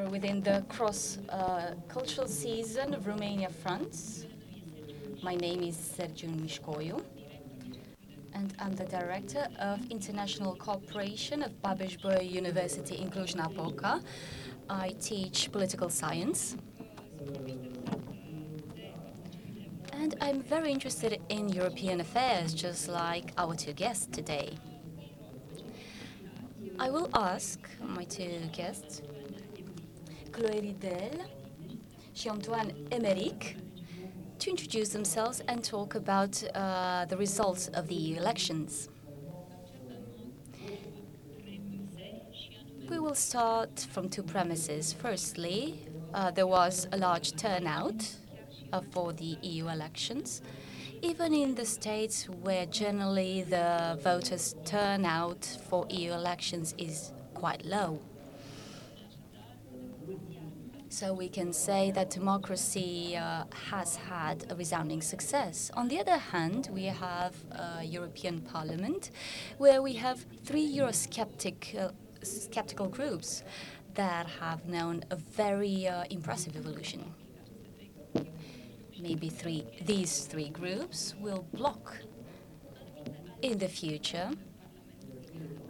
We're 0.00 0.08
within 0.08 0.40
the 0.40 0.64
cross-cultural 0.70 2.26
uh, 2.26 2.30
season 2.30 2.94
of 2.94 3.06
Romania-France. 3.06 4.24
My 5.22 5.34
name 5.34 5.62
is 5.62 5.76
Sergiu 5.76 6.30
Mișcoiu, 6.40 7.02
and 8.32 8.54
I'm 8.60 8.74
the 8.76 8.86
director 8.86 9.46
of 9.58 9.78
international 9.90 10.54
cooperation 10.54 11.42
of 11.42 11.52
Babeș-Bolyai 11.62 12.32
University 12.32 12.96
in 12.96 13.10
Cluj-Napoca. 13.10 14.00
I 14.70 14.94
teach 15.00 15.52
political 15.52 15.90
science. 15.90 16.56
And 19.92 20.16
I'm 20.22 20.40
very 20.40 20.72
interested 20.72 21.20
in 21.28 21.50
European 21.50 22.00
affairs, 22.00 22.54
just 22.54 22.88
like 22.88 23.32
our 23.36 23.54
two 23.54 23.74
guests 23.74 24.06
today. 24.06 24.56
I 26.78 26.88
will 26.88 27.10
ask 27.12 27.58
my 27.86 28.04
two 28.04 28.40
guests, 28.52 29.02
Chloé 30.40 30.62
Ridel 30.62 31.20
and 32.24 32.30
Antoine 32.30 32.72
Emeric, 32.90 33.56
to 34.38 34.48
introduce 34.48 34.88
themselves 34.88 35.42
and 35.48 35.62
talk 35.62 35.94
about 35.94 36.42
uh, 36.54 37.04
the 37.04 37.16
results 37.18 37.68
of 37.68 37.88
the 37.88 38.16
elections. 38.16 38.88
We 42.88 42.98
will 42.98 43.14
start 43.14 43.86
from 43.92 44.08
two 44.08 44.22
premises. 44.22 44.94
Firstly, 44.94 45.86
uh, 46.14 46.30
there 46.30 46.46
was 46.46 46.88
a 46.90 46.96
large 46.96 47.32
turnout 47.32 48.16
uh, 48.72 48.80
for 48.92 49.12
the 49.12 49.36
EU 49.42 49.68
elections, 49.68 50.40
even 51.02 51.34
in 51.34 51.54
the 51.54 51.66
states 51.66 52.30
where 52.30 52.64
generally 52.64 53.42
the 53.42 53.98
voters' 54.02 54.54
turnout 54.64 55.44
for 55.68 55.86
EU 55.90 56.12
elections 56.12 56.74
is 56.78 57.12
quite 57.34 57.62
low. 57.66 58.00
So 60.92 61.14
we 61.14 61.28
can 61.28 61.52
say 61.52 61.92
that 61.92 62.10
democracy 62.10 63.16
uh, 63.16 63.44
has 63.70 63.94
had 63.94 64.44
a 64.50 64.56
resounding 64.56 65.00
success. 65.02 65.70
On 65.74 65.86
the 65.86 66.00
other 66.00 66.18
hand, 66.18 66.68
we 66.72 66.86
have 66.86 67.32
a 67.52 67.84
European 67.84 68.40
Parliament 68.40 69.12
where 69.58 69.82
we 69.82 69.92
have 69.92 70.26
three 70.44 70.66
Eurosceptic 70.78 71.78
uh, 71.78 71.92
skeptical 72.22 72.88
groups 72.88 73.44
that 73.94 74.26
have 74.40 74.66
known 74.66 75.04
a 75.10 75.16
very 75.16 75.86
uh, 75.86 76.02
impressive 76.10 76.56
evolution. 76.56 77.14
Maybe 79.00 79.28
three, 79.28 79.64
these 79.86 80.24
three 80.24 80.50
groups 80.50 81.14
will 81.20 81.46
block 81.54 81.98
in 83.42 83.58
the 83.58 83.68
future 83.68 84.28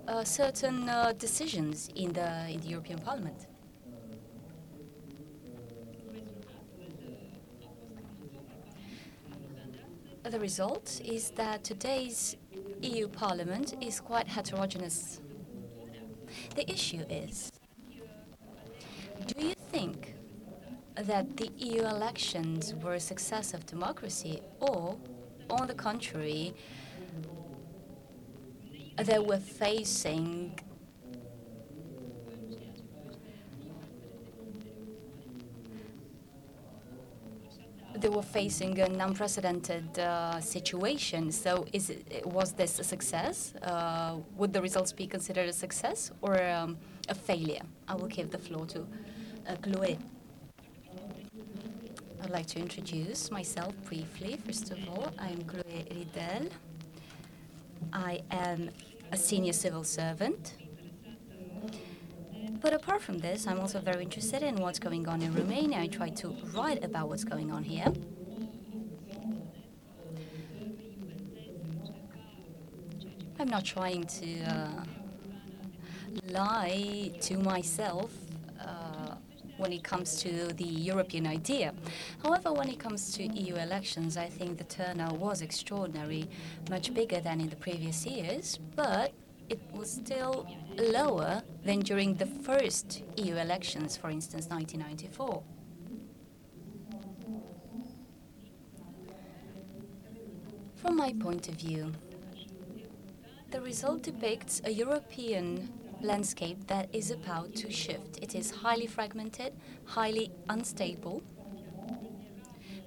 uh, 0.09 0.25
certain 0.25 0.89
uh, 0.89 1.13
decisions 1.19 1.91
in 1.95 2.15
the, 2.15 2.49
in 2.49 2.61
the 2.63 2.69
European 2.69 2.99
Parliament. 3.01 3.50
The 10.31 10.39
result 10.39 11.01
is 11.05 11.31
that 11.33 11.65
today's 11.65 12.37
EU 12.83 13.09
Parliament 13.09 13.75
is 13.81 13.99
quite 13.99 14.29
heterogeneous. 14.29 15.21
The 16.55 16.71
issue 16.71 17.03
is, 17.11 17.51
do 19.27 19.45
you 19.45 19.55
think 19.73 20.15
that 20.95 21.37
the 21.37 21.51
EU 21.57 21.83
elections 21.83 22.75
were 22.77 22.95
a 22.95 23.01
success 23.01 23.55
of 23.55 23.67
democracy 23.67 24.41
or, 24.61 24.97
on 25.51 25.67
the 25.67 25.75
contrary, 25.75 26.55
they 28.99 29.19
were 29.19 29.41
facing 29.41 30.57
they 38.01 38.09
were 38.09 38.23
facing 38.23 38.79
an 38.81 39.01
unprecedented 39.01 39.99
uh, 39.99 40.41
situation. 40.41 41.31
So, 41.33 41.67
is 41.73 41.91
it, 41.91 42.27
was 42.27 42.53
this 42.53 42.79
a 42.79 42.85
success? 42.85 43.55
Uh, 43.63 44.17
would 44.37 44.53
the 44.53 44.63
results 44.63 44.93
be 44.93 45.07
considered 45.07 45.49
a 45.49 45.53
success 45.53 46.11
or 46.23 46.43
um, 46.43 46.79
a 47.09 47.15
failure? 47.15 47.63
I 47.89 47.95
will 47.95 48.09
give 48.09 48.31
the 48.31 48.39
floor 48.39 48.67
to 48.67 48.81
uh, 48.81 49.55
Chloé. 49.57 49.99
I'd 52.23 52.31
like 52.31 52.47
to 52.47 52.59
introduce 52.59 53.31
myself 53.31 53.75
briefly. 53.85 54.39
First 54.47 54.71
of 54.71 54.79
all, 54.89 55.13
I'm 55.19 55.39
Chloé 55.43 55.89
Ridel. 55.95 56.51
I 57.93 58.21
am 58.31 58.71
a 59.13 59.17
senior 59.17 59.53
civil 59.53 59.85
servant. 59.85 60.55
But 62.61 62.75
apart 62.75 63.01
from 63.01 63.19
this, 63.19 63.47
I'm 63.47 63.59
also 63.59 63.81
very 63.81 64.05
interested 64.05 64.43
in 64.43 64.57
what's 64.57 64.79
going 64.79 65.09
on 65.09 65.23
in 65.23 65.35
Romania. 65.35 65.79
I 65.79 65.87
try 65.87 66.11
to 66.11 66.37
write 66.55 66.85
about 66.85 67.09
what's 67.09 67.25
going 67.25 67.51
on 67.51 67.65
here. 67.65 67.87
I'm 73.39 73.49
not 73.49 73.65
trying 73.65 74.05
to 74.05 74.41
uh, 74.43 74.85
lie 76.29 77.13
to 77.23 77.39
myself 77.39 78.13
uh, 78.61 79.15
when 79.57 79.73
it 79.73 79.83
comes 79.83 80.21
to 80.23 80.49
the 80.49 80.65
European 80.65 81.27
idea. 81.27 81.73
However, 82.23 82.53
when 82.53 82.69
it 82.69 82.79
comes 82.79 83.15
to 83.15 83.23
EU 83.23 83.55
elections, 83.55 84.19
I 84.19 84.27
think 84.27 84.59
the 84.59 84.65
turnout 84.65 85.17
was 85.17 85.41
extraordinary, 85.41 86.29
much 86.69 86.93
bigger 86.93 87.21
than 87.21 87.41
in 87.41 87.49
the 87.49 87.57
previous 87.57 88.05
years, 88.05 88.59
but 88.77 89.15
it 89.49 89.61
was 89.73 89.91
still 89.91 90.47
lower 90.77 91.43
than 91.65 91.81
during 91.81 92.15
the 92.15 92.27
first 92.27 93.03
EU 93.17 93.37
elections, 93.37 93.97
for 93.97 94.11
instance, 94.11 94.47
1994. 94.49 95.43
From 100.77 100.97
my 100.97 101.13
point 101.13 101.49
of 101.49 101.55
view, 101.55 101.93
the 103.51 103.61
result 103.61 104.03
depicts 104.03 104.63
a 104.65 104.71
European 104.71 105.71
landscape 106.01 106.67
that 106.69 106.89
is 106.95 107.11
about 107.11 107.55
to 107.57 107.71
shift. 107.71 108.19
It 108.23 108.35
is 108.35 108.51
highly 108.51 108.87
fragmented, 108.87 109.53
highly 109.85 110.31
unstable, 110.49 111.23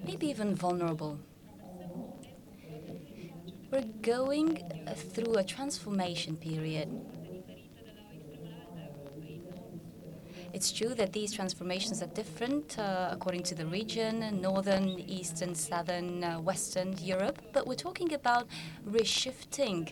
maybe 0.03 0.28
even 0.28 0.55
vulnerable. 0.55 1.19
We're 3.72 3.81
going 4.01 4.63
through 4.95 5.35
a 5.35 5.44
transformation 5.44 6.35
period. 6.35 6.90
It's 10.53 10.72
true 10.72 10.94
that 10.94 11.14
these 11.14 11.34
transformations 11.34 12.03
are 12.03 12.12
different 12.14 12.78
uh, 12.78 13.09
according 13.12 13.41
to 13.44 13.56
the 13.56 13.66
region, 13.66 14.40
northern, 14.40 14.88
eastern, 15.00 15.56
southern, 15.56 16.24
uh, 16.24 16.40
western 16.40 16.96
Europe, 17.00 17.41
but 17.53 17.66
we're 17.66 17.74
talking 17.74 18.14
about 18.14 18.47
reshifting 18.88 19.91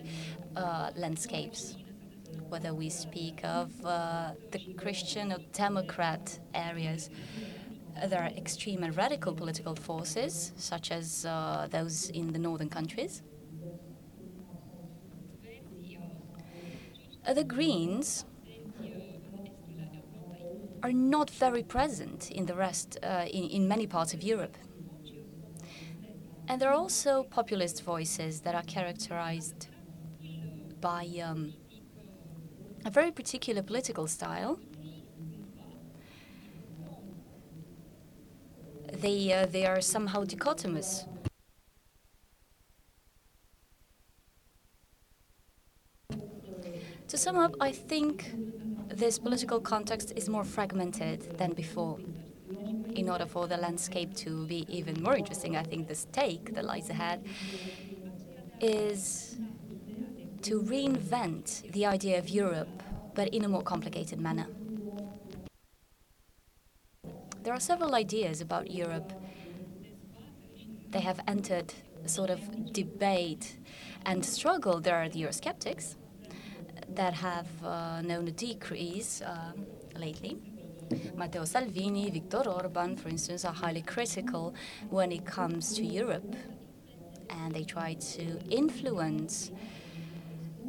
uh, 0.56 0.92
landscapes. 0.96 1.78
Whether 2.48 2.76
we 2.76 2.90
speak 2.90 3.42
of 3.44 3.72
uh, 3.84 4.34
the 4.52 4.60
Christian 4.76 5.34
or 5.34 5.40
Democrat 5.52 6.38
areas, 6.54 7.10
there 8.08 8.22
are 8.22 8.30
extreme 8.38 8.84
and 8.84 8.96
radical 8.96 9.34
political 9.34 9.76
forces, 9.76 10.54
such 10.58 10.92
as 10.92 11.26
uh, 11.26 11.68
those 11.72 12.12
in 12.12 12.34
the 12.34 12.40
northern 12.40 12.70
countries. 12.70 13.24
the 17.34 17.44
Greens 17.44 18.26
are 20.84 20.92
not 20.92 21.30
very 21.30 21.64
present 21.64 22.32
in 22.32 22.46
the 22.46 22.56
rest, 22.56 22.98
uh, 23.04 23.26
in, 23.32 23.44
in 23.46 23.68
many 23.68 23.88
parts 23.88 24.14
of 24.14 24.24
Europe. 24.24 24.58
And 26.48 26.62
there 26.62 26.70
are 26.70 26.76
also 26.76 27.24
populist 27.24 27.84
voices 27.84 28.42
that 28.42 28.56
are 28.56 28.64
characterized 28.64 29.68
by 30.82 31.08
um, 31.24 31.54
a 32.84 32.90
very 32.90 33.12
particular 33.12 33.62
political 33.62 34.08
style. 34.08 34.60
They, 38.92 39.32
uh, 39.32 39.46
they 39.46 39.66
are 39.66 39.82
somehow 39.82 40.26
dichotomous. 40.26 41.08
To 47.08 47.18
sum 47.18 47.38
up, 47.38 47.56
I 47.60 47.72
think 47.72 48.34
this 48.94 49.20
political 49.20 49.60
context 49.60 50.14
is 50.16 50.28
more 50.28 50.44
fragmented 50.44 51.38
than 51.38 51.54
before. 51.54 51.98
In 52.96 53.10
order 53.10 53.26
for 53.26 53.48
the 53.48 53.58
landscape 53.58 54.14
to 54.18 54.46
be 54.48 54.66
even 54.68 55.02
more 55.02 55.16
interesting, 55.16 55.56
I 55.56 55.64
think 55.64 55.88
the 55.88 55.96
stake 55.96 56.54
that 56.54 56.66
lies 56.66 56.90
ahead 56.90 57.26
is 58.60 59.38
to 60.42 60.62
reinvent 60.62 61.72
the 61.72 61.86
idea 61.86 62.18
of 62.20 62.30
Europe, 62.30 62.84
but 63.16 63.30
in 63.30 63.46
a 63.46 63.48
more 63.48 63.62
complicated 63.62 64.20
manner. 64.20 64.48
There 67.44 67.54
are 67.54 67.60
several 67.60 67.96
ideas 67.96 68.42
about 68.42 68.70
Europe. 68.72 69.14
They 70.90 71.00
have 71.00 71.20
entered 71.28 71.74
a 72.04 72.10
sort 72.10 72.30
of 72.30 72.74
debate 72.74 73.58
and 74.06 74.26
struggle. 74.26 74.80
There 74.80 74.96
are 74.96 75.10
the 75.10 75.22
Eurosceptics, 75.22 75.96
that 76.96 77.14
have 77.14 77.48
uh, 77.64 78.02
known 78.02 78.28
a 78.28 78.32
decrease 78.32 79.22
uh, 79.22 79.54
lately. 79.98 80.38
Matteo 81.16 81.46
Salvini, 81.46 82.10
Viktor 82.10 82.50
Orban, 82.50 82.98
for 82.98 83.10
instance, 83.10 83.46
are 83.46 83.54
highly 83.54 83.82
critical 83.82 84.54
when 84.90 85.12
it 85.12 85.26
comes 85.26 85.74
to 85.76 85.84
Europe. 85.84 86.36
And 87.30 87.54
they 87.54 87.64
try 87.64 87.94
to 87.94 88.40
influence 88.50 89.52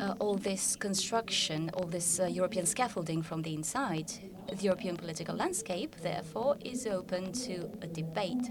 uh, 0.01 0.15
all 0.21 0.37
this 0.37 0.77
construction, 0.77 1.71
all 1.75 1.87
this 1.87 2.21
uh, 2.21 2.27
European 2.27 2.67
scaffolding 2.67 3.23
from 3.23 3.43
the 3.43 3.53
inside. 3.55 4.13
The 4.49 4.65
European 4.65 4.97
political 4.97 5.35
landscape, 5.35 5.97
therefore, 6.03 6.57
is 6.65 6.87
open 6.87 7.33
to 7.33 7.71
a 7.83 7.87
debate. 7.87 8.49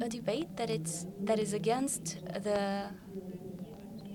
A 0.00 0.08
debate 0.08 0.56
that, 0.56 0.70
it's, 0.70 1.06
that 1.20 1.38
is 1.40 1.52
against 1.52 2.18
the. 2.44 2.86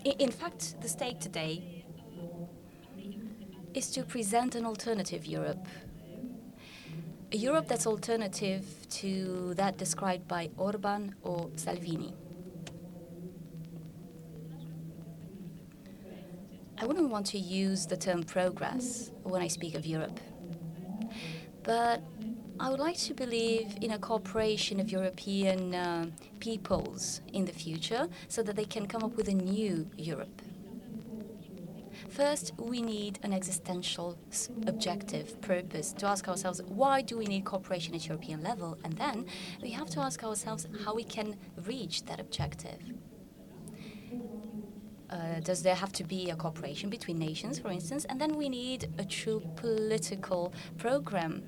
In 0.06 0.32
fact, 0.32 0.82
the 0.82 0.88
stake 0.88 1.20
today 1.20 1.84
is 3.74 3.92
to 3.92 4.04
present 4.04 4.56
an 4.56 4.66
alternative 4.66 5.26
Europe. 5.26 5.68
A 7.32 7.38
Europe 7.38 7.68
that's 7.68 7.86
alternative 7.86 8.66
to 8.92 9.54
that 9.56 9.78
described 9.78 10.28
by 10.28 10.50
Orban 10.58 11.16
or 11.22 11.50
Salvini. 11.56 12.14
I 16.78 16.86
wouldn't 16.86 17.10
want 17.10 17.26
to 17.28 17.38
use 17.38 17.88
the 17.88 17.98
term 17.98 18.24
progress 18.24 19.12
when 19.24 19.42
I 19.42 19.48
speak 19.48 19.76
of 19.76 19.86
Europe, 19.86 20.20
but 21.64 22.02
I 22.60 22.70
would 22.70 22.80
like 22.80 22.98
to 22.98 23.14
believe 23.14 23.78
in 23.82 23.92
a 23.92 23.98
cooperation 23.98 24.80
of 24.80 24.92
European 24.92 25.74
uh, 25.74 26.06
peoples 26.40 27.22
in 27.34 27.46
the 27.46 27.52
future 27.52 28.08
so 28.28 28.44
that 28.44 28.56
they 28.56 28.66
can 28.66 28.86
come 28.88 29.04
up 29.04 29.16
with 29.16 29.28
a 29.28 29.34
new 29.34 29.88
Europe. 29.98 30.42
First, 32.10 32.54
we 32.60 32.82
need 32.82 33.18
an 33.24 33.34
existential 33.34 34.18
objective, 34.68 35.42
purpose, 35.42 35.94
to 35.94 36.06
ask 36.06 36.28
ourselves 36.28 36.62
why 36.68 37.02
do 37.02 37.18
we 37.18 37.26
need 37.26 37.44
cooperation 37.44 37.96
at 37.96 38.08
European 38.08 38.44
level? 38.44 38.78
And 38.84 38.94
then 38.94 39.26
we 39.62 39.72
have 39.72 39.90
to 39.92 40.00
ask 40.00 40.24
ourselves 40.24 40.68
how 40.86 40.94
we 40.94 41.04
can 41.04 41.36
reach 41.66 42.06
that 42.06 42.20
objective. 42.20 42.80
Uh, 45.10 45.40
does 45.42 45.64
there 45.64 45.76
have 45.76 45.92
to 45.94 46.04
be 46.04 46.30
a 46.30 46.36
cooperation 46.36 46.90
between 46.90 47.18
nations, 47.18 47.58
for 47.58 47.72
instance? 47.72 48.06
And 48.06 48.22
then 48.22 48.36
we 48.36 48.48
need 48.48 48.90
a 49.00 49.06
true 49.06 49.42
political 49.56 50.54
program. 50.78 51.44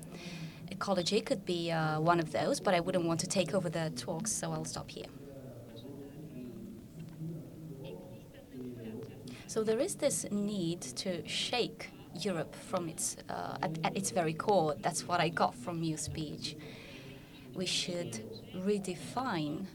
Ecology 0.70 1.20
could 1.20 1.44
be 1.44 1.70
uh, 1.70 2.00
one 2.00 2.20
of 2.20 2.32
those, 2.32 2.60
but 2.60 2.74
I 2.74 2.80
wouldn't 2.80 3.04
want 3.04 3.20
to 3.20 3.26
take 3.26 3.54
over 3.54 3.68
the 3.68 3.90
talks, 3.96 4.32
so 4.32 4.52
I'll 4.52 4.64
stop 4.64 4.90
here. 4.90 5.06
So 9.46 9.62
there 9.62 9.78
is 9.78 9.94
this 9.94 10.26
need 10.30 10.82
to 10.82 11.26
shake 11.26 11.90
Europe 12.20 12.54
from 12.54 12.88
its 12.88 13.16
uh, 13.28 13.58
at, 13.62 13.78
at, 13.84 13.96
its 13.96 14.10
very 14.10 14.34
core. 14.34 14.74
That's 14.80 15.06
what 15.06 15.20
I 15.20 15.28
got 15.28 15.54
from 15.54 15.82
your 15.82 15.98
speech. 15.98 16.56
We 17.54 17.66
should 17.66 18.20
redefine 18.54 19.66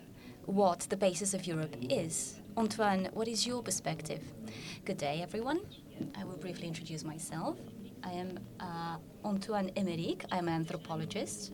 what 0.46 0.82
the 0.90 0.98
basis 0.98 1.34
of 1.34 1.48
Europe 1.48 1.76
is. 1.90 2.40
Antoine, 2.58 3.10
what 3.14 3.28
is 3.28 3.48
your 3.48 3.64
perspective? 3.64 4.22
Good 4.86 4.98
day, 4.98 5.22
everyone. 5.22 5.62
I 6.16 6.26
will 6.26 6.38
briefly 6.38 6.68
introduce 6.68 7.04
myself. 7.04 7.58
I 8.04 8.12
am 8.14 8.40
uh, 8.60 8.98
Antoine 9.24 9.72
Emeric. 9.76 10.26
I'm 10.32 10.48
an 10.48 10.56
anthropologist. 10.56 11.54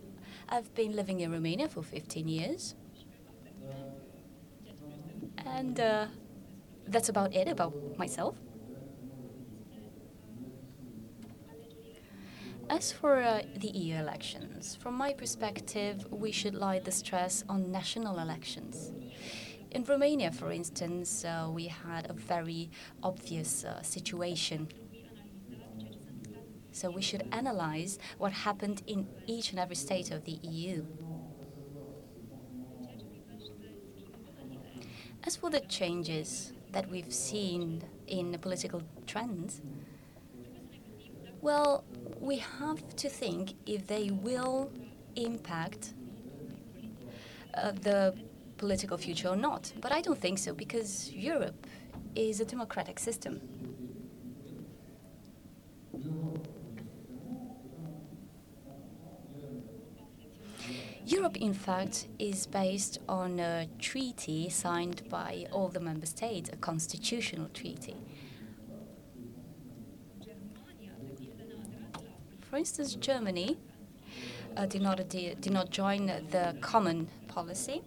I've 0.50 0.74
been 0.76 0.96
living 0.96 1.20
in 1.20 1.32
Romania 1.32 1.68
for 1.68 1.84
15 1.84 2.28
years. 2.28 2.76
And 5.46 5.80
uh, 5.80 6.08
that's 6.88 7.10
about 7.10 7.34
it 7.34 7.48
about 7.48 7.74
myself. 7.98 8.36
As 12.70 12.92
for 12.92 13.22
uh, 13.22 13.42
the 13.56 13.70
EU 13.70 13.96
elections, 13.96 14.76
from 14.76 14.96
my 14.96 15.14
perspective, 15.14 16.06
we 16.12 16.32
should 16.32 16.54
lay 16.54 16.80
the 16.80 16.92
stress 16.92 17.44
on 17.48 17.72
national 17.72 18.20
elections. 18.20 18.92
In 19.72 19.84
Romania, 19.84 20.32
for 20.32 20.52
instance, 20.52 21.24
uh, 21.24 21.50
we 21.50 21.68
had 21.68 22.10
a 22.10 22.14
very 22.14 22.70
obvious 23.04 23.64
uh, 23.64 23.82
situation. 23.82 24.68
So 26.78 26.92
we 26.92 27.02
should 27.02 27.28
analyze 27.32 27.98
what 28.20 28.32
happened 28.32 28.84
in 28.86 29.08
each 29.26 29.50
and 29.50 29.60
every 29.60 29.76
state 29.76 30.12
of 30.12 30.26
the 30.26 30.34
EU. 30.44 30.86
As 35.26 35.36
for 35.36 35.50
the 35.50 35.62
changes 35.62 36.54
that 36.74 36.88
we've 36.88 37.12
seen 37.12 37.82
in 38.06 38.32
the 38.32 38.38
political 38.38 38.84
trends, 39.08 39.60
well, 41.42 41.84
we 42.20 42.38
have 42.60 42.96
to 42.98 43.10
think 43.10 43.56
if 43.66 43.88
they 43.88 44.12
will 44.12 44.72
impact 45.16 45.96
uh, 47.56 47.72
the 47.72 48.16
political 48.58 49.00
future 49.00 49.30
or 49.30 49.36
not. 49.36 49.74
But 49.82 49.92
I 49.92 50.02
don't 50.02 50.22
think 50.22 50.38
so 50.38 50.54
because 50.54 51.12
Europe 51.12 51.66
is 52.14 52.40
a 52.40 52.46
democratic 52.46 53.00
system. 53.00 53.42
Europe, 61.08 61.38
in 61.38 61.54
fact, 61.54 62.06
is 62.20 62.46
based 62.46 63.00
on 63.08 63.40
a 63.40 63.66
treaty 63.80 64.50
signed 64.50 65.08
by 65.08 65.46
all 65.54 65.70
the 65.70 65.80
member 65.80 66.06
states, 66.06 66.50
a 66.52 66.58
constitutional 66.58 67.48
treaty. 67.54 67.96
For 72.42 72.58
instance, 72.58 72.96
Germany 72.96 73.56
uh, 74.58 74.66
did, 74.66 74.82
not, 74.82 74.98
did 75.08 75.50
not 75.50 75.70
join 75.70 76.08
the 76.08 76.58
common 76.60 77.08
policy, 77.30 77.84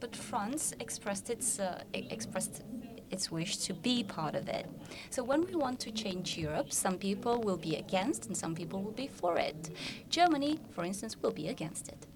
but 0.00 0.16
France 0.16 0.74
expressed 0.80 1.30
its, 1.30 1.60
uh, 1.60 1.84
expressed 1.94 2.64
its 3.12 3.30
wish 3.30 3.58
to 3.58 3.74
be 3.74 4.02
part 4.02 4.34
of 4.34 4.48
it. 4.48 4.66
So 5.10 5.22
when 5.22 5.46
we 5.46 5.54
want 5.54 5.78
to 5.80 5.92
change 5.92 6.36
Europe, 6.36 6.72
some 6.72 6.98
people 6.98 7.40
will 7.42 7.58
be 7.58 7.76
against 7.76 8.26
and 8.26 8.36
some 8.36 8.56
people 8.56 8.82
will 8.82 8.90
be 8.90 9.06
for 9.06 9.38
it. 9.38 9.70
Germany, 10.10 10.58
for 10.74 10.84
instance, 10.84 11.22
will 11.22 11.30
be 11.30 11.46
against 11.46 11.88
it. 11.90 12.08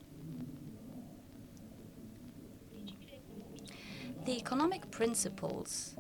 The 4.25 4.37
economic 4.37 4.91
principles 4.91 5.97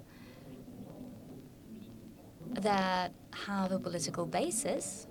that 2.50 3.12
have 3.46 3.72
a 3.72 3.78
political 3.78 4.26
basis 4.26 5.06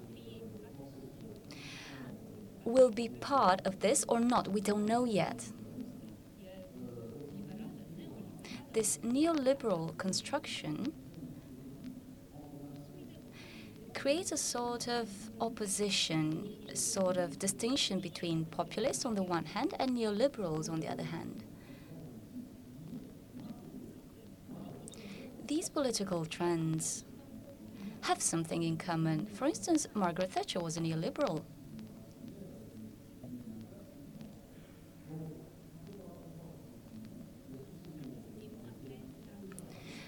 will 2.65 2.91
be 2.91 3.09
part 3.09 3.65
of 3.65 3.79
this 3.79 4.05
or 4.07 4.19
not. 4.19 4.47
We 4.47 4.61
don't 4.61 4.85
know 4.85 5.05
yet. 5.05 5.49
This 8.73 8.99
neoliberal 8.99 9.97
construction 9.97 10.93
creates 13.95 14.31
a 14.31 14.37
sort 14.37 14.87
of 14.87 15.09
opposition, 15.41 16.47
a 16.71 16.75
sort 16.75 17.17
of 17.17 17.39
distinction 17.39 17.99
between 17.99 18.45
populists 18.45 19.05
on 19.05 19.15
the 19.15 19.23
one 19.23 19.45
hand 19.45 19.73
and 19.79 19.91
neoliberals 19.91 20.69
on 20.69 20.79
the 20.79 20.87
other 20.87 21.03
hand. 21.03 21.43
These 25.49 25.67
political 25.67 26.25
trends 26.27 27.05
have 28.01 28.21
something 28.21 28.61
in 28.61 28.77
common. 28.77 29.25
For 29.25 29.45
instance, 29.45 29.87
Margaret 29.95 30.31
Thatcher 30.31 30.59
was 30.59 30.77
a 30.77 30.79
neoliberal. 30.79 31.41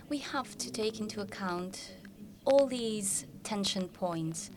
We 0.10 0.20
have 0.20 0.56
to 0.60 0.72
take 0.72 1.00
into 1.00 1.22
account 1.22 1.96
all 2.46 2.68
these 2.68 3.26
tension 3.44 3.88
points 3.88 4.52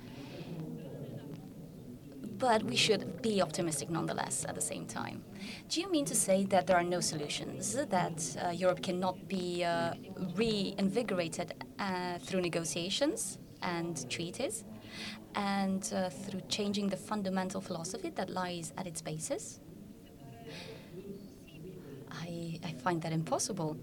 but 2.38 2.62
we 2.64 2.76
should 2.76 3.22
be 3.22 3.40
optimistic 3.40 3.88
nonetheless 3.88 4.44
at 4.46 4.54
the 4.54 4.60
same 4.60 4.84
time. 4.84 5.24
Do 5.68 5.80
you 5.80 5.90
mean 5.90 6.04
to 6.06 6.14
say 6.14 6.44
that 6.44 6.66
there 6.66 6.76
are 6.76 6.84
no 6.84 7.00
solutions, 7.00 7.74
that 7.74 8.36
uh, 8.42 8.50
Europe 8.50 8.82
cannot 8.82 9.28
be 9.28 9.64
uh, 9.64 9.94
reinvigorated 10.36 11.54
uh, 11.78 12.18
through 12.18 12.42
negotiations 12.42 13.38
and 13.62 14.08
treaties, 14.10 14.64
and 15.34 15.92
uh, 15.94 16.10
through 16.10 16.42
changing 16.48 16.88
the 16.88 16.96
fundamental 16.96 17.60
philosophy 17.60 18.10
that 18.10 18.30
lies 18.30 18.72
at 18.78 18.86
its 18.86 19.02
basis? 19.02 19.60
I, 22.10 22.60
I 22.64 22.72
find 22.72 23.02
that 23.02 23.12
impossible. 23.12 23.76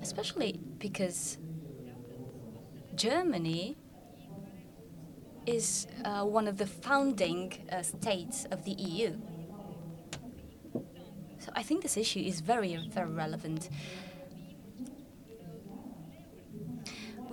Especially 0.00 0.60
because 0.78 1.38
Germany 2.94 3.76
is 5.46 5.86
uh, 6.04 6.24
one 6.24 6.48
of 6.48 6.56
the 6.58 6.66
founding 6.66 7.52
uh, 7.70 7.82
states 7.82 8.46
of 8.50 8.64
the 8.64 8.72
EU. 8.72 9.16
So 11.38 11.52
I 11.54 11.62
think 11.62 11.82
this 11.82 11.96
issue 11.96 12.20
is 12.20 12.40
very, 12.40 12.76
very 12.90 13.10
relevant. 13.10 13.68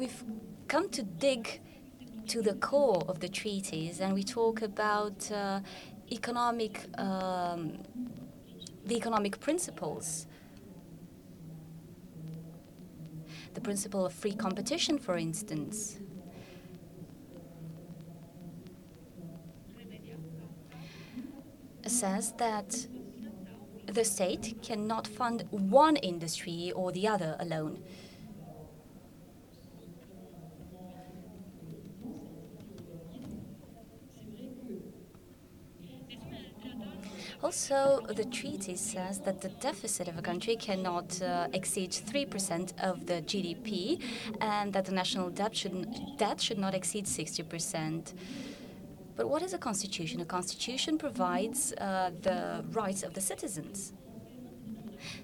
we've 0.01 0.23
come 0.67 0.89
to 0.89 1.03
dig 1.03 1.61
to 2.27 2.41
the 2.41 2.55
core 2.55 3.03
of 3.07 3.19
the 3.19 3.29
treaties 3.29 3.99
and 3.99 4.15
we 4.15 4.23
talk 4.23 4.63
about 4.63 5.31
uh, 5.31 5.59
economic, 6.11 6.87
um, 6.97 7.77
the 8.87 8.95
economic 8.95 9.39
principles. 9.39 10.25
The 13.53 13.61
principle 13.61 14.07
of 14.07 14.11
free 14.13 14.33
competition, 14.33 14.97
for 14.97 15.17
instance. 15.17 15.99
Says 21.89 22.33
that 22.37 22.87
the 23.87 24.03
state 24.03 24.55
cannot 24.61 25.07
fund 25.07 25.45
one 25.51 25.95
industry 25.97 26.71
or 26.75 26.91
the 26.91 27.07
other 27.07 27.35
alone. 27.39 27.83
Also, 37.43 38.05
the 38.07 38.23
treaty 38.25 38.75
says 38.75 39.19
that 39.21 39.41
the 39.41 39.49
deficit 39.49 40.07
of 40.07 40.15
a 40.15 40.21
country 40.21 40.55
cannot 40.55 41.19
uh, 41.23 41.47
exceed 41.53 41.89
3% 41.89 42.79
of 42.79 43.07
the 43.07 43.15
GDP 43.23 43.99
and 44.39 44.71
that 44.73 44.85
the 44.85 44.91
national 44.91 45.31
debt 45.31 45.55
should, 45.55 46.17
debt 46.17 46.39
should 46.39 46.59
not 46.59 46.75
exceed 46.75 47.05
60%. 47.05 48.13
But 49.15 49.29
what 49.29 49.41
is 49.41 49.53
a 49.53 49.57
constitution? 49.57 50.21
A 50.21 50.25
constitution 50.25 50.97
provides 50.97 51.73
uh, 51.73 52.11
the 52.21 52.63
rights 52.71 53.03
of 53.03 53.13
the 53.13 53.21
citizens. 53.21 53.93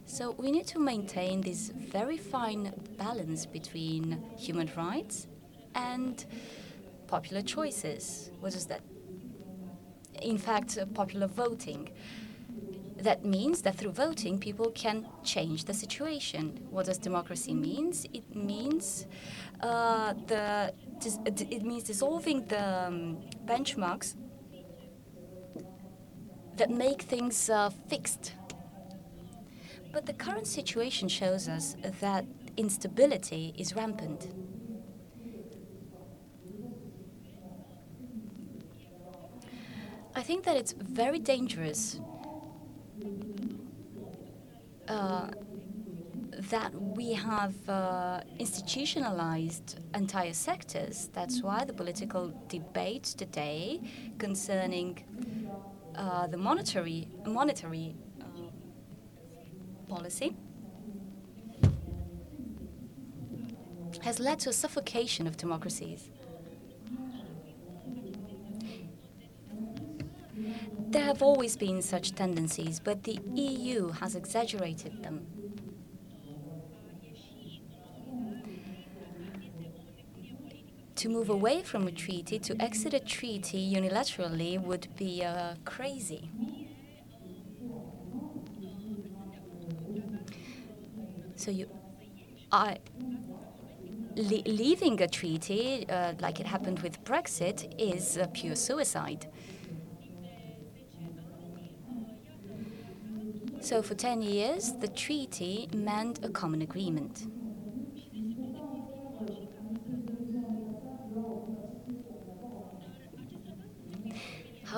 So 0.06 0.32
we 0.32 0.52
need 0.52 0.68
to 0.68 0.80
maintain 0.80 1.42
this 1.42 1.70
very 1.70 2.18
fine 2.18 2.74
balance 2.98 3.46
between 3.46 4.24
human 4.38 4.70
rights 4.76 5.28
and 5.76 6.26
popular 7.08 7.42
choices. 7.42 8.32
What 8.40 8.56
is 8.56 8.66
that? 8.68 8.82
In 10.22 10.38
fact, 10.38 10.78
uh, 10.78 10.86
popular 10.86 11.28
voting. 11.28 11.90
That 12.98 13.24
means 13.24 13.62
that 13.62 13.76
through 13.76 13.92
voting, 13.92 14.40
people 14.40 14.72
can 14.72 15.06
change 15.24 15.66
the 15.66 15.74
situation. 15.74 16.68
What 16.72 16.88
does 16.88 16.98
democracy 16.98 17.54
means? 17.54 18.06
It 18.12 18.36
means 18.36 19.06
uh, 19.62 20.14
the 20.26 20.74
it 21.06 21.64
means 21.64 21.84
dissolving 21.84 22.46
the 22.48 22.88
um, 22.88 23.18
benchmarks 23.46 24.16
that 26.58 26.70
make 26.70 27.02
things 27.02 27.50
uh, 27.50 27.70
fixed. 27.88 28.34
But 29.92 30.06
the 30.06 30.14
current 30.14 30.48
situation 30.48 31.08
shows 31.08 31.48
us 31.48 31.76
that 32.02 32.26
instability 32.58 33.54
is 33.58 33.76
rampant. 33.76 34.28
I 40.16 40.24
think 40.24 40.44
that 40.46 40.58
it's 40.58 40.74
very 40.74 41.20
dangerous 41.20 42.00
uh, 44.88 45.28
that 46.50 46.74
we 46.74 47.14
have 47.14 47.56
uh, 47.68 48.22
institutionalized 48.40 49.80
entire 49.94 50.34
sectors. 50.34 51.10
That's 51.14 51.42
why 51.42 51.66
the 51.66 51.74
political 51.74 52.34
debate 52.48 53.04
today 53.04 53.82
concerning 54.18 55.04
uh, 55.96 56.28
the 56.28 56.38
monetary 56.38 57.08
monetary 57.26 57.96
uh, 58.22 58.26
policy 59.90 60.36
has 64.02 64.20
led 64.20 64.40
to 64.40 64.50
a 64.50 64.54
suffocation 64.54 65.28
of 65.28 65.36
democracies. 65.38 66.10
There 70.90 71.04
have 71.04 71.22
always 71.22 71.58
been 71.58 71.82
such 71.82 72.16
tendencies, 72.16 72.80
but 72.80 73.04
the 73.04 73.20
EU 73.34 73.90
has 73.90 74.16
exaggerated 74.16 75.04
them. 75.04 75.37
To 80.98 81.10
move 81.10 81.30
away 81.30 81.62
from 81.62 81.88
a 81.88 81.92
treaty, 81.92 82.40
to 82.40 82.60
exit 82.62 82.94
a 82.94 83.00
treaty 83.00 83.74
unilaterally 83.74 84.60
would 84.62 84.88
be 84.96 85.24
uh, 85.24 85.54
crazy. 85.64 86.30
So 91.36 91.52
you 91.52 91.70
are 92.52 92.78
le 94.16 94.42
leaving 94.46 95.00
a 95.02 95.08
treaty, 95.08 95.86
uh, 95.88 96.14
like 96.20 96.40
it 96.40 96.48
happened 96.48 96.80
with 96.80 97.04
Brexit, 97.04 97.74
is 97.78 98.18
pure 98.34 98.56
suicide. 98.56 99.28
So 103.62 103.82
for 103.84 103.94
10 103.96 104.22
years, 104.24 104.74
the 104.74 104.88
treaty 104.88 105.70
meant 105.76 106.24
a 106.26 106.30
common 106.30 106.62
agreement. 106.62 107.28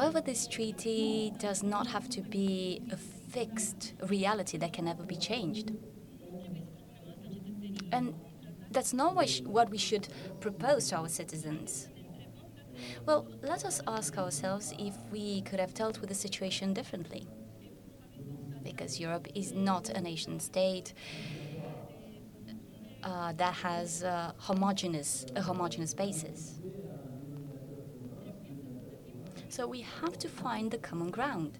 However, 0.09 0.25
this 0.25 0.47
treaty 0.47 1.31
does 1.37 1.61
not 1.61 1.85
have 1.85 2.09
to 2.09 2.21
be 2.21 2.81
a 2.91 2.97
fixed 2.97 3.93
reality 4.07 4.57
that 4.57 4.73
can 4.73 4.85
never 4.85 5.03
be 5.03 5.15
changed. 5.15 5.71
And 7.91 8.15
that's 8.71 8.91
not 8.91 9.13
what 9.43 9.69
we 9.69 9.77
should 9.77 10.07
propose 10.39 10.89
to 10.89 10.95
our 10.95 11.09
citizens. 11.09 11.89
Well, 13.05 13.27
let 13.43 13.63
us 13.65 13.81
ask 13.85 14.17
ourselves 14.17 14.73
if 14.79 14.95
we 15.11 15.41
could 15.41 15.59
have 15.59 15.75
dealt 15.75 15.99
with 16.01 16.09
the 16.09 16.15
situation 16.15 16.73
differently. 16.73 17.27
Because 18.63 18.99
Europe 18.99 19.27
is 19.35 19.51
not 19.51 19.89
a 19.89 20.01
nation 20.01 20.39
state 20.39 20.95
uh, 23.03 23.33
that 23.33 23.53
has 23.53 24.01
a 24.01 24.33
homogeneous, 24.39 25.27
a 25.35 25.41
homogeneous 25.43 25.93
basis. 25.93 26.58
So 29.59 29.67
we 29.67 29.81
have 29.99 30.17
to 30.19 30.29
find 30.29 30.71
the 30.71 30.77
common 30.77 31.09
ground. 31.11 31.59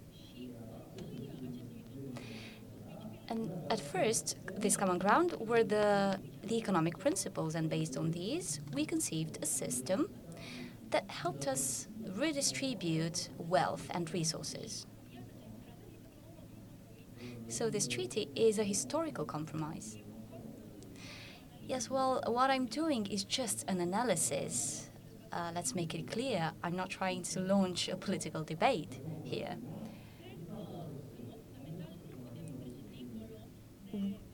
And 3.27 3.51
at 3.69 3.81
first, 3.81 4.37
this 4.55 4.77
common 4.77 4.99
ground 4.99 5.35
were 5.37 5.65
the, 5.65 6.17
the 6.43 6.55
economic 6.55 6.97
principles, 6.97 7.55
and 7.55 7.69
based 7.69 7.97
on 7.97 8.11
these, 8.11 8.61
we 8.73 8.85
conceived 8.85 9.39
a 9.41 9.45
system 9.45 10.09
that 10.91 11.11
helped 11.11 11.45
us 11.45 11.89
redistribute 12.15 13.27
wealth 13.37 13.85
and 13.91 14.09
resources. 14.13 14.85
So 17.49 17.69
this 17.69 17.85
treaty 17.85 18.29
is 18.33 18.59
a 18.59 18.63
historical 18.63 19.25
compromise. 19.25 19.97
Yes, 21.67 21.89
well, 21.89 22.23
what 22.27 22.49
I'm 22.49 22.65
doing 22.65 23.07
is 23.07 23.25
just 23.25 23.65
an 23.67 23.81
analysis 23.81 24.88
uh, 25.31 25.51
let's 25.53 25.75
make 25.75 25.95
it 25.95 26.09
clear, 26.09 26.51
I'm 26.63 26.75
not 26.75 26.89
trying 26.89 27.24
to 27.24 27.39
launch 27.39 27.89
a 27.89 27.95
political 27.95 28.43
debate 28.43 29.00
here. 29.24 29.57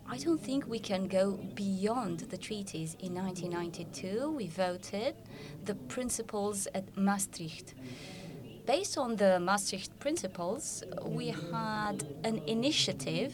I 0.07 0.17
don't 0.17 0.41
think 0.41 0.67
we 0.67 0.79
can 0.79 1.07
go 1.07 1.39
beyond 1.55 2.19
the 2.29 2.37
treaties. 2.37 2.95
In 2.99 3.15
1992, 3.15 4.31
we 4.31 4.47
voted 4.47 5.15
the 5.63 5.75
principles 5.75 6.67
at 6.75 6.95
Maastricht. 6.95 7.73
Based 8.65 8.97
on 8.97 9.15
the 9.15 9.39
Maastricht 9.39 9.97
principles, 9.99 10.83
we 11.03 11.27
had 11.51 12.03
an 12.23 12.41
initiative 12.47 13.33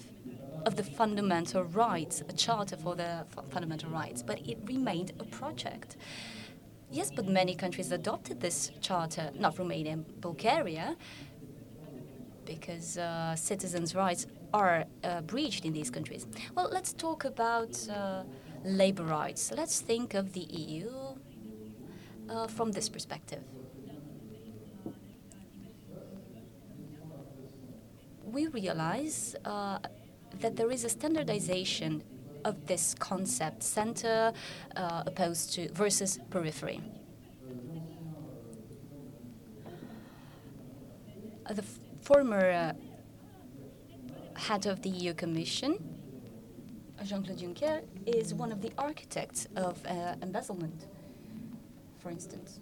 of 0.66 0.76
the 0.76 0.84
fundamental 0.84 1.64
rights, 1.64 2.22
a 2.28 2.34
charter 2.34 2.78
for 2.78 2.96
the 2.96 3.26
fundamental 3.50 3.90
rights, 3.90 4.24
but 4.24 4.40
it 4.48 4.58
remained 4.66 5.12
a 5.20 5.24
project. 5.26 5.98
Yes, 6.92 7.10
but 7.10 7.26
many 7.26 7.56
countries 7.56 7.92
adopted 7.92 8.42
this 8.42 8.70
charter, 8.82 9.32
not 9.40 9.58
Romania 9.58 9.94
and 9.94 10.22
Bulgaria, 10.22 10.98
because 12.46 12.98
uh, 12.98 13.34
citizens' 13.36 13.96
rights 13.96 14.28
are 14.54 14.84
uh, 15.04 15.22
breached 15.22 15.64
in 15.64 15.72
these 15.72 15.90
countries. 15.90 16.28
Well, 16.54 16.70
let's 16.72 16.92
talk 16.92 17.24
about 17.24 17.88
uh, 17.90 18.24
labor 18.66 19.04
rights. 19.04 19.54
Let's 19.56 19.80
think 19.80 20.14
of 20.16 20.34
the 20.34 20.42
EU 20.42 20.92
uh, 22.30 22.48
from 22.48 22.74
this 22.74 22.90
perspective. 22.90 23.42
We 28.26 28.48
realize 28.48 29.36
uh, 29.46 29.80
that 30.40 30.58
there 30.58 30.72
is 30.72 30.84
a 30.84 30.90
standardization 30.90 32.04
of 32.44 32.66
this 32.68 32.96
concept, 33.00 33.64
center 33.64 34.34
uh, 34.76 35.04
opposed 35.06 35.54
to 35.54 35.72
versus 35.74 36.20
periphery. 36.30 36.82
Uh, 41.46 41.54
the 41.54 41.64
former 42.02 42.50
uh, 42.52 42.74
head 44.40 44.66
of 44.66 44.82
the 44.82 44.90
EU 44.90 45.14
Commission 45.14 45.78
Jean-Claude 47.04 47.38
Juncker 47.38 47.82
is 48.06 48.34
one 48.34 48.52
of 48.52 48.62
the 48.62 48.72
architects 48.78 49.48
of 49.56 49.84
uh, 49.86 50.16
embezzlement, 50.22 50.88
for 52.00 52.10
instance. 52.12 52.60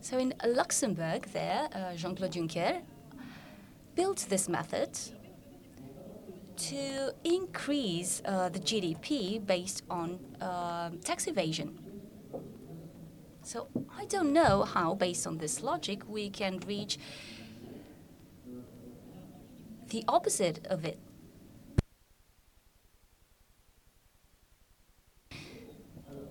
So 0.00 0.18
in 0.18 0.34
Luxembourg, 0.46 1.26
there, 1.32 1.68
uh, 1.72 1.94
Jean-Claude 1.94 2.32
Juncker 2.32 2.82
built 3.94 4.26
this 4.28 4.48
method 4.48 4.98
to 6.58 7.14
increase 7.24 8.20
uh, 8.24 8.48
the 8.48 8.58
GDP 8.58 9.44
based 9.44 9.82
on 9.88 10.18
uh, 10.40 10.90
tax 11.04 11.26
evasion. 11.26 11.78
So 13.42 13.68
I 13.96 14.04
don't 14.04 14.32
know 14.32 14.64
how, 14.64 14.94
based 14.94 15.26
on 15.26 15.38
this 15.38 15.62
logic, 15.62 16.02
we 16.08 16.28
can 16.28 16.60
reach 16.66 16.98
the 19.88 20.04
opposite 20.06 20.66
of 20.66 20.84
it. 20.84 20.98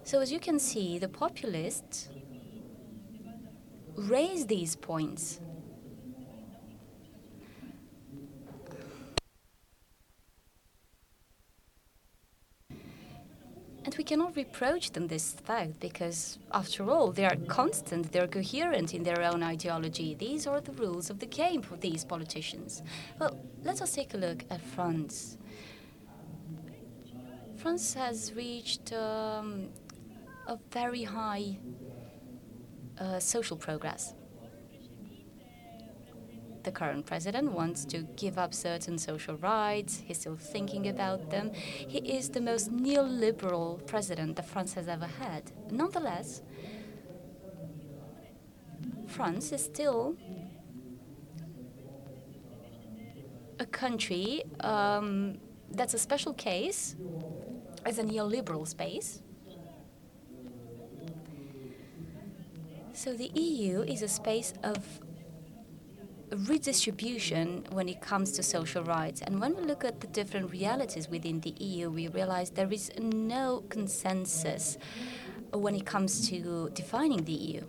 So 0.03 0.21
as 0.21 0.31
you 0.31 0.39
can 0.39 0.59
see, 0.59 0.99
the 0.99 1.09
populists 1.09 2.09
raise 3.95 4.45
these 4.45 4.75
points. 4.75 5.39
And 13.87 13.95
we 13.95 14.03
cannot 14.03 14.35
reproach 14.35 14.91
them 14.91 15.07
this 15.07 15.31
fact 15.31 15.79
because, 15.79 16.39
after 16.51 16.91
all, 16.91 17.13
they 17.13 17.23
are 17.23 17.37
constant, 17.47 18.11
they're 18.11 18.27
coherent 18.27 18.93
in 18.93 19.03
their 19.03 19.21
own 19.21 19.41
ideology. 19.41 20.13
These 20.13 20.45
are 20.45 20.59
the 20.59 20.73
rules 20.73 21.09
of 21.09 21.19
the 21.19 21.25
game 21.25 21.61
for 21.61 21.77
these 21.77 22.03
politicians. 22.03 22.83
Well, 23.17 23.39
let 23.63 23.81
us 23.81 23.93
take 23.95 24.13
a 24.13 24.17
look 24.17 24.43
at 24.49 24.59
France. 24.59 25.37
France 27.55 27.93
has 27.93 28.33
reached 28.33 28.91
um, 28.91 29.69
a 30.47 30.57
very 30.69 31.03
high 31.03 31.57
uh, 32.99 33.19
social 33.19 33.55
progress. 33.55 34.13
The 36.67 36.73
current 36.73 37.05
president 37.05 37.53
wants 37.53 37.85
to 37.85 37.99
give 38.17 38.37
up 38.37 38.53
certain 38.53 38.97
social 38.97 39.37
rights. 39.37 40.03
He's 40.05 40.19
still 40.19 40.35
thinking 40.35 40.89
about 40.89 41.29
them. 41.29 41.53
He 41.53 41.99
is 41.99 42.27
the 42.29 42.41
most 42.41 42.75
neoliberal 42.75 43.87
president 43.87 44.35
that 44.35 44.45
France 44.49 44.73
has 44.73 44.89
ever 44.89 45.05
had. 45.05 45.49
Nonetheless, 45.71 46.41
France 49.07 49.53
is 49.53 49.63
still 49.63 50.17
a 53.59 53.65
country 53.65 54.43
um, 54.59 55.37
that's 55.71 55.93
a 55.93 55.99
special 55.99 56.33
case 56.33 56.97
as 57.85 57.97
a 57.97 58.03
neoliberal 58.03 58.67
space 58.67 59.21
So 62.97 63.13
the 63.13 63.29
EU 63.39 63.83
is 63.83 64.01
a 64.01 64.07
space 64.07 64.53
of 64.63 64.79
redistribution 66.31 67.65
when 67.71 67.87
it 67.87 68.01
comes 68.01 68.31
to 68.33 68.43
social 68.43 68.83
rights. 68.83 69.21
And 69.21 69.39
when 69.39 69.55
we 69.55 69.63
look 69.63 69.85
at 69.85 70.01
the 70.01 70.07
different 70.07 70.51
realities 70.51 71.07
within 71.09 71.39
the 71.41 71.51
EU, 71.51 71.89
we 71.89 72.07
realize 72.09 72.49
there 72.49 72.71
is 72.71 72.91
no 72.99 73.63
consensus 73.69 74.77
when 75.53 75.75
it 75.75 75.85
comes 75.85 76.29
to 76.29 76.69
defining 76.73 77.23
the 77.23 77.33
EU. 77.33 77.63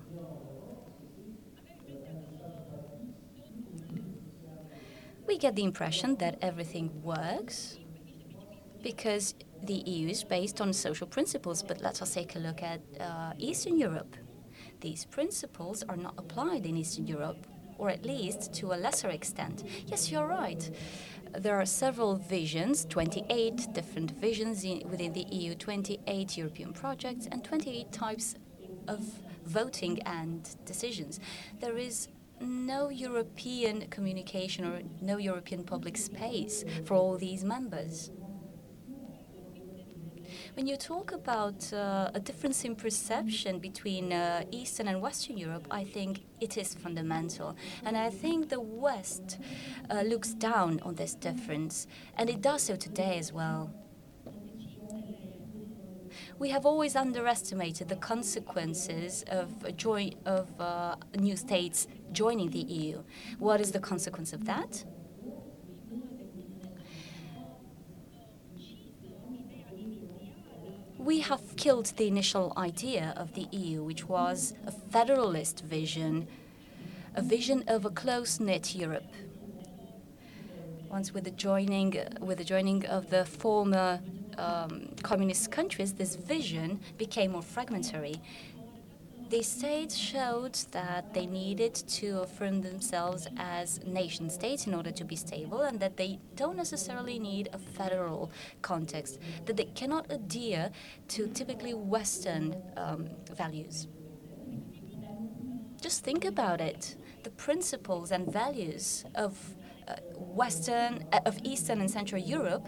We 5.27 5.37
get 5.37 5.57
the 5.57 5.63
impression 5.63 6.17
that 6.17 6.39
everything 6.41 7.03
works 7.03 7.79
because 8.83 9.35
the 9.63 9.75
EU 9.75 10.09
is 10.09 10.25
based 10.25 10.61
on 10.61 10.73
social 10.73 11.07
principles, 11.07 11.63
but 11.63 11.81
let 11.81 12.01
us 12.01 12.15
take 12.15 12.35
a 12.35 12.39
look 12.39 12.63
at 12.63 12.81
uh, 12.99 13.33
Eastern 13.39 13.79
Europe. 13.79 14.17
These 14.81 15.05
principles 15.05 15.85
are 15.89 15.97
not 15.97 16.15
applied 16.17 16.65
in 16.65 16.77
Eastern 16.77 17.07
Europe, 17.07 17.47
or 17.79 17.89
at 17.91 18.05
least 18.05 18.53
to 18.55 18.73
a 18.73 18.77
lesser 18.77 19.09
extent. 19.09 19.65
Yes, 19.87 20.11
you're 20.11 20.27
right. 20.27 20.71
There 21.33 21.57
are 21.61 21.67
several 21.67 22.17
visions, 22.17 22.85
28 22.87 23.73
different 23.73 24.11
visions 24.13 24.65
in, 24.65 24.89
within 24.89 25.13
the 25.13 25.27
EU, 25.31 25.55
28 25.55 26.37
European 26.37 26.73
projects, 26.73 27.29
and 27.31 27.45
28 27.45 27.93
types 27.93 28.35
of 28.87 29.01
voting 29.45 30.01
and 30.03 30.49
decisions. 30.65 31.21
There 31.61 31.79
is 31.79 32.09
no 32.41 32.89
European 32.89 33.87
communication 33.89 34.65
or 34.65 34.81
no 35.01 35.17
European 35.17 35.65
public 35.65 35.97
space 35.97 36.65
for 36.85 36.95
all 36.95 37.17
these 37.17 37.45
members. 37.45 38.11
When 40.59 40.67
you 40.67 40.77
talk 40.77 41.13
about 41.13 41.73
uh, 41.73 42.11
a 42.15 42.19
difference 42.19 42.65
in 42.65 42.75
perception 42.75 43.61
between 43.61 44.13
uh, 44.13 44.43
Eastern 44.51 44.89
and 44.89 45.01
Western 45.01 45.39
Europe, 45.39 45.69
I 45.71 45.85
think 45.85 46.25
it 46.41 46.57
is 46.57 46.75
fundamental. 46.75 47.55
And 47.85 47.97
I 47.97 48.11
think 48.11 48.49
the 48.49 48.59
West 48.59 49.39
uh, 49.89 50.03
looks 50.03 50.35
down 50.35 50.81
on 50.83 50.97
this 50.97 51.15
difference, 51.15 51.87
and 52.17 52.29
it 52.29 52.43
does 52.43 52.63
so 52.63 52.75
today 52.75 53.19
as 53.19 53.33
well. 53.33 53.71
We 56.41 56.49
have 56.49 56.67
always 56.67 56.97
underestimated 56.97 57.89
the 57.89 57.95
consequences 57.95 59.25
of, 59.29 59.65
of 60.27 60.61
uh, 60.61 60.97
new 61.17 61.37
states 61.37 61.87
joining 62.11 62.51
the 62.51 62.63
EU. 62.63 63.05
What 63.39 63.61
is 63.61 63.71
the 63.71 63.79
consequence 63.79 64.33
of 64.33 64.45
that? 64.47 64.85
We 71.09 71.21
have 71.21 71.57
killed 71.57 71.87
the 71.97 72.07
initial 72.07 72.53
idea 72.59 73.15
of 73.17 73.33
the 73.33 73.47
EU, 73.51 73.83
which 73.83 74.07
was 74.07 74.53
a 74.67 74.71
federalist 74.71 75.65
vision, 75.65 76.29
a 77.15 77.23
vision 77.23 77.65
of 77.67 77.87
a 77.87 77.89
close-knit 77.89 78.75
Europe. 78.75 79.11
Once 80.91 81.15
with 81.15 81.25
the 81.25 81.31
joining, 81.31 81.97
with 82.21 82.37
the 82.37 82.45
joining 82.45 82.85
of 82.85 83.09
the 83.09 83.25
former 83.25 84.01
um, 84.37 84.91
communist 85.03 85.51
countries, 85.51 85.95
this 85.95 86.15
vision 86.15 86.79
became 86.99 87.33
more 87.33 87.41
fragmentary 87.57 88.21
the 89.31 89.43
states 89.43 89.95
showed 89.95 90.55
that 90.73 91.13
they 91.13 91.27
needed 91.27 91.75
to 91.75 92.21
affirm 92.21 92.63
themselves 92.63 93.29
as 93.37 93.85
nation 93.85 94.31
states 94.31 94.67
in 94.67 94.75
order 94.75 94.91
to 94.91 95.05
be 95.05 95.17
stable 95.17 95.63
and 95.63 95.79
that 95.81 95.97
they 95.99 96.19
don't 96.35 96.57
necessarily 96.57 97.19
need 97.19 97.49
a 97.53 97.59
federal 97.59 98.31
context, 98.63 99.19
that 99.45 99.57
they 99.57 99.67
cannot 99.75 100.11
adhere 100.11 100.71
to 101.09 101.27
typically 101.29 101.75
Western 101.75 102.57
um, 102.77 103.09
values. 103.37 103.87
Just 105.81 106.05
think 106.05 106.25
about 106.25 106.61
it. 106.61 106.97
The 107.23 107.31
principles 107.31 108.11
and 108.11 108.33
values 108.33 109.05
of 109.15 109.37
uh, 109.87 109.97
Western, 110.17 111.05
uh, 111.13 111.21
of 111.27 111.39
Eastern 111.45 111.81
and 111.81 111.91
Central 111.91 112.21
Europe 112.21 112.67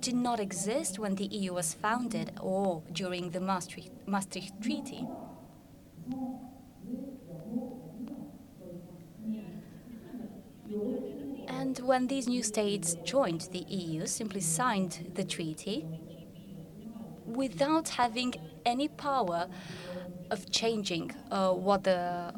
did 0.00 0.14
not 0.14 0.40
exist 0.40 0.98
when 0.98 1.14
the 1.14 1.26
EU 1.26 1.52
was 1.54 1.74
founded 1.74 2.32
or 2.40 2.82
during 2.92 3.30
the 3.30 3.40
Maastricht, 3.40 3.90
Maastricht 4.06 4.62
Treaty. 4.62 5.06
And 11.48 11.78
when 11.80 12.06
these 12.06 12.28
new 12.28 12.42
states 12.42 12.96
joined 13.04 13.48
the 13.52 13.60
EU, 13.60 14.06
simply 14.06 14.40
signed 14.40 15.12
the 15.14 15.24
treaty 15.24 15.84
without 17.24 17.88
having 17.88 18.34
any 18.64 18.88
power 18.88 19.48
of 20.30 20.50
changing 20.50 21.12
uh, 21.30 21.52
what 21.52 21.84
the 21.84 22.32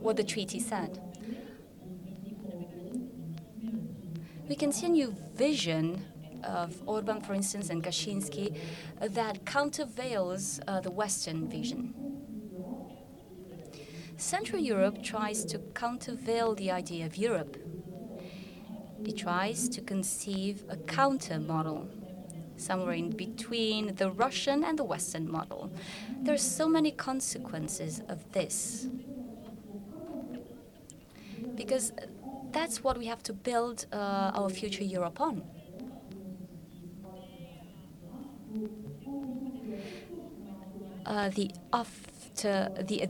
what 0.00 0.16
the 0.16 0.24
treaty 0.24 0.60
said. 0.60 1.00
We 4.48 4.54
can 4.54 4.72
see 4.72 4.86
a 4.86 4.90
new 4.90 5.14
vision 5.34 6.04
of 6.44 6.80
Orban, 6.86 7.20
for 7.20 7.34
instance, 7.34 7.68
and 7.70 7.82
Kaczynski 7.82 8.56
that 9.00 9.44
countervails 9.44 10.60
uh, 10.66 10.80
the 10.80 10.90
Western 10.90 11.48
vision. 11.48 12.17
Central 14.18 14.60
Europe 14.60 15.00
tries 15.00 15.44
to 15.44 15.60
countervail 15.74 16.56
the 16.56 16.72
idea 16.72 17.06
of 17.06 17.16
Europe. 17.16 17.56
It 19.04 19.16
tries 19.16 19.68
to 19.68 19.80
conceive 19.80 20.64
a 20.68 20.76
counter 20.76 21.38
model, 21.38 21.88
somewhere 22.56 22.94
in 22.94 23.10
between 23.10 23.94
the 23.94 24.10
Russian 24.10 24.64
and 24.64 24.76
the 24.76 24.82
Western 24.82 25.30
model. 25.30 25.72
There 26.22 26.34
are 26.34 26.36
so 26.36 26.68
many 26.68 26.90
consequences 26.90 28.02
of 28.08 28.32
this. 28.32 28.88
Because 31.54 31.92
that's 32.50 32.82
what 32.82 32.98
we 32.98 33.06
have 33.06 33.22
to 33.22 33.32
build 33.32 33.86
uh, 33.92 34.32
our 34.34 34.50
future 34.50 34.82
Europe 34.82 35.20
on. 35.20 35.42
Uh, 41.06 41.28
the 41.30 41.52
after 41.72 42.68
the 42.82 43.08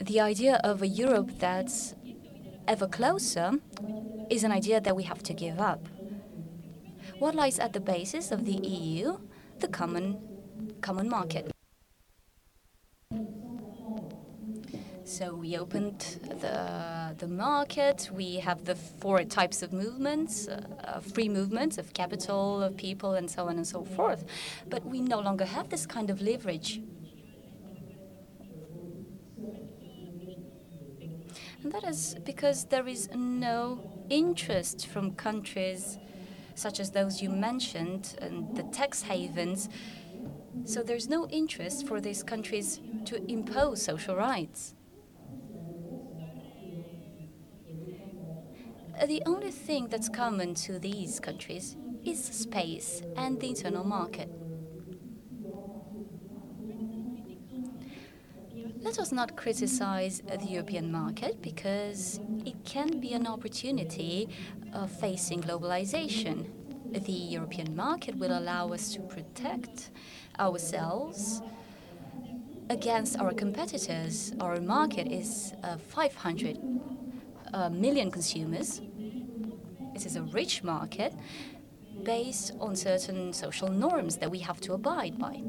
the 0.00 0.20
idea 0.20 0.60
of 0.64 0.82
a 0.82 0.86
Europe 0.86 1.30
that's 1.38 1.94
ever 2.66 2.86
closer 2.86 3.52
is 4.30 4.44
an 4.44 4.52
idea 4.52 4.80
that 4.80 4.94
we 4.94 5.02
have 5.04 5.22
to 5.24 5.34
give 5.34 5.58
up. 5.58 5.88
What 7.18 7.34
lies 7.34 7.58
at 7.58 7.72
the 7.72 7.80
basis 7.80 8.30
of 8.30 8.44
the 8.44 8.52
EU? 8.52 9.18
The 9.58 9.68
common, 9.68 10.18
common 10.80 11.08
market. 11.08 11.50
So 15.04 15.34
we 15.34 15.56
opened 15.56 16.20
the, 16.22 17.16
the 17.18 17.26
market. 17.26 18.08
We 18.12 18.36
have 18.36 18.66
the 18.66 18.76
four 18.76 19.24
types 19.24 19.62
of 19.62 19.72
movements, 19.72 20.46
uh, 20.46 21.00
free 21.00 21.28
movements 21.28 21.76
of 21.76 21.92
capital, 21.92 22.62
of 22.62 22.76
people, 22.76 23.14
and 23.14 23.28
so 23.28 23.48
on 23.48 23.56
and 23.56 23.66
so 23.66 23.84
forth. 23.84 24.24
But 24.68 24.84
we 24.84 25.00
no 25.00 25.18
longer 25.18 25.46
have 25.46 25.70
this 25.70 25.86
kind 25.86 26.10
of 26.10 26.20
leverage. 26.20 26.82
And 31.62 31.72
that 31.72 31.84
is 31.84 32.16
because 32.24 32.64
there 32.66 32.86
is 32.86 33.08
no 33.14 33.80
interest 34.10 34.86
from 34.86 35.14
countries 35.14 35.98
such 36.54 36.80
as 36.80 36.90
those 36.90 37.22
you 37.22 37.30
mentioned 37.30 38.16
and 38.20 38.56
the 38.56 38.62
tax 38.64 39.02
havens. 39.02 39.68
So 40.64 40.82
there's 40.82 41.08
no 41.08 41.28
interest 41.28 41.86
for 41.86 42.00
these 42.00 42.22
countries 42.22 42.80
to 43.06 43.22
impose 43.30 43.82
social 43.82 44.16
rights. 44.16 44.74
The 49.06 49.22
only 49.24 49.50
thing 49.50 49.88
that's 49.88 50.08
common 50.10 50.54
to 50.66 50.78
these 50.78 51.20
countries 51.20 51.76
is 52.04 52.22
space 52.22 53.02
and 53.16 53.40
the 53.40 53.48
internal 53.48 53.84
market. 53.84 54.28
Let 58.88 59.00
us 59.00 59.12
not 59.12 59.36
criticize 59.36 60.22
the 60.22 60.46
European 60.46 60.90
market 60.90 61.42
because 61.42 62.20
it 62.46 62.54
can 62.64 63.00
be 63.00 63.12
an 63.12 63.26
opportunity 63.26 64.30
of 64.72 64.90
facing 64.90 65.42
globalization. 65.42 66.46
The 66.90 67.12
European 67.12 67.76
market 67.76 68.16
will 68.16 68.32
allow 68.38 68.68
us 68.72 68.94
to 68.94 69.00
protect 69.00 69.90
ourselves 70.40 71.42
against 72.70 73.18
our 73.18 73.34
competitors. 73.34 74.32
Our 74.40 74.58
market 74.58 75.12
is 75.12 75.52
uh, 75.62 75.76
500 75.76 76.58
uh, 77.52 77.68
million 77.68 78.10
consumers. 78.10 78.80
It 79.94 80.06
is 80.06 80.16
a 80.16 80.22
rich 80.22 80.64
market 80.64 81.12
based 82.04 82.52
on 82.58 82.74
certain 82.74 83.34
social 83.34 83.68
norms 83.68 84.16
that 84.16 84.30
we 84.30 84.38
have 84.38 84.62
to 84.62 84.72
abide 84.72 85.18
by. 85.18 85.42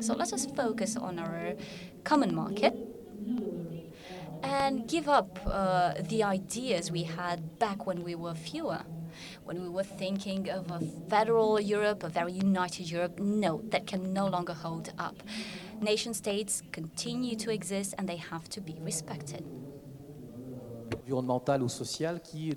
So 0.00 0.14
let 0.14 0.32
us 0.32 0.46
focus 0.46 0.96
on 0.96 1.18
our 1.18 1.54
common 2.04 2.34
market 2.34 2.74
and 4.42 4.88
give 4.88 5.08
up 5.08 5.38
uh, 5.46 5.94
the 6.08 6.22
ideas 6.22 6.90
we 6.90 7.02
had 7.02 7.58
back 7.58 7.86
when 7.86 8.02
we 8.02 8.14
were 8.14 8.34
fewer. 8.34 8.82
When 9.44 9.62
we 9.62 9.68
were 9.68 9.84
thinking 9.84 10.48
of 10.48 10.70
a 10.70 10.80
federal 11.08 11.60
Europe, 11.60 12.04
a 12.04 12.08
very 12.08 12.32
united 12.32 12.90
Europe, 12.90 13.18
no, 13.18 13.62
that 13.70 13.86
can 13.86 14.12
no 14.12 14.26
longer 14.26 14.54
hold 14.54 14.92
up. 14.98 15.22
Nation 15.80 16.14
states 16.14 16.62
continue 16.72 17.36
to 17.36 17.50
exist 17.50 17.94
and 17.98 18.08
they 18.08 18.16
have 18.16 18.48
to 18.50 18.60
be 18.60 18.76
respected. 18.80 19.44
Environnemental 21.06 21.62
ou 21.62 21.68
social 21.68 22.20
qui 22.20 22.56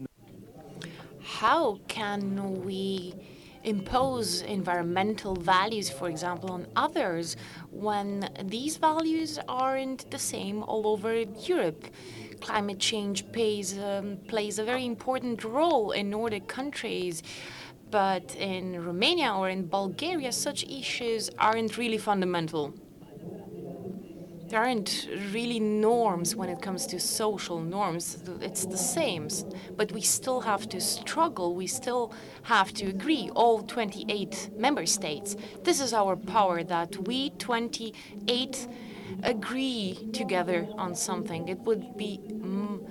How 1.41 1.79
can 1.87 2.63
we 2.65 3.15
impose 3.63 4.41
environmental 4.41 5.35
values, 5.35 5.89
for 5.89 6.09
example, 6.09 6.51
on 6.51 6.67
others 6.75 7.37
when 7.71 8.29
these 8.43 8.77
values 8.77 9.39
aren't 9.47 10.09
the 10.11 10.19
same 10.19 10.63
all 10.63 10.87
over 10.87 11.21
Europe? 11.21 11.85
Climate 12.41 12.79
change 12.79 13.31
plays, 13.31 13.77
um, 13.79 14.17
plays 14.27 14.59
a 14.59 14.63
very 14.63 14.85
important 14.85 15.43
role 15.43 15.91
in 15.91 16.09
Nordic 16.09 16.47
countries. 16.47 17.23
But 17.89 18.35
in 18.35 18.83
Romania 18.83 19.35
or 19.35 19.49
in 19.49 19.67
Bulgaria, 19.67 20.31
such 20.31 20.63
issues 20.63 21.29
aren't 21.37 21.77
really 21.77 21.99
fundamental 21.99 22.73
there 24.53 24.61
aren't 24.61 25.09
really 25.31 25.59
norms 25.59 26.35
when 26.35 26.47
it 26.47 26.61
comes 26.61 26.85
to 26.85 26.99
social 26.99 27.59
norms. 27.59 28.19
It's 28.39 28.67
the 28.67 28.77
same, 28.77 29.27
but 29.75 29.91
we 29.91 30.01
still 30.01 30.41
have 30.41 30.69
to 30.69 30.79
struggle. 30.79 31.55
We 31.55 31.65
still 31.65 32.13
have 32.43 32.71
to 32.75 32.85
agree, 32.85 33.31
all 33.35 33.63
28 33.63 34.51
member 34.55 34.85
states. 34.85 35.35
This 35.63 35.81
is 35.81 35.91
our 35.91 36.15
power 36.15 36.63
that 36.65 36.95
we 37.07 37.31
28 37.31 38.67
agree 39.23 40.07
together 40.13 40.67
on 40.77 40.93
something. 40.93 41.47
It 41.47 41.57
would 41.61 41.97
be 41.97 42.19
mm, 42.27 42.87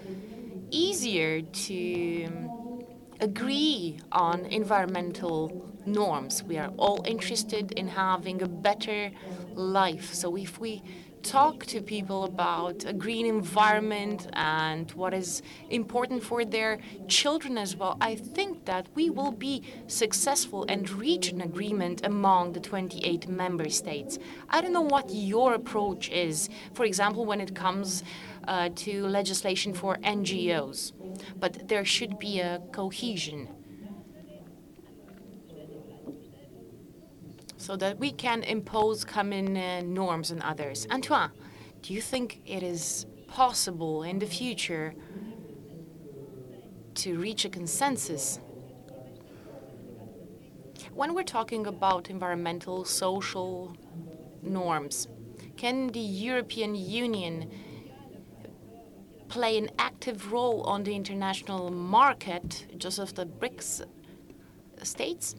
easier 0.72 1.42
to 1.42 2.24
um, 2.24 2.82
agree 3.20 4.00
on 4.10 4.46
environmental 4.46 5.64
norms. 5.86 6.42
We 6.42 6.58
are 6.58 6.72
all 6.76 7.04
interested 7.06 7.70
in 7.70 7.86
having 7.86 8.42
a 8.42 8.48
better 8.48 9.12
life. 9.54 10.12
So 10.12 10.36
if 10.36 10.58
we 10.58 10.82
talk 11.22 11.64
to 11.66 11.80
people 11.80 12.24
about 12.24 12.84
a 12.84 12.92
green 12.92 13.26
environment 13.26 14.28
and 14.32 14.90
what 14.92 15.14
is 15.14 15.42
important 15.70 16.22
for 16.22 16.44
their 16.44 16.78
children 17.08 17.56
as 17.56 17.76
well, 17.76 17.96
I 18.00 18.16
think 18.16 18.64
that 18.64 18.88
we 18.94 19.10
will 19.10 19.32
be 19.32 19.62
successful 19.86 20.64
and 20.68 20.90
reach 20.90 21.30
an 21.30 21.40
agreement 21.40 22.04
among 22.04 22.52
the 22.52 22.60
28 22.60 23.28
member 23.28 23.68
states. 23.68 24.18
I 24.50 24.60
don't 24.60 24.72
know 24.72 24.80
what 24.80 25.10
your 25.10 25.54
approach 25.54 26.10
is, 26.10 26.48
for 26.74 26.84
example, 26.84 27.24
when 27.24 27.40
it 27.40 27.54
comes 27.54 28.02
uh, 28.48 28.70
to 28.74 29.06
legislation 29.06 29.72
for 29.72 29.96
NGOs, 29.98 30.92
but 31.38 31.68
there 31.68 31.84
should 31.84 32.18
be 32.18 32.40
a 32.40 32.60
cohesion 32.72 33.48
so 37.62 37.76
that 37.76 37.96
we 38.00 38.10
can 38.10 38.42
impose 38.42 39.04
common 39.04 39.56
uh, 39.56 39.80
norms 39.82 40.32
on 40.32 40.42
others. 40.42 40.84
Antoine, 40.90 41.30
do 41.80 41.94
you 41.94 42.00
think 42.00 42.40
it 42.44 42.60
is 42.60 43.06
possible 43.28 44.02
in 44.02 44.18
the 44.18 44.26
future 44.26 44.94
to 46.94 47.16
reach 47.20 47.44
a 47.44 47.48
consensus? 47.48 48.40
When 50.92 51.14
we're 51.14 51.22
talking 51.22 51.68
about 51.68 52.10
environmental, 52.10 52.84
social 52.84 53.76
norms, 54.42 55.06
can 55.56 55.86
the 55.92 56.00
European 56.00 56.74
Union 56.74 57.48
play 59.28 59.56
an 59.56 59.70
active 59.78 60.32
role 60.32 60.62
on 60.64 60.82
the 60.82 60.96
international 60.96 61.70
market, 61.70 62.66
just 62.76 62.98
as 62.98 63.12
the 63.12 63.24
BRICS 63.24 63.86
states? 64.82 65.36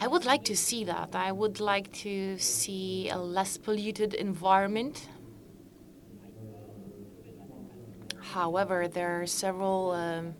I 0.00 0.06
would 0.06 0.24
like 0.24 0.44
to 0.44 0.56
see 0.56 0.84
that. 0.84 1.14
I 1.14 1.32
would 1.32 1.60
like 1.60 1.92
to 2.04 2.38
see 2.38 3.08
a 3.08 3.18
less 3.18 3.56
polluted 3.56 4.14
environment. 4.14 5.08
However, 8.20 8.88
there 8.88 9.22
are 9.22 9.26
several 9.26 9.92
um, 9.92 10.34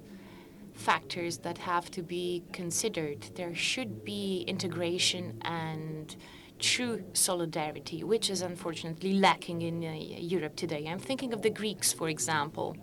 factors 0.74 1.38
that 1.38 1.58
have 1.58 1.90
to 1.92 2.02
be 2.02 2.42
considered. 2.52 3.22
There 3.36 3.54
should 3.54 4.04
be 4.04 4.44
integration 4.48 5.38
and 5.42 6.14
true 6.58 7.04
solidarity, 7.12 8.02
which 8.04 8.30
is 8.30 8.42
unfortunately 8.42 9.14
lacking 9.14 9.62
in 9.62 9.84
uh, 9.84 9.92
Europe 9.92 10.56
today. 10.56 10.86
I'm 10.88 10.98
thinking 10.98 11.32
of 11.32 11.42
the 11.42 11.50
Greeks, 11.50 11.92
for 11.92 12.08
example. 12.08 12.76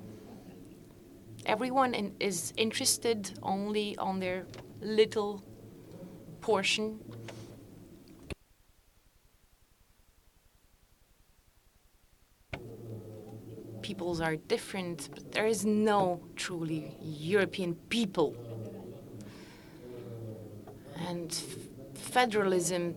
Everyone 1.45 1.93
in, 1.93 2.15
is 2.19 2.53
interested 2.55 3.38
only 3.41 3.97
on 3.97 4.19
their 4.19 4.45
little 4.81 5.43
portion. 6.41 6.99
Peoples 13.82 14.21
are 14.21 14.36
different, 14.36 15.10
but 15.13 15.32
there 15.32 15.47
is 15.47 15.65
no 15.65 16.21
truly 16.36 16.95
European 17.01 17.75
people. 17.89 18.36
And 21.08 21.34
federalism 21.93 22.95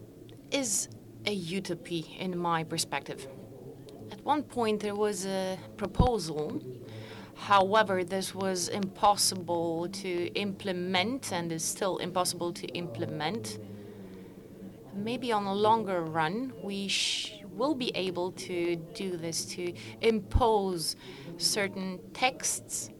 is 0.50 0.88
a 1.26 1.32
utopia 1.32 2.04
in 2.18 2.36
my 2.36 2.64
perspective. 2.64 3.26
At 4.12 4.24
one 4.24 4.42
point, 4.42 4.80
there 4.80 4.94
was 4.94 5.26
a 5.26 5.58
proposal 5.76 6.60
However, 7.36 8.04
this 8.04 8.34
was 8.34 8.68
impossible 8.68 9.88
to 9.88 10.26
implement 10.34 11.32
and 11.32 11.50
is 11.52 11.64
still 11.64 11.98
impossible 11.98 12.52
to 12.52 12.66
implement. 12.68 13.58
Maybe 14.94 15.32
on 15.32 15.44
a 15.44 15.54
longer 15.54 16.02
run, 16.02 16.52
we 16.62 16.88
will 17.50 17.74
be 17.74 17.90
able 17.94 18.32
to 18.32 18.76
do 18.94 19.16
this, 19.16 19.44
to 19.46 19.72
impose 20.00 20.96
certain 21.36 22.00
texts 22.12 22.90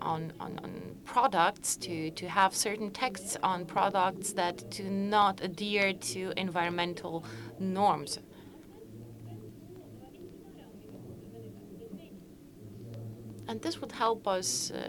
on, 0.00 0.32
on, 0.40 0.58
on 0.62 0.96
products, 1.04 1.76
to, 1.76 2.10
to 2.12 2.28
have 2.28 2.54
certain 2.54 2.90
texts 2.90 3.36
on 3.42 3.64
products 3.66 4.32
that 4.32 4.70
do 4.70 4.84
not 4.84 5.40
adhere 5.42 5.92
to 5.92 6.32
environmental 6.36 7.24
norms. 7.58 8.18
And 13.50 13.60
this 13.62 13.80
would 13.80 13.90
help 13.90 14.28
us 14.28 14.70
uh, 14.70 14.86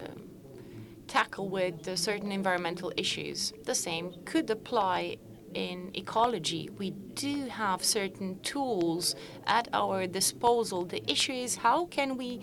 tackle 1.07 1.49
with 1.49 1.97
certain 1.97 2.31
environmental 2.31 2.93
issues. 2.95 3.53
The 3.65 3.73
same 3.73 4.13
could 4.23 4.47
apply 4.51 5.17
in 5.55 5.89
ecology. 5.95 6.69
We 6.77 6.91
do 6.91 7.47
have 7.47 7.83
certain 7.83 8.39
tools 8.41 9.15
at 9.47 9.67
our 9.73 10.05
disposal. 10.05 10.85
The 10.85 11.01
issue 11.11 11.33
is 11.33 11.55
how 11.55 11.85
can 11.85 12.17
we 12.17 12.41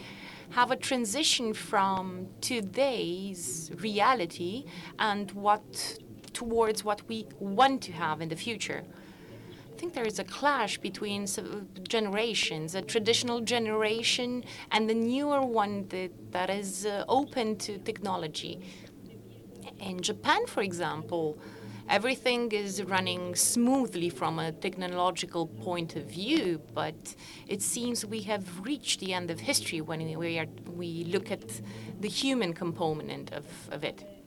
have 0.51 0.73
a 0.73 0.77
transition 0.77 1.55
from 1.55 2.27
today's 2.41 3.71
reality 3.77 4.65
and 4.99 5.31
what 5.31 5.99
towards 6.33 6.83
what 6.83 7.01
we 7.09 7.27
want 7.39 7.81
to 7.83 7.93
have 7.93 8.21
in 8.21 8.29
the 8.29 8.37
future. 8.37 8.83
I 9.79 9.81
think 9.81 9.95
there 9.95 10.09
is 10.09 10.19
a 10.19 10.25
clash 10.25 10.77
between 10.79 11.29
generations, 11.89 12.75
a 12.75 12.83
traditional 12.83 13.41
generation 13.41 14.43
and 14.73 14.91
the 14.91 14.95
newer 14.95 15.41
one 15.41 15.87
that, 15.91 16.11
that 16.33 16.51
is 16.51 16.85
uh, 16.85 17.05
open 17.09 17.55
to 17.59 17.79
technology. 17.79 18.59
In 19.79 20.01
Japan, 20.01 20.47
for 20.49 20.63
example, 20.63 21.39
everything 21.89 22.51
is 22.51 22.83
running 22.83 23.37
smoothly 23.37 24.11
from 24.11 24.41
a 24.41 24.51
technological 24.51 25.47
point 25.47 25.95
of 25.95 26.07
view, 26.07 26.61
but 26.75 27.15
it 27.47 27.63
seems 27.63 28.05
we 28.05 28.23
have 28.23 28.59
reached 28.67 28.99
the 28.99 29.15
end 29.15 29.31
of 29.31 29.39
history 29.39 29.81
when 29.81 30.01
we, 30.19 30.41
are, 30.41 30.49
we 30.75 31.05
look 31.05 31.31
at 31.31 31.61
the 32.01 32.09
human 32.09 32.53
component 32.53 33.33
of, 33.33 33.45
of 33.71 33.85
it. 33.85 34.18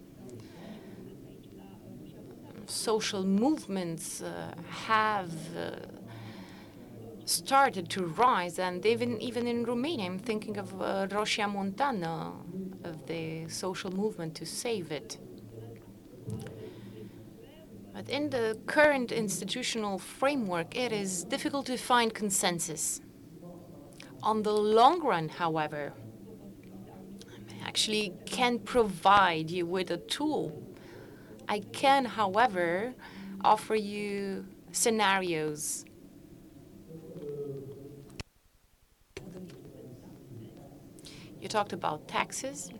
Social 2.67 3.23
movements 3.23 4.21
uh, 4.21 4.53
have 4.69 5.31
uh, 5.57 5.71
started 7.25 7.89
to 7.89 8.05
rise, 8.05 8.59
and 8.59 8.85
even 8.85 9.21
even 9.21 9.47
in 9.47 9.63
Romania, 9.65 10.05
I'm 10.05 10.19
thinking 10.19 10.57
of 10.57 10.73
uh, 10.81 11.07
Montană, 11.07 12.33
of 12.83 13.05
the 13.07 13.47
social 13.49 13.91
movement 13.91 14.35
to 14.35 14.45
save 14.45 14.91
it. 14.91 15.17
But 17.93 18.09
in 18.09 18.29
the 18.29 18.57
current 18.65 19.11
institutional 19.11 19.99
framework, 19.99 20.75
it 20.75 20.91
is 20.91 21.23
difficult 21.25 21.65
to 21.67 21.77
find 21.77 22.13
consensus. 22.13 23.01
On 24.23 24.43
the 24.43 24.53
long 24.53 25.01
run, 25.03 25.29
however, 25.29 25.93
actually 27.65 28.13
can 28.25 28.59
provide 28.59 29.49
you 29.49 29.65
with 29.65 29.91
a 29.91 29.97
tool. 29.97 30.51
I 31.47 31.59
can, 31.71 32.05
however, 32.05 32.93
offer 33.43 33.75
you 33.75 34.45
scenarios. 34.71 35.85
You 41.41 41.47
talked 41.47 41.73
about 41.73 42.07
taxes 42.07 42.71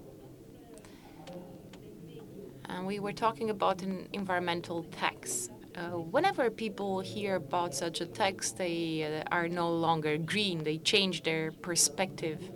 and 2.65 2.88
we 2.88 3.00
were 3.00 3.12
talking 3.12 3.50
about 3.50 3.82
an 3.82 4.08
environmental 4.13 4.84
tax. 4.84 5.50
Uh, 5.76 5.97
whenever 5.97 6.50
people 6.50 7.00
hear 7.00 7.36
about 7.36 7.74
such 7.74 8.02
a 8.02 8.06
tax, 8.06 8.52
they 8.52 9.04
uh, 9.04 9.36
are 9.36 9.47
no 9.47 9.69
longer 9.69 10.17
green. 10.17 10.63
They 10.63 10.78
change 10.78 11.24
their 11.24 11.52
perspective. 11.52 12.50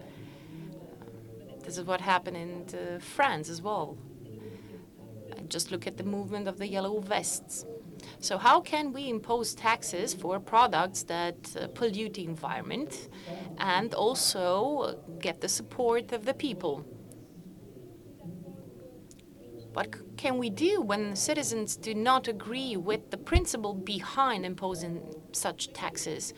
This 1.64 1.78
is 1.78 1.86
what 1.86 2.02
happened 2.02 2.38
in 2.38 2.66
uh, 2.78 3.00
France 3.00 3.50
as 3.50 3.62
well. 3.62 3.98
Just 5.50 5.72
look 5.72 5.88
at 5.88 5.98
the 5.98 6.04
movement 6.04 6.48
of 6.48 6.58
the 6.58 6.68
yellow 6.68 7.00
vests. 7.00 7.66
So 8.20 8.38
how 8.38 8.62
can 8.62 8.94
we 8.94 9.10
impose 9.10 9.54
taxes 9.54 10.14
for 10.14 10.40
products 10.40 11.04
that 11.04 11.36
uh, 11.60 11.68
pollute 11.68 12.16
the 12.16 12.26
environment 12.26 13.10
and 13.58 13.94
also 13.94 15.00
get 15.20 15.42
the 15.42 15.50
support 15.50 16.12
of 16.12 16.26
the 16.26 16.34
people? 16.34 16.86
What 19.74 20.18
can 20.18 20.38
we 20.38 20.50
do 20.50 20.82
when 20.82 21.16
citizens 21.16 21.76
do 21.76 21.94
not 21.94 22.30
agree 22.30 22.78
with 22.78 23.12
the 23.12 23.18
principle 23.18 23.74
behind 23.74 24.46
imposing 24.46 25.02
such 25.34 25.74
taxes? 25.74 26.34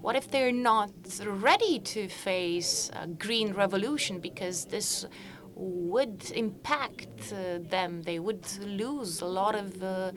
What 0.00 0.16
if 0.16 0.30
they're 0.30 0.52
not 0.52 0.90
ready 1.26 1.80
to 1.80 2.08
face 2.08 2.90
a 2.94 3.06
green 3.06 3.52
revolution 3.52 4.20
because 4.20 4.64
this 4.64 5.04
would 5.58 6.30
impact 6.30 7.32
uh, 7.32 7.58
them? 7.60 8.02
They 8.02 8.18
would 8.18 8.46
lose 8.60 9.20
a 9.20 9.26
lot 9.26 9.54
of 9.54 9.82
uh, 9.82 10.12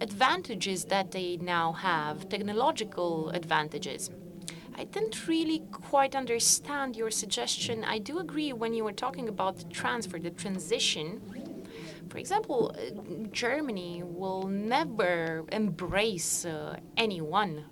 advantages 0.00 0.86
that 0.86 1.10
they 1.12 1.36
now 1.36 1.72
have, 1.72 2.28
technological 2.28 3.30
advantages. 3.30 4.10
I 4.78 4.84
didn't 4.84 5.26
really 5.26 5.60
quite 5.70 6.14
understand 6.14 6.96
your 6.96 7.10
suggestion. 7.10 7.84
I 7.84 7.98
do 7.98 8.18
agree 8.18 8.52
when 8.52 8.74
you 8.74 8.84
were 8.84 8.92
talking 8.92 9.28
about 9.28 9.58
the 9.58 9.64
transfer, 9.64 10.18
the 10.18 10.30
transition. 10.30 11.20
For 12.10 12.18
example, 12.18 12.74
uh, 12.74 13.28
Germany 13.32 14.02
will 14.04 14.46
never 14.46 15.44
embrace 15.50 16.44
uh, 16.44 16.76
anyone 16.96 17.64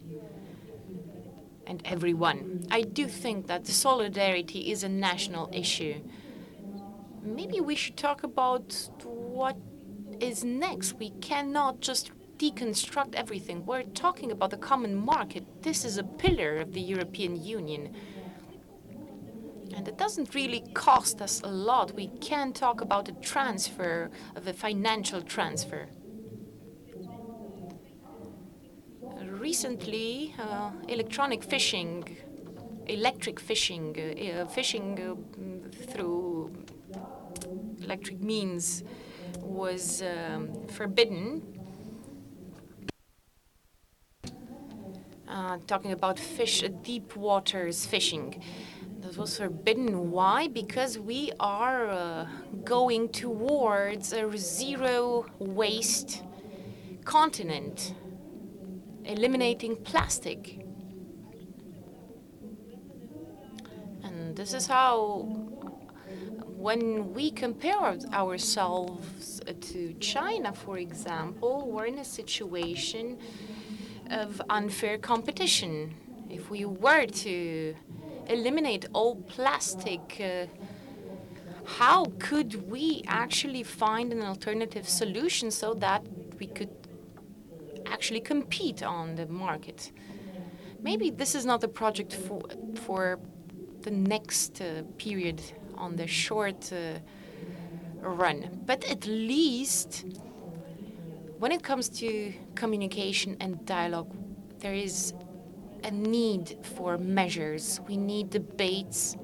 and 1.67 1.83
everyone. 1.85 2.67
I 2.71 2.83
do 2.83 3.07
think 3.07 3.47
that 3.47 3.67
solidarity 3.67 4.71
is 4.71 4.83
a 4.83 4.89
national 4.89 5.51
issue. 5.53 6.01
Maybe 7.25 7.61
we 7.61 7.75
should 7.75 7.97
talk 7.97 8.23
about 8.23 8.91
what 9.03 9.57
is 10.21 10.45
next. 10.45 10.95
We 10.95 11.11
cannot 11.21 11.81
just 11.81 12.13
deconstruct 12.39 13.15
everything. 13.15 13.65
We're 13.65 13.83
talking 13.83 14.31
about 14.31 14.51
the 14.51 14.59
common 14.59 14.95
market. 14.95 15.45
This 15.63 15.85
is 15.85 15.97
a 15.97 16.05
pillar 16.05 16.57
of 16.59 16.73
the 16.75 16.81
European 16.81 17.43
Union. 17.43 17.95
And 19.75 19.89
it 19.89 19.97
doesn't 19.97 20.35
really 20.35 20.63
cost 20.75 21.23
us 21.23 21.41
a 21.43 21.49
lot. 21.49 21.95
We 21.95 22.09
can 22.21 22.53
talk 22.53 22.81
about 22.81 23.09
a 23.09 23.13
transfer, 23.13 24.11
of 24.37 24.47
a 24.47 24.53
financial 24.53 25.23
transfer. 25.23 25.89
Recently, 29.23 30.35
uh, 30.39 30.71
electronic 30.89 31.43
fishing, 31.43 32.17
electric 32.87 33.41
fishing, 33.41 33.87
uh, 33.99 34.47
fishing 34.47 34.89
uh, 35.01 35.87
through 35.91 36.24
electric 37.85 38.21
means 38.21 38.83
was 39.43 40.03
um, 40.03 40.49
forbidden 40.69 41.43
uh, 45.35 45.59
talking 45.67 45.93
about 45.93 46.19
fish, 46.19 46.63
uh, 46.63 46.69
deep 46.83 47.17
waters 47.17 47.87
fishing. 47.87 48.43
That 49.01 49.19
was 49.19 49.37
forbidden. 49.37 50.11
Why? 50.11 50.49
Because 50.49 50.99
we 50.99 51.33
are 51.41 51.89
uh, 51.89 52.27
going 52.65 53.09
towards 53.11 54.13
a 54.13 54.37
zero 54.37 55.27
waste 55.39 56.23
continent, 57.05 57.95
eliminating 59.05 59.77
plastic. 59.77 60.61
And 64.03 64.37
this 64.37 64.55
is 64.55 64.67
how, 64.67 65.29
when 66.65 67.13
we 67.13 67.31
compare 67.31 67.95
ourselves 68.15 69.39
to 69.61 69.93
China, 70.01 70.51
for 70.51 70.79
example, 70.79 71.71
we're 71.71 71.85
in 71.85 71.99
a 71.99 72.05
situation 72.21 73.19
of 74.11 74.41
unfair 74.49 74.97
competition. 74.97 75.95
If 76.31 76.49
we 76.49 76.65
were 76.65 77.05
to 77.05 77.77
eliminate 78.31 78.87
all 78.95 79.17
plastic, 79.17 80.19
uh, 80.19 80.47
how 81.67 82.07
could 82.19 82.71
we 82.71 83.05
actually 83.09 83.63
find 83.63 84.11
an 84.11 84.23
alternative 84.23 84.89
solution 84.89 85.51
so 85.51 85.75
that 85.75 86.03
we 86.41 86.47
could 86.47 86.75
actually 87.85 88.21
compete 88.21 88.83
on 88.83 89.17
the 89.17 89.27
market? 89.27 89.93
Maybe 90.81 91.11
this 91.11 91.35
is 91.35 91.45
not 91.45 91.61
the 91.61 91.69
project 91.69 92.15
for, 92.15 92.41
for 92.87 93.19
the 93.83 93.91
next 93.91 94.63
uh, 94.63 94.85
period 94.97 95.43
on 95.77 95.97
the 95.97 96.07
short 96.07 96.73
uh, 96.73 96.99
run, 98.01 98.61
but 98.67 98.85
at 98.91 99.07
least 99.07 100.05
when 101.39 101.53
it 101.53 101.63
comes 101.63 101.89
to 101.89 102.33
communication 102.55 103.37
and 103.41 103.65
dialogue, 103.67 104.11
there 104.61 104.75
is 104.75 105.13
a 105.83 105.91
need 105.91 106.57
for 106.63 106.97
measures. 106.97 107.81
We 107.87 107.97
need 107.97 108.31
debates. 108.31 109.17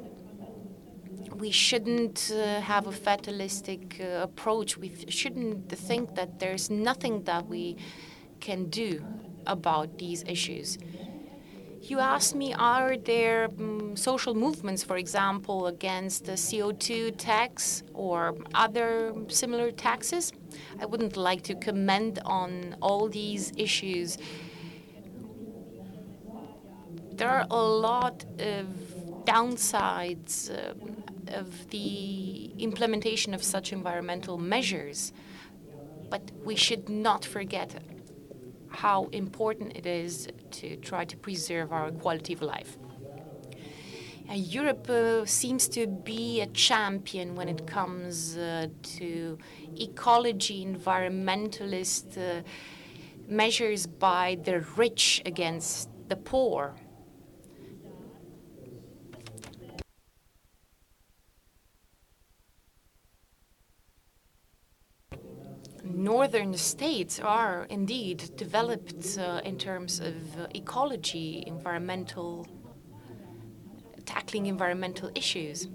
We 1.35 1.51
shouldn't 1.51 2.31
uh, 2.35 2.61
have 2.61 2.87
a 2.87 2.93
fatalistic 2.93 3.99
uh, 4.01 4.23
approach. 4.23 4.77
We 4.77 4.95
shouldn't 5.09 5.71
think 5.71 6.15
that 6.17 6.39
there's 6.39 6.69
nothing 6.69 7.23
that 7.25 7.47
we 7.47 7.77
can 8.41 8.69
do 8.69 9.03
about 9.47 9.99
these 9.99 10.23
issues. 10.27 10.79
You 11.83 11.99
asked 11.99 12.35
me, 12.35 12.53
are 12.53 12.99
there 12.99 13.47
um, 13.59 13.97
social 13.97 14.35
movements, 14.35 14.85
for 14.85 14.99
example, 14.99 15.67
against 15.67 16.27
the 16.27 16.33
CO2 16.33 17.15
tax 17.17 17.83
or 17.95 18.37
other 18.55 19.15
similar 19.29 19.71
taxes? 19.71 20.31
I 20.79 20.85
wouldn't 20.85 21.17
like 21.17 21.43
to 21.45 21.55
comment 21.55 22.19
on 22.25 22.77
all 22.83 23.09
these 23.09 23.53
issues. 23.57 24.19
There 27.13 27.31
are 27.31 27.47
a 27.51 27.63
lot 27.63 28.25
of 28.39 28.67
downsides 29.25 30.51
um, 30.51 31.03
of 31.29 31.71
the 31.71 32.53
implementation 32.59 33.33
of 33.33 33.43
such 33.43 33.73
environmental 33.73 34.37
measures. 34.37 35.13
But 36.11 36.31
we 36.45 36.57
should 36.57 36.89
not 36.91 37.25
forget 37.25 37.75
how 38.71 39.09
important 39.13 39.77
it 39.77 39.87
is 39.87 40.29
to 40.51 40.77
try 40.77 41.05
to 41.05 41.17
preserve 41.17 41.73
our 41.73 41.91
quality 41.91 42.33
of 42.33 42.43
life. 42.43 42.79
Uh, 44.31 44.35
Europe 44.35 44.89
uh, 44.89 45.25
seems 45.27 45.69
to 45.69 45.89
be 45.89 46.41
a 46.41 46.47
champion 46.47 47.35
when 47.35 47.49
it 47.49 47.67
comes 47.67 48.37
uh, 48.37 48.69
to 48.83 49.37
ecology, 49.77 50.65
environmentalist 50.65 52.17
uh, 52.17 52.43
measures 53.27 53.87
by 53.87 54.39
the 54.45 54.61
rich 54.77 55.21
against 55.27 55.89
the 56.09 56.17
poor. 56.17 56.77
Northern 66.01 66.55
states 66.55 67.21
are 67.21 67.67
indeed 67.69 68.31
developed 68.35 69.19
uh, 69.19 69.43
in 69.45 69.59
terms 69.59 70.01
of 70.01 70.15
uh, 70.39 70.47
ecology, 70.55 71.45
environmental, 71.47 72.47
tackling 74.07 74.47
environmental 74.47 75.11
issues. 75.15 75.69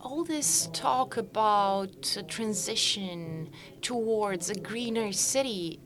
All 0.00 0.24
this 0.24 0.68
talk 0.72 1.16
about 1.16 2.18
transition 2.26 3.50
towards 3.80 4.50
a 4.50 4.56
greener 4.56 5.12
city 5.12 5.78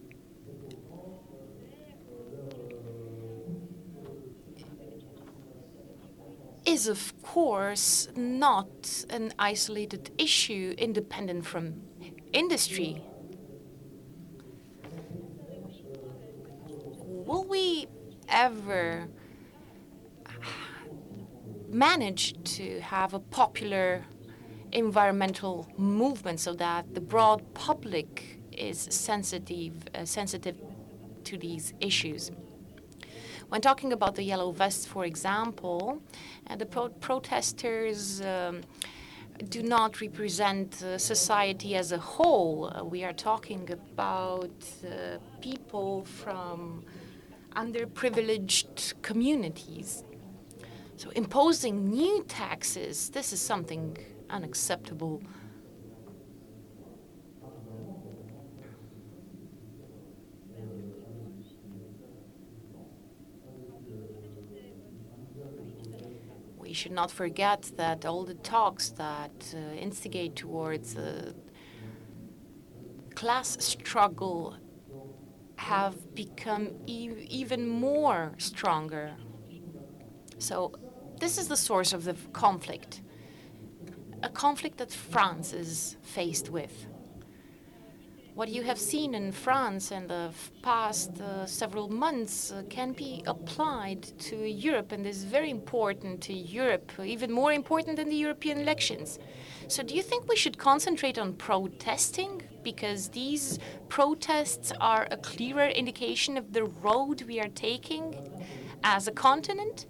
is, 6.67 6.89
of 6.89 7.15
course, 7.23 8.09
not 8.17 9.05
an 9.09 9.33
isolated 9.39 10.11
issue 10.19 10.75
independent 10.77 11.47
from 11.47 11.83
industry. 12.33 13.03
Will 17.27 17.45
we 17.45 17.87
ever 18.29 19.09
manage 21.69 22.35
to 22.57 22.81
have 22.81 23.15
a 23.15 23.21
popular 23.21 24.05
environmental 24.73 25.69
movement 25.77 26.41
so 26.41 26.53
that 26.55 26.95
the 26.95 27.01
broad 27.01 27.55
public 27.55 28.41
is 28.53 28.89
sensitive, 28.91 29.73
uh, 29.95 30.05
sensitive 30.05 30.57
to 31.25 31.39
these 31.39 31.75
issues? 31.81 32.31
When 33.49 33.61
talking 33.61 33.93
about 33.93 34.17
the 34.17 34.25
yellow 34.25 34.51
vests, 34.51 34.87
for 34.87 35.05
example, 35.05 36.03
the 36.55 36.67
pro 36.67 36.89
protesters 36.89 38.21
um, 38.21 38.61
do 39.49 39.63
not 39.63 40.01
represent 40.01 40.83
uh, 40.83 40.97
society 40.99 41.77
as 41.77 41.93
a 41.93 41.99
whole. 41.99 42.73
Uh, 42.75 42.85
we 42.85 43.05
are 43.05 43.13
talking 43.13 43.69
about 43.73 44.51
uh, 44.85 45.19
people 45.41 46.05
from 46.05 46.85
underprivileged 47.55 48.95
communities. 49.03 50.05
So 50.97 51.11
imposing 51.11 51.91
new 51.91 52.25
taxes, 52.29 53.11
this 53.11 53.33
is 53.33 53.41
something 53.41 53.99
unacceptable 54.31 55.23
should 66.77 66.93
not 66.93 67.11
forget 67.11 67.73
that 67.77 68.05
all 68.05 68.25
the 68.25 68.35
talks 68.35 68.91
that 68.91 69.55
uh, 69.55 69.59
instigate 69.75 70.37
towards 70.37 70.97
a 70.97 71.35
class 73.15 73.57
struggle 73.65 74.57
have 75.57 76.15
become 76.15 76.65
e 76.87 77.11
even 77.29 77.67
more 77.67 78.35
stronger. 78.39 79.07
So 80.39 80.57
this 81.19 81.39
is 81.39 81.49
the 81.49 81.57
source 81.57 81.93
of 81.97 82.05
the 82.05 82.15
conflict, 82.33 83.01
a 84.23 84.29
conflict 84.29 84.77
that 84.79 84.93
France 84.93 85.53
is 85.53 85.97
faced 86.03 86.51
with 86.51 86.87
what 88.37 88.51
you 88.51 88.63
have 88.63 88.79
seen 88.79 89.15
in 89.15 89.33
France 89.33 89.91
in 89.91 90.07
the 90.09 90.29
past 90.61 91.11
uh, 91.23 91.47
several 91.47 91.89
months 91.89 92.53
uh, 92.53 92.63
can 92.69 92.93
be 92.93 93.23
applied 93.27 94.03
to 94.19 94.37
Europe 94.37 94.93
and 94.93 95.07
is 95.07 95.25
very 95.25 95.49
important 95.49 96.21
to 96.21 96.35
Europe, 96.35 96.93
even 97.03 97.33
more 97.33 97.51
important 97.55 97.97
than 97.97 98.11
the 98.11 98.15
European 98.15 98.59
elections. 98.61 99.19
So, 99.69 99.83
do 99.83 99.95
you 99.95 100.03
think 100.03 100.29
we 100.29 100.37
should 100.37 100.59
concentrate 100.59 101.19
on 101.19 101.33
protesting? 101.33 102.43
Because 102.63 103.09
these 103.09 103.59
protests 103.89 104.71
are 104.83 105.09
a 105.11 105.17
clearer 105.17 105.69
indication 105.69 106.37
of 106.37 106.53
the 106.53 106.65
road 106.65 107.23
we 107.23 107.41
are 107.41 107.49
taking 107.49 108.05
as 108.85 109.09
a 109.09 109.13
continent? 109.13 109.87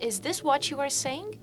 Is 0.00 0.18
this 0.18 0.42
what 0.42 0.72
you 0.72 0.80
are 0.80 0.90
saying? 0.90 1.38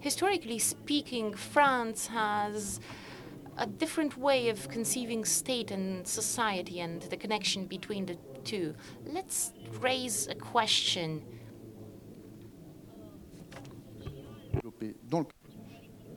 Historically 0.00 0.58
speaking, 0.58 1.32
France 1.32 2.08
has 2.08 2.80
a 3.56 3.66
different 3.66 4.16
way 4.16 4.48
of 4.48 4.68
conceiving 4.68 5.24
state 5.24 5.70
and 5.70 6.06
society 6.06 6.80
and 6.80 7.02
the 7.02 7.16
connection 7.16 7.66
between 7.66 8.06
the 8.06 8.16
two. 8.44 8.74
Let's 9.04 9.52
raise 9.80 10.26
a 10.28 10.34
question. 10.34 11.22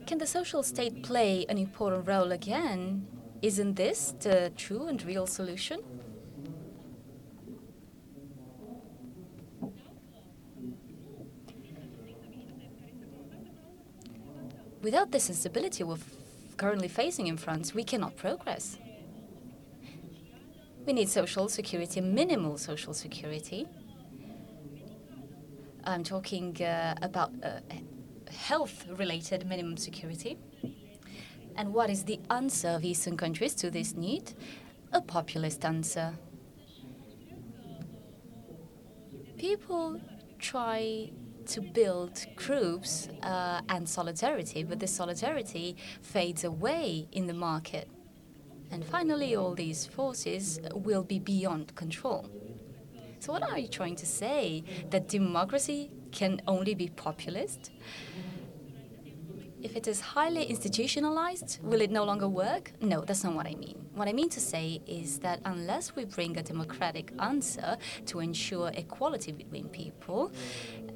Can 0.06 0.18
the 0.18 0.26
social 0.26 0.62
state 0.62 1.02
play 1.02 1.44
an 1.48 1.58
important 1.58 2.06
role 2.06 2.32
again? 2.32 3.06
Isn't 3.42 3.74
this 3.74 4.14
the 4.20 4.52
true 4.56 4.86
and 4.86 5.02
real 5.02 5.26
solution? 5.26 5.80
Without 14.82 15.10
this 15.10 15.28
instability, 15.28 15.82
we'll 15.82 15.98
currently 16.56 16.88
facing 16.88 17.26
in 17.26 17.36
France, 17.36 17.74
we 17.74 17.84
cannot 17.84 18.16
progress. 18.16 18.78
We 20.86 20.92
need 20.92 21.08
social 21.08 21.48
security, 21.48 22.00
minimal 22.00 22.58
social 22.58 22.94
security. 22.94 23.66
I'm 25.84 26.04
talking 26.04 26.60
uh, 26.62 26.94
about 27.02 27.30
uh, 27.42 27.60
health-related 28.30 29.46
minimum 29.46 29.76
security. 29.76 30.38
And 31.56 31.72
what 31.72 31.90
is 31.90 32.04
the 32.04 32.20
answer 32.30 32.68
of 32.68 32.84
Eastern 32.84 33.16
countries 33.16 33.54
to 33.56 33.70
this 33.70 33.94
need? 33.94 34.32
A 34.92 35.00
populist 35.00 35.64
answer. 35.64 36.14
People 39.38 40.00
try 40.38 41.10
to 41.46 41.60
build 41.60 42.26
groups 42.36 43.08
uh, 43.22 43.60
and 43.68 43.88
solidarity, 43.88 44.62
but 44.64 44.78
this 44.78 44.92
solidarity 44.92 45.76
fades 46.02 46.44
away 46.44 47.08
in 47.12 47.26
the 47.26 47.34
market. 47.34 47.88
And 48.70 48.84
finally, 48.84 49.36
all 49.36 49.54
these 49.54 49.86
forces 49.86 50.60
will 50.74 51.04
be 51.04 51.18
beyond 51.18 51.74
control. 51.76 52.28
So, 53.20 53.32
what 53.32 53.42
are 53.42 53.58
you 53.58 53.68
trying 53.68 53.96
to 53.96 54.06
say? 54.06 54.64
That 54.90 55.08
democracy 55.08 55.90
can 56.12 56.42
only 56.46 56.74
be 56.74 56.88
populist? 56.88 57.70
If 59.62 59.74
it 59.74 59.88
is 59.88 60.00
highly 60.00 60.44
institutionalized, 60.44 61.58
will 61.62 61.80
it 61.80 61.90
no 61.90 62.04
longer 62.04 62.28
work? 62.28 62.72
No, 62.80 63.00
that's 63.00 63.24
not 63.24 63.34
what 63.34 63.46
I 63.46 63.54
mean. 63.54 63.86
What 63.94 64.06
I 64.06 64.12
mean 64.12 64.28
to 64.28 64.40
say 64.40 64.80
is 64.86 65.18
that 65.20 65.40
unless 65.44 65.96
we 65.96 66.04
bring 66.04 66.36
a 66.36 66.42
democratic 66.42 67.12
answer 67.18 67.78
to 68.06 68.20
ensure 68.20 68.68
equality 68.74 69.32
between 69.32 69.68
people, 69.70 70.30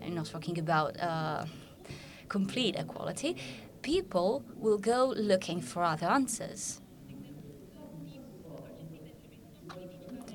I'm 0.03 0.15
not 0.15 0.27
talking 0.27 0.59
about 0.59 0.99
uh, 1.01 1.45
complete 2.29 2.77
equality, 2.77 3.37
people 3.83 4.43
will 4.57 4.79
go 4.79 5.13
looking 5.17 5.61
for 5.61 5.83
other 5.83 6.07
answers. 6.07 6.81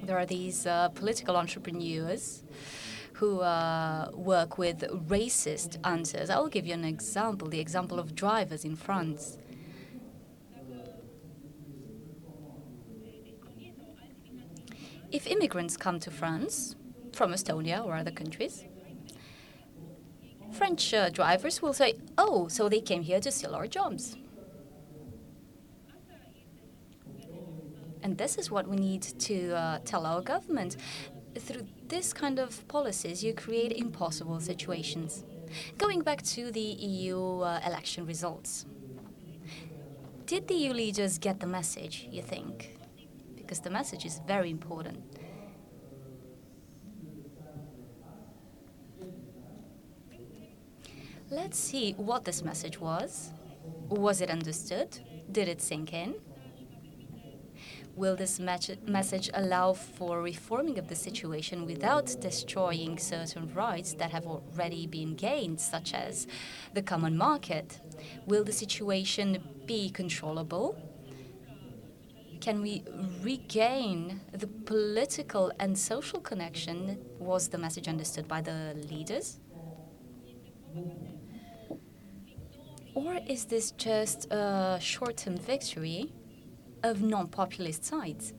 There 0.03 0.19
are 0.19 0.25
these 0.25 0.67
uh, 0.67 0.89
political 0.89 1.35
entrepreneurs 1.35 2.43
who 3.13 3.39
uh, 3.39 4.11
work 4.13 4.57
with 4.57 4.81
racist 5.07 5.77
answers. 5.83 6.29
I 6.29 6.37
will 6.37 6.49
give 6.49 6.67
you 6.67 6.73
an 6.73 6.83
example 6.83 7.47
the 7.47 7.59
example 7.59 7.97
of 7.97 8.13
drivers 8.13 8.65
in 8.65 8.75
France. 8.75 9.39
If 15.11 15.27
immigrants 15.27 15.77
come 15.77 15.99
to 16.01 16.11
France 16.11 16.75
from 17.13 17.31
Estonia 17.31 17.83
or 17.85 17.95
other 17.95 18.11
countries, 18.11 18.65
French 20.51 20.93
uh, 20.93 21.09
drivers 21.09 21.61
will 21.61 21.73
say, 21.73 21.95
oh, 22.17 22.47
so 22.47 22.69
they 22.69 22.81
came 22.81 23.01
here 23.01 23.19
to 23.19 23.31
steal 23.31 23.55
our 23.55 23.67
jobs. 23.67 24.15
And 28.01 28.17
this 28.17 28.37
is 28.37 28.51
what 28.51 28.67
we 28.67 28.77
need 28.77 29.01
to 29.01 29.53
uh, 29.53 29.79
tell 29.83 30.05
our 30.05 30.21
government. 30.21 30.77
Through 31.37 31.65
this 31.87 32.13
kind 32.13 32.37
of 32.37 32.67
policies, 32.67 33.23
you 33.23 33.33
create 33.33 33.71
impossible 33.71 34.39
situations. 34.39 35.23
Going 35.77 36.01
back 36.01 36.21
to 36.21 36.51
the 36.51 36.59
EU 36.59 37.39
uh, 37.39 37.59
election 37.65 38.05
results. 38.05 38.65
Did 40.25 40.47
the 40.47 40.53
EU 40.53 40.73
leaders 40.73 41.17
get 41.17 41.39
the 41.39 41.47
message, 41.47 42.07
you 42.11 42.21
think? 42.21 42.77
Because 43.35 43.59
the 43.59 43.69
message 43.69 44.05
is 44.05 44.21
very 44.27 44.49
important. 44.49 45.03
Let's 51.35 51.59
see 51.59 51.91
what 51.97 52.23
this 52.23 52.43
message 52.43 52.79
was. 52.79 53.33
Was 53.89 54.21
it 54.21 54.29
understood? 54.29 54.97
Did 55.29 55.49
it 55.49 55.61
sink 55.61 55.91
in? 55.91 56.15
Will 57.93 58.15
this 58.15 58.39
message 58.39 59.29
allow 59.33 59.73
for 59.73 60.21
reforming 60.21 60.79
of 60.79 60.87
the 60.87 60.95
situation 60.95 61.65
without 61.65 62.15
destroying 62.21 62.97
certain 62.97 63.53
rights 63.53 63.91
that 63.95 64.11
have 64.11 64.25
already 64.25 64.87
been 64.87 65.15
gained, 65.15 65.59
such 65.59 65.93
as 65.93 66.25
the 66.73 66.81
common 66.81 67.17
market? 67.17 67.81
Will 68.25 68.45
the 68.45 68.53
situation 68.53 69.43
be 69.65 69.89
controllable? 69.89 70.81
Can 72.39 72.61
we 72.61 72.85
regain 73.21 74.21
the 74.31 74.47
political 74.47 75.51
and 75.59 75.77
social 75.77 76.21
connection? 76.21 76.97
Was 77.19 77.49
the 77.49 77.57
message 77.57 77.89
understood 77.89 78.25
by 78.25 78.39
the 78.39 78.73
leaders? 78.89 79.39
Or 82.95 83.19
is 83.27 83.45
this 83.45 83.71
just 83.71 84.25
a 84.31 84.79
short 84.81 85.17
term 85.17 85.37
victory 85.37 86.11
of 86.85 87.01
non-populist 87.01 87.83
sides. 87.83 88.33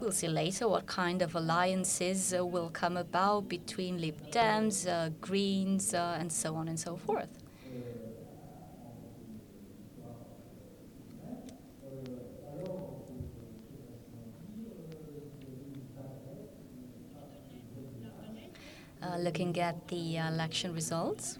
We'll 0.00 0.12
see 0.12 0.28
later 0.28 0.66
what 0.66 0.86
kind 0.86 1.20
of 1.22 1.34
alliances 1.34 2.34
uh, 2.34 2.44
will 2.44 2.70
come 2.70 2.96
about 2.96 3.48
between 3.48 4.00
Lib 4.00 4.30
Dems, 4.30 4.88
uh, 4.88 5.10
Greens, 5.20 5.92
uh, 5.92 6.16
and 6.18 6.32
so 6.32 6.54
on 6.56 6.68
and 6.68 6.80
so 6.80 6.96
forth. 6.96 7.28
Uh, 19.02 19.09
looking 19.20 19.58
at 19.58 19.88
the 19.88 20.16
election 20.16 20.74
results, 20.74 21.38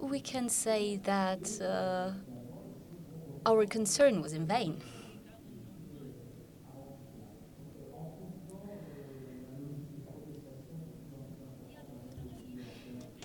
we 0.00 0.20
can 0.20 0.48
say 0.48 0.96
that 1.04 1.60
uh, 1.60 2.12
our 3.44 3.66
concern 3.66 4.20
was 4.22 4.32
in 4.32 4.46
vain. 4.46 4.80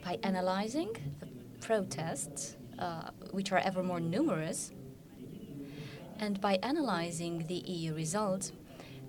By 0.03 0.19
analyzing 0.23 0.93
the 1.19 1.27
protests, 1.59 2.57
uh, 2.79 3.11
which 3.31 3.51
are 3.51 3.59
ever 3.59 3.83
more 3.83 3.99
numerous, 3.99 4.71
and 6.19 6.41
by 6.41 6.59
analyzing 6.63 7.45
the 7.47 7.55
EU 7.55 7.93
results, 7.93 8.51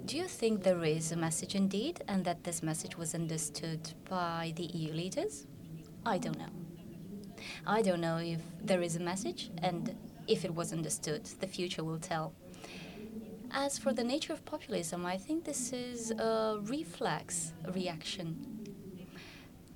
do 0.04 0.16
you 0.16 0.24
think 0.24 0.62
there 0.62 0.84
is 0.84 1.12
a 1.12 1.16
message 1.16 1.54
indeed, 1.54 2.02
and 2.08 2.24
that 2.24 2.44
this 2.44 2.62
message 2.62 2.96
was 2.96 3.14
understood 3.14 3.92
by 4.08 4.52
the 4.56 4.64
EU 4.64 4.92
leaders? 4.92 5.46
I 6.04 6.18
don't 6.18 6.38
know. 6.38 6.50
I 7.66 7.82
don't 7.82 8.00
know 8.00 8.18
if 8.18 8.40
there 8.62 8.82
is 8.82 8.96
a 8.96 9.00
message 9.00 9.50
and 9.62 9.94
if 10.26 10.44
it 10.44 10.54
was 10.54 10.72
understood. 10.72 11.24
The 11.40 11.46
future 11.46 11.84
will 11.84 11.98
tell. 11.98 12.34
As 13.52 13.78
for 13.78 13.92
the 13.92 14.02
nature 14.02 14.32
of 14.32 14.44
populism, 14.44 15.04
I 15.04 15.18
think 15.18 15.44
this 15.44 15.72
is 15.72 16.10
a 16.10 16.58
reflex 16.62 17.52
reaction 17.72 18.62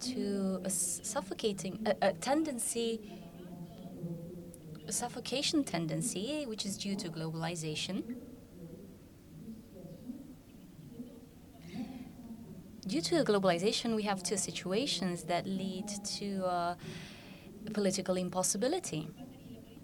to 0.00 0.60
a 0.64 0.70
suffocating 0.70 1.86
a, 1.86 2.08
a 2.08 2.12
tendency 2.12 3.00
a 4.86 4.92
suffocation 4.92 5.64
tendency 5.64 6.44
which 6.46 6.64
is 6.66 6.76
due 6.76 6.94
to 6.94 7.08
globalization 7.08 8.02
due 12.86 13.00
to 13.00 13.24
globalization 13.24 13.96
we 13.96 14.02
have 14.04 14.22
two 14.22 14.36
situations 14.36 15.24
that 15.24 15.46
lead 15.46 15.88
to 16.04 16.44
uh, 16.44 16.74
political 17.72 18.16
impossibility. 18.16 19.08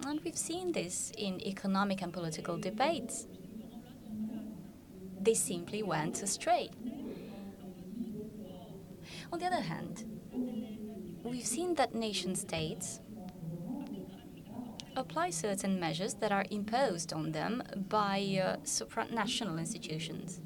And 0.06 0.20
we've 0.24 0.38
seen 0.38 0.72
this 0.72 1.12
in 1.16 1.40
economic 1.40 2.02
and 2.02 2.12
political 2.12 2.58
debates. 2.58 3.26
They 5.20 5.34
simply 5.34 5.82
went 5.82 6.22
astray. 6.22 6.70
On 9.32 9.38
the 9.38 9.46
other 9.46 9.60
hand, 9.60 10.04
we've 11.22 11.46
seen 11.46 11.74
that 11.76 11.94
nation 11.94 12.34
states 12.34 13.00
apply 14.96 15.30
certain 15.30 15.80
measures 15.80 16.14
that 16.14 16.32
are 16.32 16.44
imposed 16.50 17.12
on 17.12 17.32
them 17.32 17.62
by 17.88 18.18
uh, 18.42 18.56
supranational 18.64 19.58
institutions. 19.58 20.40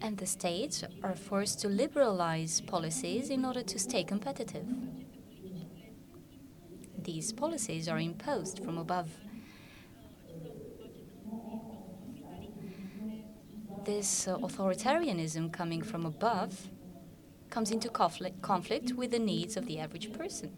And 0.00 0.16
the 0.18 0.26
states 0.26 0.84
are 1.02 1.14
forced 1.14 1.60
to 1.60 1.68
liberalize 1.68 2.60
policies 2.60 3.30
in 3.30 3.44
order 3.44 3.62
to 3.62 3.78
stay 3.78 4.04
competitive. 4.04 4.66
These 7.02 7.32
policies 7.32 7.88
are 7.88 7.98
imposed 7.98 8.64
from 8.64 8.78
above. 8.78 9.10
This 13.84 14.26
authoritarianism 14.26 15.52
coming 15.52 15.82
from 15.82 16.04
above 16.04 16.68
comes 17.48 17.70
into 17.70 17.88
conflict 17.88 18.92
with 18.92 19.10
the 19.10 19.18
needs 19.18 19.56
of 19.56 19.66
the 19.66 19.78
average 19.78 20.12
person. 20.12 20.52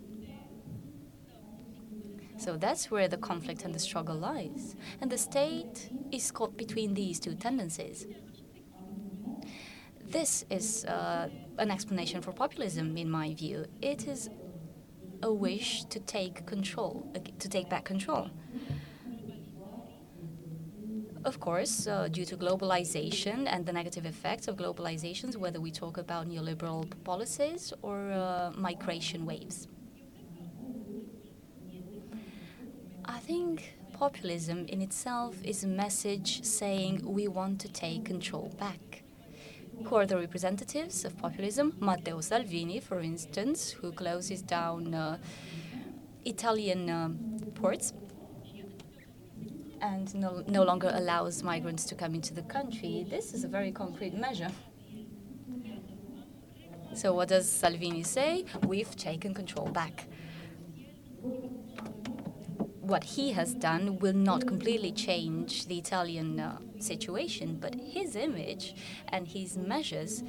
So 2.37 2.57
that's 2.57 2.91
where 2.91 3.07
the 3.07 3.19
conflict 3.19 3.65
and 3.65 3.75
the 3.75 3.79
struggle 3.79 4.17
lies. 4.17 4.75
And 5.01 5.13
the 5.13 5.19
state 5.19 5.91
is 6.11 6.31
caught 6.31 6.57
between 6.57 6.95
these 6.95 7.21
two 7.21 7.35
tendencies. 7.35 8.07
This 10.11 10.45
is 10.51 10.85
uh, 10.87 11.29
an 11.59 11.71
explanation 11.71 12.21
for 12.21 12.33
populism, 12.33 12.97
in 12.97 13.09
my 13.09 13.33
view. 13.33 13.67
It 13.81 14.09
is 14.09 14.29
a 15.23 15.33
wish 15.33 15.85
to 15.85 16.01
take 16.01 16.45
control, 16.47 17.07
to 17.39 17.49
take 17.49 17.71
back 17.71 17.85
control. 17.85 18.29
Of 21.25 21.39
course, 21.39 21.87
uh, 21.87 22.09
due 22.09 22.25
to 22.25 22.37
globalization 22.37 23.47
and 23.47 23.65
the 23.65 23.73
negative 23.73 24.05
effects 24.05 24.49
of 24.49 24.57
globalizations, 24.57 25.37
whether 25.37 25.61
we 25.61 25.71
talk 25.71 25.97
about 25.97 26.29
neoliberal 26.29 26.91
policies 27.05 27.73
or 27.81 28.11
uh, 28.11 28.51
migration 28.57 29.25
waves. 29.25 29.69
I 33.05 33.21
think 33.21 33.75
populism 33.93 34.67
in 34.67 34.83
itself 34.83 35.37
is 35.45 35.63
a 35.63 35.69
message 35.69 36.43
saying 36.43 37.03
we 37.05 37.29
want 37.29 37.61
to 37.61 37.69
take 37.69 38.05
control 38.05 38.53
back 38.59 39.05
who 39.85 39.97
are 39.97 40.07
the 40.07 40.17
representatives 40.17 41.05
of 41.05 41.17
populism. 41.19 41.75
Matteo 41.81 42.21
Salvini, 42.21 42.81
for 42.81 43.01
instance, 43.01 43.71
who 43.71 43.93
closes 43.93 44.43
down 44.43 44.95
uh, 44.95 45.19
Italian 46.25 46.91
uh, 46.91 47.09
ports 47.55 47.93
and 49.81 50.15
no, 50.15 50.45
no 50.47 50.63
longer 50.63 50.91
allows 50.95 51.43
migrants 51.43 51.85
to 51.87 51.95
come 51.95 52.15
into 52.15 52.35
the 52.35 52.43
country. 52.43 53.07
This 53.09 53.33
is 53.33 53.45
a 53.45 53.49
very 53.49 53.73
concrete 53.73 54.15
measure. 54.15 54.51
So, 56.93 57.15
what 57.15 57.29
does 57.29 57.49
Salvini 57.49 58.03
say? 58.03 58.45
We've 58.67 58.95
taken 58.97 59.33
control 59.33 59.69
back 59.69 60.07
what 62.91 63.05
he 63.05 63.31
has 63.31 63.55
done 63.55 64.01
will 64.01 64.13
not 64.13 64.49
completely 64.49 64.91
change 64.91 65.67
the 65.67 65.79
Italian 65.79 66.41
uh, 66.41 66.59
situation, 66.81 67.57
but 67.61 67.73
his 67.77 68.17
image 68.17 68.75
and 69.09 69.29
his 69.29 69.57
measures 69.57 70.25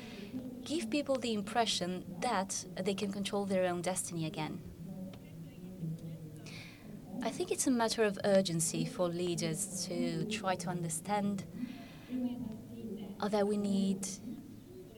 give 0.63 0.87
people 0.91 1.15
the 1.15 1.33
impression 1.33 2.05
that 2.19 2.63
they 2.83 2.93
can 2.93 3.11
control 3.11 3.45
their 3.45 3.65
own 3.65 3.81
destiny 3.81 4.27
again. 4.27 4.61
I 7.23 7.31
think 7.31 7.51
it's 7.51 7.65
a 7.65 7.71
matter 7.71 8.03
of 8.03 8.19
urgency 8.23 8.85
for 8.85 9.07
leaders 9.07 9.87
to 9.87 10.25
try 10.25 10.55
to 10.55 10.69
understand 10.69 11.43
that 13.27 13.47
we 13.47 13.57
need 13.57 14.07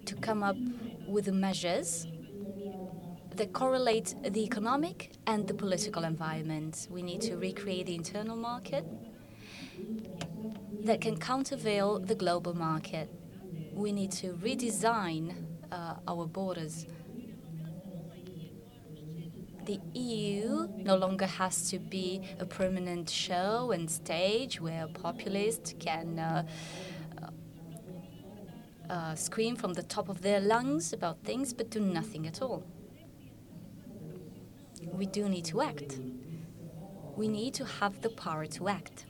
to 0.06 0.16
come 0.16 0.44
up 0.44 0.58
with 1.08 1.26
the 1.26 1.32
measures 1.32 2.08
that 3.38 3.54
correlate 3.54 4.16
the 4.24 4.44
economic 4.44 5.12
and 5.28 5.48
the 5.48 5.54
political 5.54 6.04
environment. 6.04 6.88
We 6.90 7.02
need 7.02 7.22
to 7.22 7.36
recreate 7.36 7.88
the 7.88 7.96
internal 7.96 8.36
market 8.36 8.86
that 10.84 11.02
can 11.02 11.18
countervail 11.18 12.00
the 12.00 12.16
global 12.16 12.54
market. 12.54 13.10
We 13.74 13.92
need 13.92 14.12
to 14.14 14.34
redesign 14.34 15.36
uh, 15.72 15.96
our 16.08 16.26
borders. 16.26 16.86
the 19.66 19.80
EU 19.94 20.68
no 20.78 20.96
longer 20.96 21.26
has 21.26 21.70
to 21.70 21.80
be 21.80 22.22
a 22.40 22.46
permanent 22.46 23.10
show 23.10 23.72
and 23.72 23.90
stage 23.90 24.60
where 24.60 24.88
populists 24.88 25.74
can 25.80 26.20
uh, 26.20 26.44
uh, 28.90 29.16
scream 29.16 29.56
from 29.56 29.74
the 29.74 29.84
top 29.84 30.10
of 30.10 30.22
their 30.22 30.40
lungs 30.40 30.92
about 30.92 31.18
things 31.24 31.54
but 31.54 31.70
do 31.70 31.80
nothing 31.80 32.28
at 32.28 32.42
all. 32.42 32.64
We 34.92 35.06
do 35.06 35.30
need 35.30 35.46
to 35.46 35.62
act. 35.62 36.00
We 37.16 37.28
need 37.28 37.54
to 37.56 37.66
have 37.66 38.02
the 38.02 38.10
power 38.10 38.46
to 38.46 38.68
act. 38.68 39.06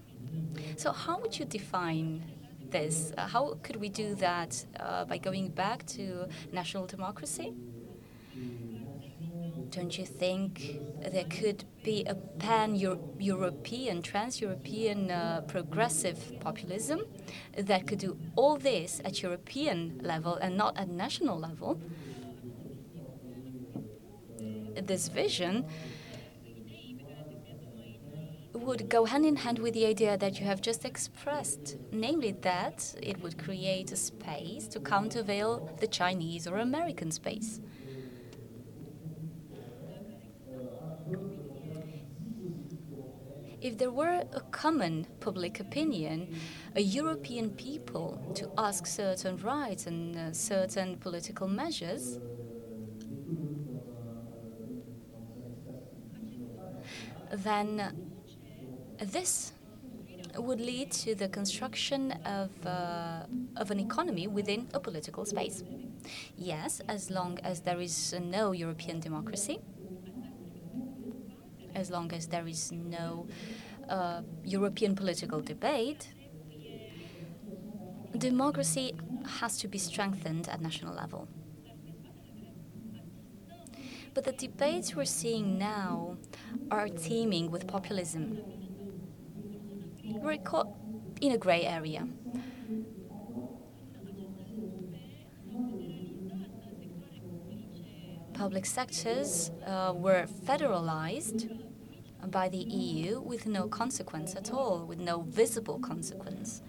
So, 0.77 0.91
how 0.91 1.19
would 1.19 1.37
you 1.37 1.45
define 1.45 2.23
this? 2.69 3.13
Uh, 3.17 3.27
how 3.27 3.57
could 3.63 3.77
we 3.77 3.89
do 3.89 4.15
that 4.15 4.65
uh, 4.79 5.05
by 5.05 5.17
going 5.17 5.49
back 5.49 5.85
to 5.97 6.27
national 6.51 6.85
democracy? 6.87 7.53
Don't 9.69 9.97
you 9.97 10.05
think 10.05 10.79
there 11.01 11.23
could 11.23 11.65
be 11.83 12.05
a 12.05 12.13
pan 12.13 12.75
European, 12.75 14.03
trans 14.03 14.39
European 14.39 15.09
uh, 15.09 15.41
progressive 15.47 16.39
populism 16.39 17.01
that 17.57 17.87
could 17.87 17.97
do 17.97 18.17
all 18.35 18.55
this 18.57 19.01
at 19.03 19.23
European 19.23 19.99
level 20.03 20.35
and 20.35 20.55
not 20.57 20.77
at 20.77 20.89
national 20.89 21.39
level? 21.39 21.79
This 24.85 25.07
vision 25.07 25.65
would 28.53 28.89
go 28.89 29.05
hand 29.05 29.25
in 29.25 29.37
hand 29.37 29.59
with 29.59 29.73
the 29.73 29.85
idea 29.85 30.17
that 30.17 30.39
you 30.39 30.45
have 30.45 30.61
just 30.61 30.83
expressed, 30.85 31.77
namely 31.91 32.31
that 32.41 32.95
it 33.01 33.21
would 33.21 33.37
create 33.37 33.91
a 33.91 33.95
space 33.95 34.67
to 34.67 34.79
countervail 34.79 35.69
the 35.79 35.87
Chinese 35.87 36.47
or 36.47 36.57
American 36.57 37.11
space. 37.11 37.61
if 43.63 43.77
there 43.77 43.91
were 43.91 44.21
a 44.33 44.41
common 44.51 45.07
public 45.21 45.61
opinion, 45.61 46.35
a 46.75 46.81
European 46.81 47.49
people 47.49 48.21
to 48.35 48.51
ask 48.57 48.85
certain 48.85 49.37
rights 49.37 49.87
and 49.87 50.17
uh, 50.17 50.33
certain 50.33 50.97
political 50.97 51.47
measures, 51.47 52.19
then 57.33 58.13
this 59.01 59.53
would 60.37 60.59
lead 60.59 60.91
to 60.91 61.15
the 61.15 61.27
construction 61.27 62.11
of, 62.25 62.49
uh, 62.65 63.23
of 63.57 63.71
an 63.71 63.79
economy 63.79 64.27
within 64.27 64.67
a 64.73 64.79
political 64.79 65.25
space. 65.25 65.63
Yes, 66.35 66.81
as 66.87 67.09
long 67.09 67.39
as 67.43 67.61
there 67.61 67.79
is 67.79 68.15
no 68.21 68.51
European 68.51 68.99
democracy, 68.99 69.59
as 71.75 71.89
long 71.89 72.11
as 72.13 72.27
there 72.27 72.47
is 72.47 72.71
no 72.71 73.27
uh, 73.89 74.21
European 74.43 74.95
political 74.95 75.41
debate, 75.41 76.09
democracy 78.17 78.95
has 79.39 79.57
to 79.57 79.67
be 79.67 79.77
strengthened 79.77 80.47
at 80.49 80.61
national 80.61 80.93
level. 80.95 81.27
But 84.13 84.25
the 84.25 84.31
debates 84.31 84.95
we're 84.95 85.05
seeing 85.05 85.57
now 85.57 86.17
are 86.69 86.87
teeming 86.87 87.49
with 87.49 87.67
populism. 87.67 88.39
We're 90.03 90.37
caught 90.37 90.67
in 91.19 91.31
a 91.31 91.37
grey 91.37 91.65
area. 91.65 92.07
Public 98.33 98.65
sectors 98.65 99.51
uh, 99.65 99.93
were 99.95 100.27
federalized 100.45 101.59
by 102.29 102.49
the 102.49 102.57
EU 102.57 103.19
with 103.19 103.45
no 103.47 103.67
consequence 103.67 104.35
at 104.35 104.51
all, 104.51 104.85
with 104.85 104.99
no 104.99 105.21
visible 105.21 105.79
consequence. 105.79 106.61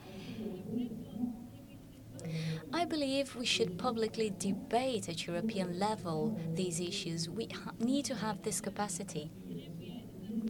I 2.84 2.86
believe 2.86 3.34
we 3.34 3.46
should 3.46 3.78
publicly 3.78 4.30
debate 4.38 5.08
at 5.08 5.26
European 5.26 5.78
level 5.78 6.38
these 6.52 6.80
issues. 6.80 7.30
We 7.30 7.48
need 7.78 8.04
to 8.04 8.14
have 8.14 8.42
this 8.42 8.60
capacity. 8.60 9.30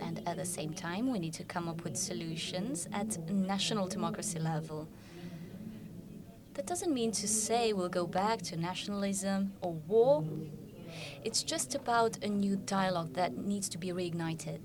And 0.01 0.20
at 0.26 0.39
the 0.39 0.45
same 0.45 0.72
time, 0.74 1.12
we 1.12 1.20
need 1.20 1.35
to 1.35 1.45
come 1.45 1.68
up 1.68 1.85
with 1.85 1.97
solutions 1.97 2.89
at 2.93 3.30
national 3.30 3.87
democracy 3.87 4.41
level. 4.41 4.89
That 6.55 6.66
doesn't 6.66 6.93
mean 6.93 7.12
to 7.12 7.28
say 7.28 7.72
we'll 7.72 7.89
go 7.89 8.05
back 8.05 8.43
to 8.49 8.57
nationalism 8.57 9.53
or 9.61 9.74
war. 9.74 10.24
It's 11.22 11.45
just 11.45 11.76
about 11.76 12.16
a 12.24 12.28
new 12.28 12.57
dialogue 12.57 13.14
that 13.14 13.37
needs 13.37 13.68
to 13.68 13.78
be 13.78 13.91
reignited 13.91 14.59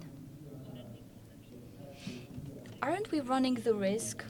aren't 2.82 3.12
we 3.12 3.20
running 3.20 3.56
the 3.56 3.74
risk 3.74 4.24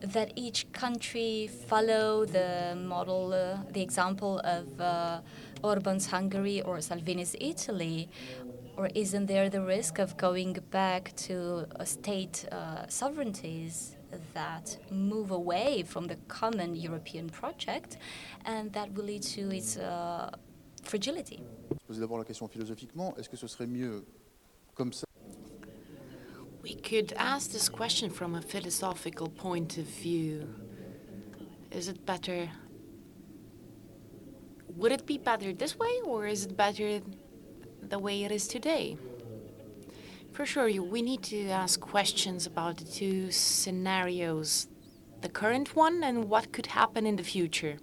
that 0.00 0.32
each 0.36 0.70
country 0.72 1.48
follow 1.66 2.24
the 2.24 2.76
model, 2.76 3.32
uh, 3.32 3.58
the 3.72 3.82
example 3.82 4.40
of 4.44 4.80
uh, 4.80 5.20
Orban's 5.62 6.06
Hungary 6.06 6.62
or 6.62 6.80
Salvini's 6.80 7.34
Italy? 7.40 8.08
Or 8.76 8.88
isn't 8.94 9.26
there 9.26 9.50
the 9.50 9.60
risk 9.60 9.98
of 9.98 10.16
going 10.16 10.56
back 10.70 11.12
to 11.26 11.66
state 11.84 12.46
uh, 12.52 12.86
sovereignties 12.88 13.96
that 14.34 14.78
move 14.90 15.32
away 15.32 15.82
from 15.82 16.06
the 16.06 16.16
common 16.28 16.76
European 16.76 17.28
project 17.28 17.98
and 18.44 18.72
that 18.72 18.92
will 18.94 19.04
lead 19.04 19.22
to 19.22 19.50
its 19.50 19.76
uh, 19.76 20.30
fragility? 20.84 21.42
Poser 21.88 22.00
d'abord 22.00 22.18
la 22.18 22.24
question 22.24 22.46
philosophiquement, 22.46 23.16
est-ce 23.16 23.28
que 23.28 23.36
ce 23.36 23.48
serait 23.48 23.66
mieux 23.66 24.04
comme 24.74 24.92
ça 24.92 25.07
we 26.68 26.74
could 26.74 27.14
ask 27.16 27.50
this 27.50 27.66
question 27.66 28.10
from 28.10 28.34
a 28.34 28.42
philosophical 28.42 29.28
point 29.30 29.78
of 29.78 29.84
view. 29.84 30.46
Is 31.70 31.88
it 31.88 32.04
better? 32.04 32.50
Would 34.76 34.92
it 34.92 35.06
be 35.06 35.16
better 35.16 35.54
this 35.54 35.78
way, 35.78 35.94
or 36.04 36.26
is 36.26 36.44
it 36.44 36.54
better 36.58 37.00
the 37.80 37.98
way 37.98 38.22
it 38.22 38.30
is 38.30 38.46
today? 38.46 38.98
For 40.32 40.44
sure, 40.44 40.70
we 40.82 41.00
need 41.00 41.22
to 41.34 41.48
ask 41.48 41.80
questions 41.80 42.44
about 42.44 42.76
the 42.76 42.84
two 42.84 43.30
scenarios 43.30 44.68
the 45.22 45.30
current 45.30 45.74
one 45.74 46.04
and 46.04 46.28
what 46.28 46.52
could 46.52 46.66
happen 46.66 47.06
in 47.06 47.16
the 47.16 47.24
future. 47.24 47.78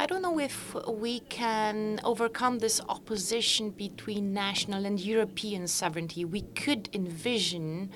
I 0.00 0.06
don't 0.06 0.22
know 0.22 0.38
if 0.38 0.76
we 0.86 1.18
can 1.18 1.98
overcome 2.04 2.60
this 2.60 2.80
opposition 2.88 3.70
between 3.70 4.32
national 4.32 4.86
and 4.86 5.00
European 5.00 5.66
sovereignty. 5.66 6.24
We 6.24 6.42
could 6.42 6.88
envision 6.94 7.90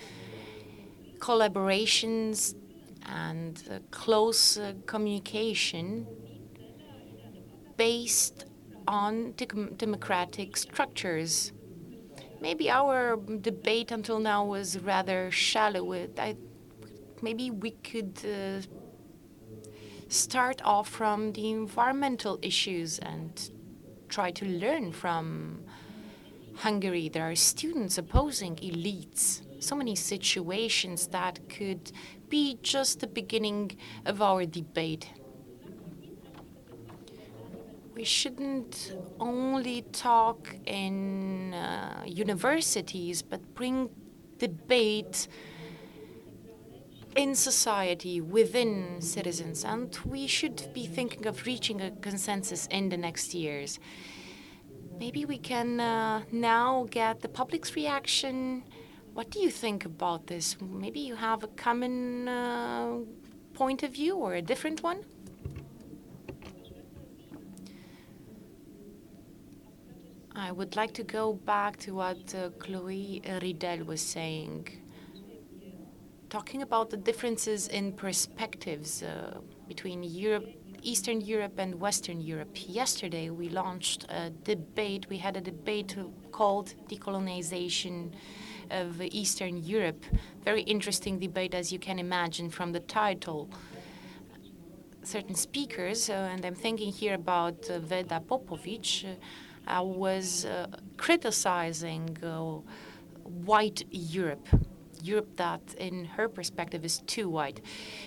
collaborations 1.20 2.56
and 3.06 3.62
uh, 3.70 3.78
close 3.92 4.58
uh, 4.58 4.72
communication 4.86 6.08
based 7.76 8.46
on 8.88 9.34
de 9.36 9.46
democratic 9.76 10.56
structures. 10.56 11.52
Maybe 12.40 12.68
our 12.68 13.16
debate 13.40 13.92
until 13.92 14.18
now 14.18 14.44
was 14.44 14.76
rather 14.80 15.30
shallow. 15.30 15.94
I, 16.18 16.34
maybe 17.22 17.52
we 17.52 17.70
could 17.70 18.18
uh, 18.24 18.66
start 20.12 20.60
off 20.62 20.88
from 20.88 21.32
the 21.32 21.50
environmental 21.50 22.38
issues 22.42 22.98
and 22.98 23.50
try 24.10 24.30
to 24.30 24.44
learn 24.44 24.92
from 24.92 25.64
Hungary. 26.56 27.08
There 27.08 27.30
are 27.30 27.34
students 27.34 27.96
opposing 27.96 28.56
elites. 28.56 29.40
So 29.58 29.74
many 29.74 29.96
situations 29.96 31.06
that 31.08 31.40
could 31.48 31.92
be 32.28 32.58
just 32.62 33.00
the 33.00 33.06
beginning 33.06 33.78
of 34.04 34.20
our 34.20 34.44
debate. 34.44 35.08
We 37.94 38.04
shouldn't 38.04 38.94
only 39.18 39.82
talk 39.92 40.54
in 40.66 41.54
uh, 41.54 42.02
universities, 42.06 43.22
but 43.22 43.54
bring 43.54 43.88
debate 44.38 45.28
in 47.16 47.34
society, 47.34 48.20
within 48.20 49.00
citizens, 49.00 49.64
and 49.64 49.96
we 50.04 50.26
should 50.26 50.72
be 50.72 50.86
thinking 50.86 51.26
of 51.26 51.44
reaching 51.46 51.80
a 51.80 51.90
consensus 51.90 52.66
in 52.70 52.88
the 52.88 52.96
next 52.96 53.34
years. 53.34 53.78
Maybe 54.98 55.24
we 55.24 55.38
can 55.38 55.80
uh, 55.80 56.22
now 56.30 56.86
get 56.90 57.20
the 57.20 57.28
public's 57.28 57.76
reaction. 57.76 58.64
What 59.12 59.30
do 59.30 59.40
you 59.40 59.50
think 59.50 59.84
about 59.84 60.26
this? 60.26 60.56
Maybe 60.60 61.00
you 61.00 61.16
have 61.16 61.44
a 61.44 61.48
common 61.48 62.28
uh, 62.28 62.98
point 63.52 63.82
of 63.82 63.92
view 63.92 64.16
or 64.16 64.34
a 64.34 64.42
different 64.42 64.82
one? 64.82 65.04
I 70.34 70.50
would 70.50 70.76
like 70.76 70.94
to 70.94 71.02
go 71.02 71.34
back 71.34 71.76
to 71.80 71.94
what 71.94 72.34
uh, 72.34 72.50
Chloe 72.58 73.20
Ridel 73.26 73.84
was 73.84 74.00
saying 74.00 74.81
talking 76.32 76.62
about 76.62 76.88
the 76.88 76.96
differences 76.96 77.68
in 77.68 77.92
perspectives 77.92 79.02
uh, 79.02 79.38
between 79.68 80.02
Europe 80.02 80.46
Eastern 80.82 81.20
Europe 81.20 81.56
and 81.58 81.78
Western 81.78 82.20
Europe. 82.20 82.54
Yesterday, 82.54 83.30
we 83.30 83.48
launched 83.48 84.00
a 84.08 84.30
debate. 84.30 85.06
We 85.08 85.18
had 85.18 85.36
a 85.36 85.40
debate 85.40 85.94
called 86.32 86.74
Decolonization 86.88 88.10
of 88.70 89.00
Eastern 89.00 89.58
Europe. 89.58 90.02
Very 90.42 90.62
interesting 90.62 91.20
debate, 91.20 91.54
as 91.54 91.70
you 91.72 91.78
can 91.78 91.98
imagine 92.00 92.50
from 92.50 92.72
the 92.72 92.80
title. 92.80 93.48
Certain 95.04 95.36
speakers, 95.36 96.10
uh, 96.10 96.32
and 96.32 96.44
I'm 96.44 96.56
thinking 96.56 96.90
here 96.90 97.14
about 97.14 97.58
uh, 97.70 97.78
Veda 97.78 98.20
Popovici, 98.28 99.16
uh, 99.68 99.84
was 99.84 100.46
uh, 100.46 100.66
criticizing 100.96 102.16
uh, 102.24 102.58
white 103.48 103.84
Europe 103.92 104.48
Europe 105.02 105.36
that, 105.36 105.74
in 105.78 106.04
her 106.16 106.28
perspective, 106.28 106.84
is 106.84 106.98
too 107.06 107.28
white. 107.28 107.60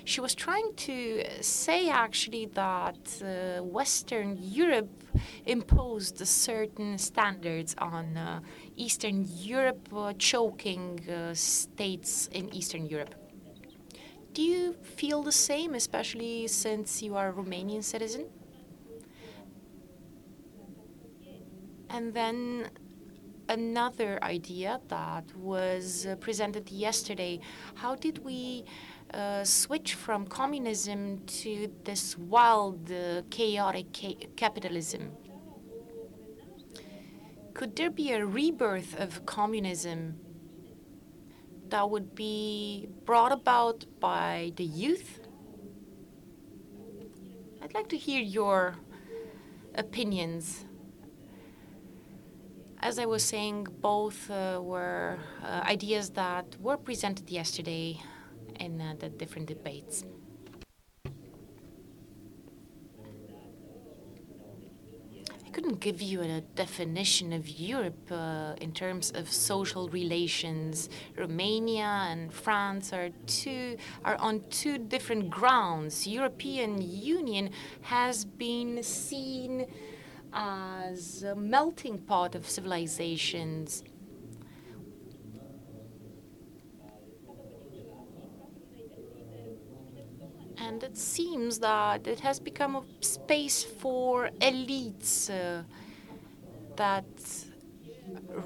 She 0.04 0.22
was 0.22 0.34
trying 0.36 0.74
to 0.88 1.24
say 1.42 1.90
actually 1.90 2.46
that 2.54 2.98
uh, 3.22 3.64
Western 3.64 4.38
Europe 4.42 5.04
imposed 5.46 6.26
certain 6.28 6.98
standards 6.98 7.76
on 7.78 8.18
uh, 8.18 8.40
Eastern 8.76 9.26
Europe, 9.38 9.88
uh, 9.96 10.14
choking 10.18 11.00
uh, 11.10 11.34
states 11.34 12.30
in 12.32 12.54
Eastern 12.54 12.86
Europe. 12.86 13.16
Do 14.34 14.42
you 14.42 14.74
feel 14.84 15.24
the 15.24 15.32
same, 15.32 15.76
especially 15.76 16.48
since 16.48 17.02
you 17.02 17.16
are 17.16 17.30
a 17.30 17.34
Romanian 17.34 17.84
citizen? 17.84 18.26
And 21.90 22.14
then 22.14 22.70
another 23.50 24.20
idea 24.24 24.80
that 24.88 25.24
was 25.36 26.06
uh, 26.06 26.16
presented 26.16 26.70
yesterday. 26.70 27.40
How 27.76 27.96
did 27.96 28.24
we 28.24 28.66
uh, 29.14 29.44
switch 29.44 29.94
from 29.94 30.28
communism 30.28 31.20
to 31.26 31.72
this 31.84 32.18
wild, 32.18 32.92
uh, 32.92 33.22
chaotic 33.30 33.94
ca 33.94 34.18
capitalism? 34.36 35.12
Could 37.54 37.76
there 37.76 37.90
be 37.90 38.12
a 38.12 38.26
rebirth 38.26 39.00
of 39.00 39.26
communism 39.26 40.20
that 41.70 41.90
would 41.90 42.14
be 42.14 42.90
brought 43.06 43.32
about 43.32 43.86
by 44.00 44.52
the 44.58 44.66
youth? 44.66 45.20
I'd 47.62 47.74
like 47.74 47.88
to 47.90 47.98
hear 47.98 48.22
your 48.22 48.76
opinions 49.74 50.66
as 52.80 53.00
I 53.00 53.06
was 53.06 53.24
saying, 53.24 53.68
both 53.82 54.30
uh, 54.30 54.60
were 54.62 55.18
uh, 55.44 55.62
ideas 55.66 56.10
that 56.12 56.56
were 56.60 56.78
presented 56.78 57.30
yesterday 57.30 58.02
in 58.60 58.82
uh, 58.82 58.96
the 59.00 59.10
different 59.10 59.48
debates. 59.48 60.04
I 65.46 65.50
couldn't 65.52 65.80
give 65.80 66.02
you 66.02 66.22
a 66.22 66.42
definition 66.56 67.32
of 67.32 67.48
Europe 67.48 68.12
uh, 68.12 68.56
in 68.60 68.74
terms 68.74 69.12
of 69.12 69.32
social 69.32 69.88
relations. 69.90 70.90
Romania 71.18 72.08
and 72.10 72.32
France 72.32 72.92
are 72.92 73.10
two 73.26 73.78
are 74.04 74.18
on 74.18 74.44
two 74.50 74.78
different 74.78 75.30
grounds. 75.30 76.06
European 76.06 76.82
Union 76.82 77.52
has 77.82 78.26
been 78.26 78.84
seen 78.84 79.66
as 80.36 81.24
a 81.24 81.34
melting 81.34 81.98
pot 81.98 82.36
of 82.36 82.48
civilizations. 82.48 83.84
And 90.58 90.84
it 90.84 90.98
seems 90.98 91.60
that 91.60 92.06
it 92.06 92.20
has 92.20 92.40
become 92.40 92.76
a 92.76 92.84
space 93.00 93.64
for 93.64 94.30
elites 94.42 95.30
uh, 95.30 95.64
that 96.76 97.06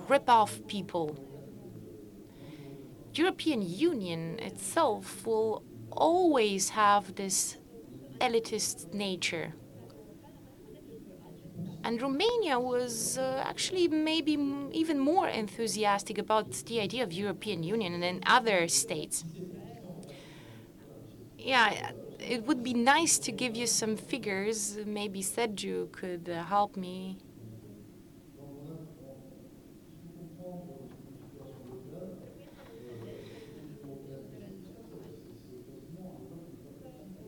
rip 0.08 0.30
off 0.30 0.60
people. 0.68 1.18
European 3.14 3.62
Union 3.62 4.38
itself 4.40 5.26
will 5.26 5.64
always 5.92 6.70
have 6.70 7.16
this 7.16 7.58
elitist 8.20 8.94
nature. 8.94 9.54
And 11.84 12.02
Romania 12.02 12.60
was 12.60 13.18
uh, 13.18 13.42
actually 13.46 13.88
maybe 13.88 14.34
even 14.72 15.00
more 15.00 15.28
enthusiastic 15.30 16.18
about 16.18 16.52
the 16.66 16.80
idea 16.82 17.04
of 17.04 17.14
European 17.14 17.64
Union 17.64 18.00
than 18.02 18.22
other 18.26 18.68
states. 18.68 19.26
Yeah, 21.38 21.92
it 22.20 22.46
would 22.46 22.64
be 22.64 22.74
nice 22.74 23.18
to 23.20 23.32
give 23.32 23.56
you 23.56 23.68
some 23.68 23.96
figures. 23.98 24.78
Maybe 24.86 25.22
Sergiu 25.22 25.92
could 25.92 26.30
uh, 26.30 26.44
help 26.44 26.76
me. 26.76 27.20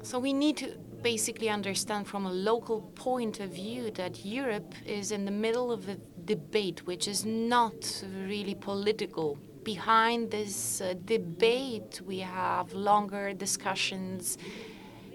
So 0.03 0.19
we 0.19 0.33
need 0.33 0.57
to 0.57 0.77
basically 1.01 1.49
understand 1.49 2.07
from 2.07 2.25
a 2.25 2.31
local 2.31 2.81
point 2.95 3.39
of 3.39 3.49
view 3.51 3.91
that 3.91 4.25
Europe 4.25 4.73
is 4.85 5.11
in 5.11 5.25
the 5.25 5.31
middle 5.31 5.71
of 5.71 5.89
a 5.89 5.97
debate 6.25 6.85
which 6.85 7.07
is 7.07 7.25
not 7.25 8.03
really 8.27 8.55
political. 8.55 9.37
Behind 9.63 10.31
this 10.31 10.81
uh, 10.81 10.93
debate, 11.05 12.01
we 12.05 12.19
have 12.19 12.73
longer 12.73 13.33
discussions 13.33 14.37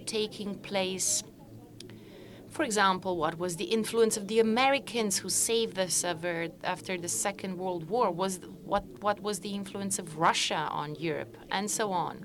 taking 0.06 0.54
place. 0.56 1.22
For 2.48 2.62
example, 2.62 3.16
what 3.16 3.38
was 3.38 3.56
the 3.56 3.64
influence 3.64 4.16
of 4.16 4.28
the 4.28 4.40
Americans 4.40 5.18
who 5.18 5.28
saved 5.28 5.78
us 5.78 6.04
after 6.04 6.96
the 6.96 7.08
Second 7.08 7.58
World 7.58 7.88
War? 7.88 8.10
Was 8.10 8.40
what 8.64 8.84
what 9.00 9.20
was 9.20 9.40
the 9.40 9.54
influence 9.54 9.98
of 9.98 10.16
Russia 10.16 10.68
on 10.70 10.94
Europe, 10.94 11.36
and 11.50 11.70
so 11.70 11.92
on 11.92 12.24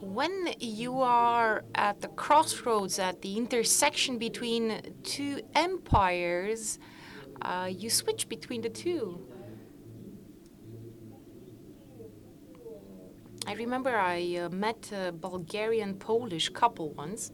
when 0.00 0.54
you 0.58 1.00
are 1.00 1.64
at 1.74 2.00
the 2.00 2.08
crossroads, 2.08 2.98
at 2.98 3.20
the 3.20 3.36
intersection 3.36 4.18
between 4.18 4.80
two 5.02 5.42
empires, 5.54 6.78
uh, 7.42 7.68
you 7.70 7.90
switch 7.90 8.28
between 8.28 8.62
the 8.62 8.70
two. 8.70 9.20
I 13.46 13.54
remember 13.54 13.96
I 13.96 14.36
uh, 14.36 14.48
met 14.48 14.90
a 14.92 15.12
Bulgarian 15.12 15.94
Polish 15.94 16.48
couple 16.50 16.92
once. 16.92 17.32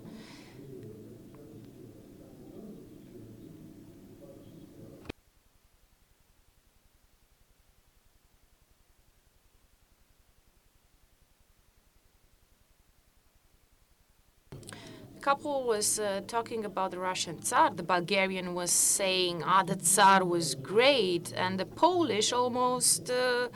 Couple 15.26 15.64
was 15.64 15.98
uh, 15.98 16.20
talking 16.28 16.64
about 16.64 16.92
the 16.92 17.00
Russian 17.00 17.36
Tsar. 17.42 17.70
The 17.74 17.82
Bulgarian 17.82 18.54
was 18.54 18.70
saying, 18.70 19.42
ah, 19.44 19.64
the 19.64 19.74
Tsar 19.74 20.24
was 20.24 20.54
great. 20.54 21.32
And 21.44 21.58
the 21.58 21.66
Polish 21.66 22.32
almost 22.32 23.10
uh, 23.10 23.48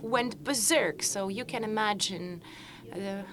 went 0.00 0.42
berserk. 0.42 1.02
So 1.02 1.28
you 1.28 1.44
can 1.44 1.64
imagine 1.64 2.42
uh, 2.94 3.24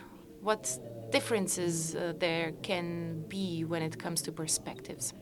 what 0.41 0.61
differences 1.09 1.95
uh, 1.95 2.11
there 2.19 2.51
can 2.69 3.23
be 3.29 3.63
when 3.63 3.81
it 3.81 3.97
comes 3.97 4.21
to 4.23 4.31
perspectives. 4.33 5.13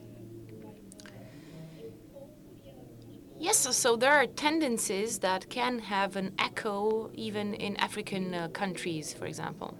Yes, 3.48 3.58
so 3.84 3.96
there 3.96 4.14
are 4.20 4.26
tendencies 4.26 5.20
that 5.20 5.48
can 5.50 5.78
have 5.78 6.16
an 6.16 6.34
echo 6.40 7.12
even 7.14 7.54
in 7.54 7.76
African 7.78 8.34
uh, 8.34 8.48
countries, 8.48 9.14
for 9.14 9.28
example. 9.28 9.78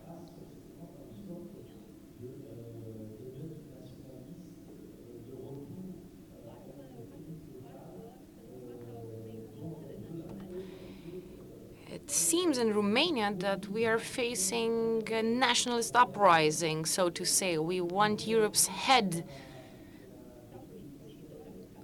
Seems 12.06 12.58
in 12.58 12.74
Romania 12.74 13.34
that 13.38 13.68
we 13.70 13.86
are 13.86 14.00
facing 14.00 15.04
a 15.12 15.24
nationalist 15.24 15.96
uprising, 15.96 16.86
so 16.86 17.10
to 17.10 17.26
say. 17.26 17.58
We 17.58 17.82
want 17.82 18.28
Europe's 18.28 18.68
head. 18.68 19.26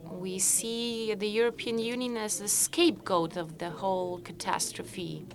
We 0.04 0.40
see 0.40 1.14
the 1.16 1.28
European 1.28 1.80
Union 1.80 2.18
as 2.18 2.40
the 2.40 2.48
scapegoat 2.48 3.38
of 3.38 3.58
the 3.58 3.70
whole 3.70 4.20
catastrophe. 4.20 5.26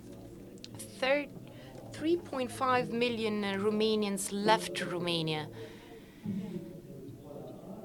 3.5 0.99 2.91
million 2.91 3.41
Romanians 3.59 4.29
left 4.31 4.83
Romania 4.85 5.47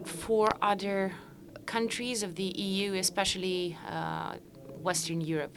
for 0.05 0.49
other 0.61 1.13
countries 1.67 2.23
of 2.23 2.35
the 2.35 2.53
EU, 2.57 2.95
especially 2.95 3.79
uh, 3.89 4.35
Western 4.83 5.21
Europe. 5.21 5.57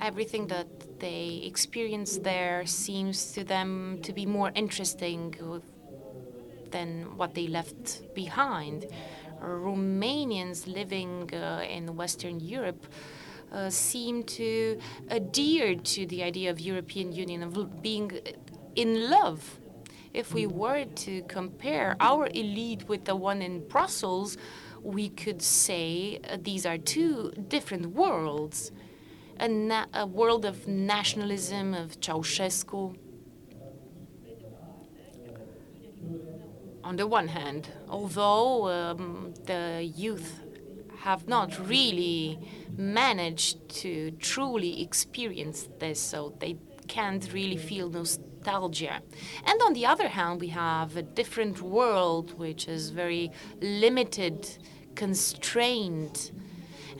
Everything 0.00 0.46
that 0.48 1.00
they 1.00 1.42
experience 1.44 2.18
there 2.18 2.66
seems 2.66 3.32
to 3.32 3.44
them 3.44 3.98
to 4.02 4.12
be 4.12 4.26
more 4.26 4.50
interesting 4.54 5.34
than 6.70 7.16
what 7.16 7.34
they 7.34 7.46
left 7.46 8.14
behind. 8.14 8.86
Romanians 9.40 10.66
living 10.66 11.30
uh, 11.32 11.64
in 11.68 11.94
Western 11.96 12.40
Europe 12.40 12.86
uh, 13.52 13.70
seem 13.70 14.22
to 14.24 14.78
adhere 15.08 15.74
to 15.74 16.06
the 16.06 16.22
idea 16.22 16.50
of 16.50 16.60
European 16.60 17.12
Union, 17.12 17.42
of 17.42 17.82
being 17.82 18.10
in 18.74 19.10
love. 19.10 19.60
If 20.12 20.34
we 20.34 20.46
were 20.46 20.84
to 20.84 21.22
compare 21.28 21.96
our 22.00 22.26
elite 22.34 22.88
with 22.88 23.04
the 23.04 23.14
one 23.14 23.42
in 23.42 23.66
Brussels, 23.68 24.36
we 24.82 25.08
could 25.08 25.42
say 25.42 26.20
uh, 26.28 26.38
these 26.40 26.64
are 26.66 26.78
two 26.78 27.32
different 27.48 27.94
worlds. 27.94 28.72
A, 29.40 29.86
a 29.94 30.06
world 30.06 30.44
of 30.44 30.66
nationalism, 30.66 31.74
of 31.74 32.00
Ceausescu, 32.00 32.96
on 36.82 36.96
the 36.96 37.06
one 37.06 37.28
hand, 37.28 37.68
although 37.88 38.68
um, 38.68 39.34
the 39.44 39.92
youth 39.94 40.40
have 41.00 41.28
not 41.28 41.68
really 41.68 42.38
managed 42.76 43.68
to 43.68 44.10
truly 44.12 44.82
experience 44.82 45.68
this, 45.78 46.00
so 46.00 46.34
they 46.40 46.56
can't 46.88 47.32
really 47.32 47.56
feel 47.56 47.88
nostalgia. 47.90 49.00
And 49.44 49.60
on 49.62 49.74
the 49.74 49.86
other 49.86 50.08
hand, 50.08 50.40
we 50.40 50.48
have 50.48 50.96
a 50.96 51.02
different 51.02 51.60
world 51.60 52.38
which 52.38 52.66
is 52.66 52.90
very 52.90 53.30
limited, 53.60 54.48
constrained. 54.94 56.32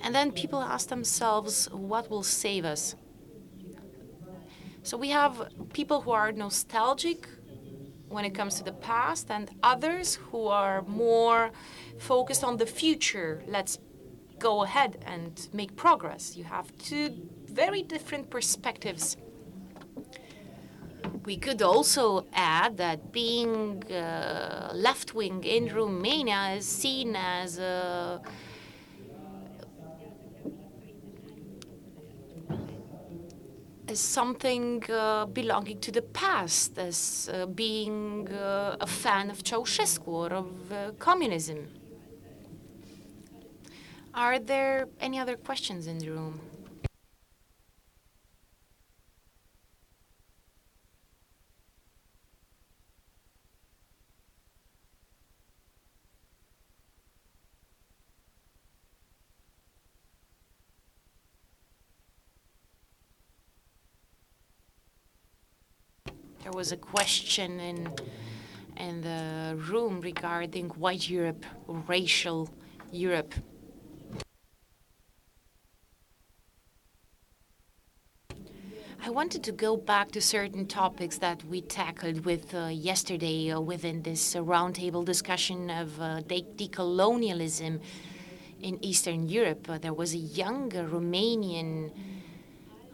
And 0.02 0.14
then 0.14 0.32
people 0.32 0.60
ask 0.60 0.88
themselves, 0.88 1.68
what 1.70 2.10
will 2.10 2.22
save 2.22 2.64
us? 2.64 2.94
So 4.82 4.96
we 4.96 5.10
have 5.10 5.48
people 5.72 6.00
who 6.02 6.12
are 6.12 6.32
nostalgic 6.32 7.28
when 8.08 8.24
it 8.24 8.34
comes 8.34 8.54
to 8.54 8.64
the 8.64 8.72
past, 8.72 9.30
and 9.30 9.50
others 9.62 10.14
who 10.14 10.46
are 10.46 10.82
more 10.82 11.50
focused 11.98 12.42
on 12.42 12.56
the 12.56 12.66
future. 12.66 13.42
Let's 13.46 13.78
go 14.38 14.62
ahead 14.62 15.02
and 15.04 15.48
make 15.52 15.76
progress. 15.76 16.36
You 16.36 16.44
have 16.44 16.66
two 16.78 17.28
very 17.46 17.82
different 17.82 18.30
perspectives. 18.30 19.16
We 21.24 21.36
could 21.36 21.60
also 21.60 22.26
add 22.32 22.78
that 22.78 23.12
being 23.12 23.84
uh, 23.92 24.70
left 24.74 25.14
wing 25.14 25.44
in 25.44 25.74
Romania 25.74 26.54
is 26.56 26.66
seen 26.66 27.14
as 27.16 27.58
a 27.58 28.22
as 33.88 33.98
something 33.98 34.84
uh, 34.90 35.24
belonging 35.26 35.80
to 35.80 35.90
the 35.90 36.02
past, 36.02 36.78
as 36.78 37.30
uh, 37.32 37.46
being 37.46 38.28
uh, 38.28 38.76
a 38.80 38.86
fan 38.86 39.30
of 39.30 39.42
Ceausescu 39.42 40.08
or 40.08 40.32
of 40.32 40.72
uh, 40.72 40.90
communism. 40.98 41.68
Are 44.14 44.38
there 44.38 44.88
any 45.00 45.18
other 45.18 45.36
questions 45.36 45.86
in 45.86 45.98
the 45.98 46.10
room? 46.10 46.40
There 66.48 66.56
was 66.56 66.72
a 66.72 66.78
question 66.78 67.60
in 67.60 67.92
in 68.78 69.02
the 69.02 69.54
room 69.70 70.00
regarding 70.00 70.70
white 70.80 71.06
Europe, 71.10 71.44
racial 71.66 72.48
Europe. 72.90 73.34
I 79.04 79.10
wanted 79.10 79.42
to 79.44 79.52
go 79.52 79.76
back 79.76 80.10
to 80.12 80.22
certain 80.22 80.64
topics 80.66 81.18
that 81.18 81.44
we 81.44 81.60
tackled 81.60 82.24
with 82.24 82.54
uh, 82.54 82.68
yesterday 82.68 83.50
uh, 83.50 83.60
within 83.60 84.00
this 84.00 84.34
uh, 84.34 84.40
roundtable 84.40 85.04
discussion 85.04 85.68
of 85.68 86.00
uh, 86.00 86.22
de 86.22 86.46
decolonialism 86.56 87.78
in 88.62 88.82
Eastern 88.82 89.28
Europe. 89.28 89.68
Uh, 89.68 89.76
there 89.76 89.92
was 89.92 90.14
a 90.14 90.24
young 90.42 90.70
Romanian 90.70 91.90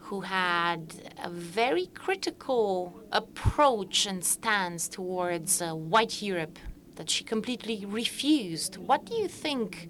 who 0.05 0.21
had 0.21 0.93
a 1.23 1.29
very 1.31 1.87
critical 1.87 3.01
approach 3.11 4.05
and 4.05 4.23
stance 4.23 4.87
towards 4.87 5.63
uh, 5.63 5.73
white 5.73 6.21
Europe 6.21 6.59
that 6.95 7.09
she 7.09 7.23
completely 7.23 7.85
refused. 7.87 8.77
What 8.77 9.05
do 9.05 9.15
you 9.15 9.27
think 9.27 9.89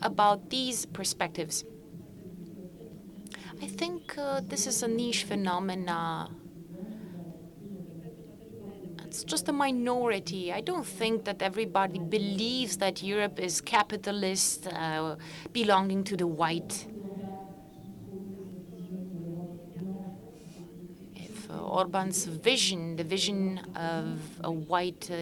about 0.00 0.48
these 0.48 0.86
perspectives? 0.86 1.62
I 3.60 3.66
think 3.66 4.16
uh, 4.16 4.40
this 4.42 4.66
is 4.66 4.82
a 4.82 4.88
niche 4.88 5.24
phenomena. 5.24 6.30
It's 9.04 9.24
just 9.24 9.46
a 9.50 9.52
minority. 9.52 10.54
I 10.54 10.62
don't 10.62 10.86
think 10.86 11.24
that 11.26 11.42
everybody 11.42 11.98
believes 11.98 12.78
that 12.78 13.02
Europe 13.02 13.38
is 13.38 13.60
capitalist, 13.60 14.66
uh, 14.68 15.16
belonging 15.52 16.02
to 16.04 16.16
the 16.16 16.26
white 16.26 16.86
Orban's 21.58 22.24
vision, 22.24 22.96
the 22.96 23.04
vision 23.04 23.58
of 23.74 24.20
a 24.44 24.50
white 24.50 25.10
uh, 25.10 25.16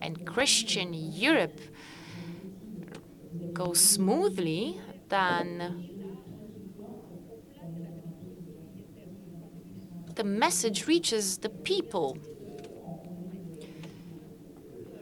and 0.00 0.26
Christian 0.26 0.92
Europe, 0.94 1.60
goes 3.52 3.80
smoothly, 3.80 4.80
then 5.08 5.90
the 10.14 10.24
message 10.24 10.86
reaches 10.86 11.38
the 11.38 11.48
people. 11.48 12.18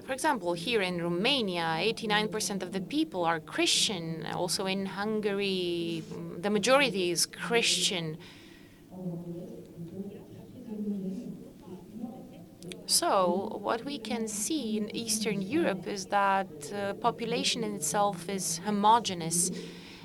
For 0.07 0.13
example, 0.13 0.53
here 0.53 0.83
in 0.83 1.03
Romania, 1.03 1.65
89% 1.81 2.63
of 2.63 2.73
the 2.73 2.81
people 2.81 3.25
are 3.25 3.41
Christian. 3.41 4.27
Also 4.35 4.67
in 4.67 4.85
Hungary, 4.85 6.03
the 6.39 6.51
majority 6.51 7.11
is 7.11 7.25
Christian. 7.25 8.19
So 12.87 13.59
what 13.63 13.85
we 13.85 13.99
can 13.99 14.29
see 14.29 14.77
in 14.77 14.95
Eastern 14.95 15.41
Europe 15.41 15.87
is 15.87 16.07
that 16.07 16.49
uh, 16.73 16.93
population 16.95 17.65
in 17.65 17.75
itself 17.77 18.29
is 18.29 18.59
homogenous 18.59 19.51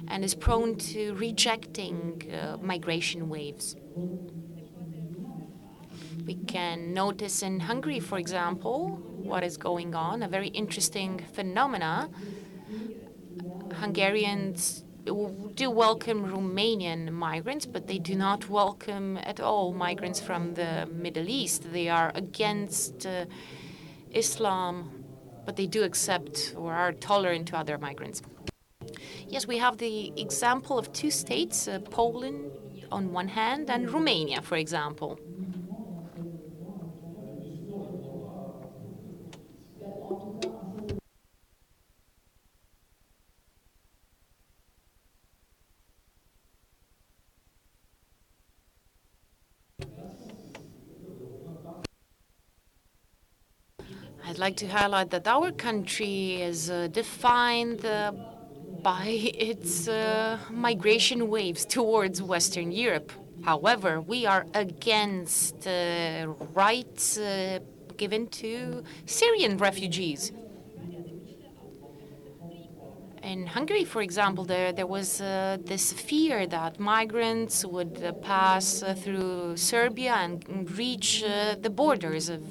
and 0.07 0.23
is 0.23 0.33
prone 0.33 0.75
to 0.75 1.13
rejecting 1.15 2.31
uh, 2.31 2.57
migration 2.61 3.27
waves. 3.27 3.75
We 6.25 6.35
can 6.35 6.93
notice 6.93 7.43
in 7.43 7.59
Hungary, 7.59 7.99
for 7.99 8.17
example, 8.17 8.89
what 9.17 9.43
is 9.43 9.57
going 9.57 9.93
on, 9.93 10.23
a 10.23 10.29
very 10.29 10.47
interesting 10.49 11.21
phenomena. 11.33 12.09
Hungarians 13.73 14.85
do 15.55 15.69
welcome 15.69 16.25
Romanian 16.25 17.11
migrants, 17.11 17.65
but 17.65 17.87
they 17.87 17.99
do 17.99 18.15
not 18.15 18.49
welcome 18.49 19.17
at 19.17 19.39
all 19.39 19.73
migrants 19.73 20.19
from 20.19 20.53
the 20.53 20.87
Middle 20.91 21.27
East. 21.27 21.71
They 21.73 21.89
are 21.89 22.11
against 22.15 23.05
uh, 23.05 23.25
Islam, 24.11 25.03
but 25.45 25.55
they 25.55 25.67
do 25.67 25.83
accept 25.83 26.53
or 26.57 26.73
are 26.73 26.91
tolerant 26.91 27.47
to 27.49 27.57
other 27.57 27.77
migrants. 27.77 28.21
Yes, 29.27 29.47
we 29.47 29.57
have 29.57 29.77
the 29.77 30.11
example 30.17 30.77
of 30.77 30.91
two 30.93 31.11
states, 31.11 31.67
uh, 31.67 31.79
Poland 31.79 32.51
on 32.91 33.11
one 33.11 33.27
hand 33.27 33.69
and 33.69 33.91
Romania, 33.91 34.41
for 34.41 34.57
example. 34.57 35.19
I'd 54.39 54.43
like 54.43 54.55
to 54.55 54.67
highlight 54.69 55.09
that 55.09 55.27
our 55.27 55.51
country 55.51 56.41
is 56.41 56.69
uh, 56.69 56.87
defined 56.87 57.85
uh, 57.85 58.13
by 58.81 59.07
its 59.35 59.89
uh, 59.89 60.37
migration 60.49 61.27
waves 61.27 61.65
towards 61.65 62.21
Western 62.21 62.71
Europe. 62.71 63.11
However, 63.43 63.99
we 63.99 64.25
are 64.25 64.45
against 64.53 65.67
uh, 65.67 66.27
rights 66.53 67.17
uh, 67.17 67.59
given 67.97 68.27
to 68.27 68.81
Syrian 69.05 69.57
refugees. 69.57 70.31
In 73.21 73.45
Hungary, 73.45 73.83
for 73.83 74.01
example, 74.01 74.45
there, 74.45 74.71
there 74.71 74.87
was 74.87 75.19
uh, 75.19 75.57
this 75.65 75.91
fear 75.91 76.47
that 76.47 76.79
migrants 76.79 77.65
would 77.65 78.01
uh, 78.01 78.13
pass 78.13 78.81
uh, 78.81 78.93
through 78.93 79.57
Serbia 79.57 80.13
and 80.13 80.71
reach 80.77 81.25
uh, 81.25 81.55
the 81.59 81.69
borders 81.69 82.29
of 82.29 82.41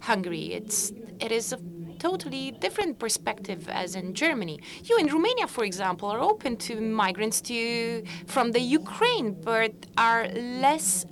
Hungary. 0.00 0.52
It's, 0.52 0.92
it 1.20 1.32
is 1.32 1.52
a 1.52 1.58
totally 1.98 2.52
different 2.52 2.98
perspective 2.98 3.68
as 3.68 3.94
in 3.94 4.14
Germany. 4.14 4.60
You 4.84 4.98
in 4.98 5.06
Romania, 5.06 5.46
for 5.46 5.64
example, 5.64 6.08
are 6.08 6.20
open 6.20 6.56
to 6.58 6.80
migrants 6.80 7.40
to, 7.42 8.04
from 8.26 8.52
the 8.52 8.60
Ukraine, 8.60 9.32
but 9.32 9.72
are 9.96 10.28
less 10.28 11.06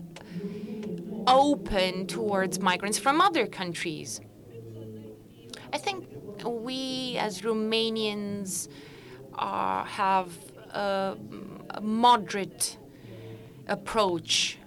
open 1.26 2.07
towards 2.07 2.61
migrants 2.61 2.99
from 2.99 3.20
other 3.20 3.47
countries. 3.47 4.20
I 5.72 5.78
think 5.78 6.07
we 6.45 7.16
as 7.18 7.43
Romanians 7.43 8.68
uh, 9.34 9.84
have 9.84 10.30
a, 10.70 11.16
a 11.70 11.80
moderate 11.80 12.78
approach. 13.66 14.59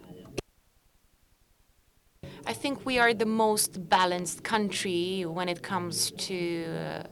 I 2.50 2.54
think 2.54 2.84
we 2.84 2.98
are 2.98 3.14
the 3.14 3.28
most 3.28 3.90
balanced 3.90 4.44
country 4.44 5.24
when 5.24 5.48
it 5.48 5.62
comes 5.62 6.10
to 6.30 6.66
uh, 6.66 7.04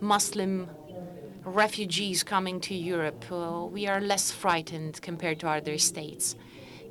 Muslim 0.00 0.68
refugees 1.44 2.24
coming 2.24 2.58
to 2.62 2.74
Europe. 2.74 3.24
Uh, 3.30 3.64
we 3.66 3.86
are 3.86 4.00
less 4.00 4.32
frightened 4.32 5.00
compared 5.00 5.38
to 5.38 5.48
other 5.48 5.78
states. 5.78 6.34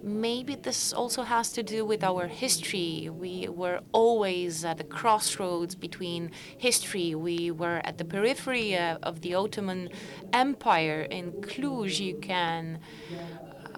Maybe 0.01 0.55
this 0.55 0.93
also 0.93 1.23
has 1.23 1.51
to 1.51 1.63
do 1.63 1.83
with 1.83 2.01
our 2.01 2.27
history. 2.27 3.09
We 3.09 3.49
were 3.49 3.81
always 3.91 4.63
at 4.63 4.77
the 4.77 4.85
crossroads 4.85 5.75
between 5.75 6.31
history. 6.57 7.13
We 7.13 7.51
were 7.51 7.81
at 7.83 7.97
the 7.97 8.05
periphery 8.05 8.77
uh, 8.77 8.99
of 9.03 9.19
the 9.19 9.35
Ottoman 9.35 9.89
Empire. 10.31 11.01
In 11.01 11.33
Cluj, 11.41 11.99
you 11.99 12.15
can 12.19 12.79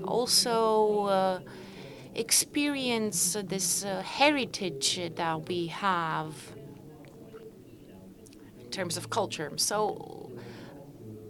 also 0.04 1.06
uh, 1.06 1.40
experience 2.16 3.38
this 3.46 3.84
uh, 3.84 4.02
heritage 4.02 5.00
that 5.16 5.48
we 5.48 5.68
have 5.68 6.36
in 8.64 8.70
terms 8.72 8.98
of 8.98 9.10
culture. 9.10 9.52
So, 9.58 10.32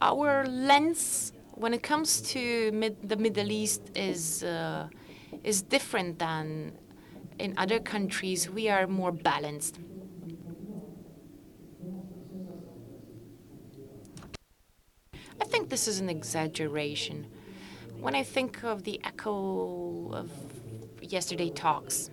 our 0.01 0.45
lens 0.45 1.31
when 1.55 1.73
it 1.73 1.83
comes 1.83 2.21
to 2.21 2.71
mid, 2.71 3.07
the 3.07 3.15
Middle 3.15 3.51
East 3.51 3.81
is 3.95 4.43
uh, 4.43 4.87
is 5.43 5.61
different 5.61 6.19
than 6.19 6.73
in 7.39 7.53
other 7.57 7.79
countries. 7.79 8.49
We 8.49 8.69
are 8.69 8.87
more 8.87 9.11
balanced. 9.11 9.79
I 15.39 15.45
think 15.45 15.69
this 15.69 15.87
is 15.87 15.99
an 15.99 16.09
exaggeration. 16.09 17.27
When 17.99 18.15
I 18.15 18.23
think 18.23 18.63
of 18.63 18.83
the 18.83 18.99
echo 19.03 20.11
of 20.11 20.29
yesterday 21.03 21.49
talks, 21.49 22.09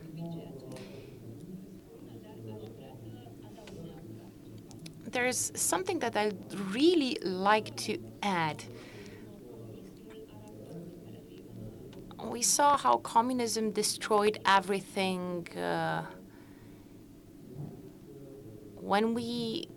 there's 5.07 5.53
something 5.55 5.99
that 6.01 6.17
I'd 6.17 6.55
really 6.73 7.19
like 7.23 7.77
to 7.87 7.99
add. 8.23 8.65
we 12.31 12.43
saw 12.43 12.77
how 12.77 12.97
communism 12.99 13.71
destroyed 13.73 14.39
everything. 14.47 15.47
Uh, 15.57 16.03
when 18.77 19.15
we 19.15 19.69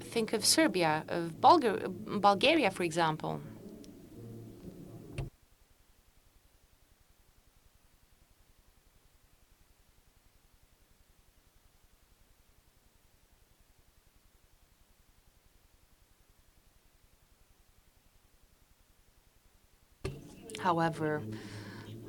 think 0.00 0.32
of 0.32 0.44
Serbia, 0.44 1.04
of 1.08 1.40
Bulgar 1.40 1.88
Bulgaria, 2.28 2.70
for 2.70 2.84
example, 2.84 3.40
However, 20.62 21.22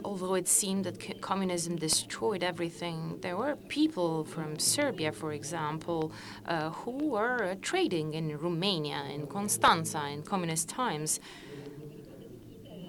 although 0.06 0.36
it 0.36 0.48
seemed 0.48 0.86
that 0.86 1.22
communism 1.22 1.76
destroyed 1.76 2.44
everything, 2.44 3.18
there 3.22 3.36
were 3.36 3.56
people 3.68 4.26
from 4.26 4.60
Serbia, 4.60 5.12
for 5.12 5.34
example, 5.34 6.12
uh, 6.46 6.70
who 6.70 7.10
were 7.10 7.44
uh, 7.44 7.56
trading 7.64 8.14
in 8.14 8.38
Romania, 8.38 9.06
in 9.12 9.26
Constanza, 9.26 10.06
in 10.08 10.22
communist 10.22 10.70
times. 10.70 11.20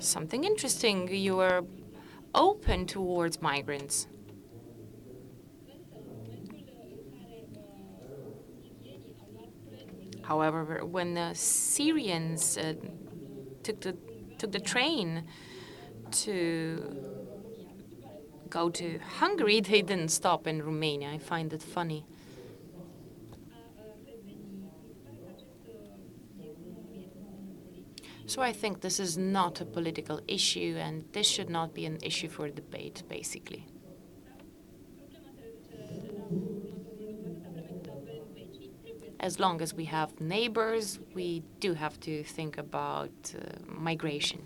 Something 0.00 0.44
interesting, 0.44 1.08
you 1.08 1.36
were 1.36 1.64
open 2.34 2.84
towards 2.84 3.40
migrants. 3.40 4.06
However, 10.20 10.84
when 10.84 11.14
the 11.14 11.32
Syrians 11.32 12.58
uh, 12.58 12.74
took 13.62 13.80
the 13.80 13.96
took 14.38 14.52
the 14.52 14.60
train 14.60 15.24
to 16.14 17.24
go 18.48 18.70
to 18.70 18.98
Hungary, 19.18 19.60
they 19.60 19.82
didn't 19.82 20.10
stop 20.10 20.46
in 20.46 20.62
Romania. 20.62 21.10
I 21.10 21.18
find 21.18 21.52
it 21.52 21.62
funny. 21.62 22.04
So 28.26 28.40
I 28.40 28.52
think 28.52 28.80
this 28.80 28.98
is 28.98 29.18
not 29.18 29.60
a 29.60 29.64
political 29.64 30.20
issue, 30.26 30.76
and 30.78 31.04
this 31.12 31.26
should 31.26 31.50
not 31.50 31.74
be 31.74 31.84
an 31.84 31.98
issue 32.02 32.28
for 32.28 32.48
debate, 32.48 33.02
basically. 33.08 33.66
As 39.20 39.38
long 39.38 39.60
as 39.62 39.74
we 39.74 39.84
have 39.86 40.20
neighbors, 40.20 40.98
we 41.14 41.42
do 41.60 41.74
have 41.74 41.98
to 42.00 42.22
think 42.24 42.58
about 42.58 43.12
uh, 43.34 43.40
migration. 43.66 44.40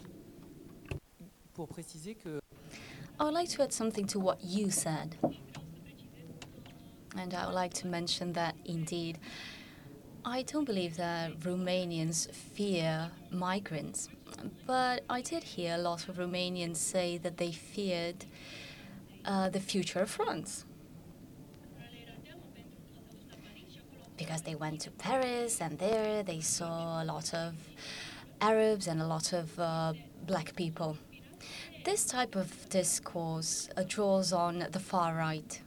I 3.19 3.25
would 3.25 3.35
like 3.35 3.49
to 3.51 3.63
add 3.65 3.73
something 3.73 4.07
to 4.09 4.21
what 4.21 4.45
you 4.45 4.71
said. 4.71 5.17
And 7.17 7.35
I 7.35 7.47
would 7.47 7.55
like 7.55 7.75
to 7.75 7.89
mention 7.89 8.33
that 8.35 8.55
indeed, 8.65 9.19
I 10.25 10.43
don't 10.43 10.65
believe 10.65 10.97
that 10.99 11.41
Romanians 11.41 12.33
fear 12.33 13.11
migrants. 13.33 14.09
But 14.67 15.03
I 15.11 15.21
did 15.21 15.43
hear 15.43 15.75
a 15.75 15.79
lot 15.79 16.09
of 16.09 16.17
Romanians 16.19 16.77
say 16.77 17.19
that 17.19 17.39
they 17.39 17.51
feared 17.51 18.25
uh, 19.25 19.49
the 19.49 19.59
future 19.59 20.01
of 20.01 20.11
France. 20.11 20.65
Because 24.17 24.43
they 24.43 24.55
went 24.55 24.81
to 24.83 24.93
Paris 24.93 25.61
and 25.61 25.77
there 25.79 26.23
they 26.23 26.41
saw 26.41 27.03
a 27.03 27.05
lot 27.05 27.35
of 27.35 27.55
Arabs 28.41 28.87
and 28.87 29.03
a 29.03 29.07
lot 29.07 29.33
of 29.33 29.59
uh, 29.59 29.93
black 30.25 30.55
people. 30.55 30.97
This 31.89 32.05
type 32.05 32.37
of 32.37 32.69
discourse 32.69 33.71
uh, 33.75 33.83
draws 33.89 34.31
on 34.31 34.67
the 34.73 34.79
far 34.79 35.15
right, 35.15 35.59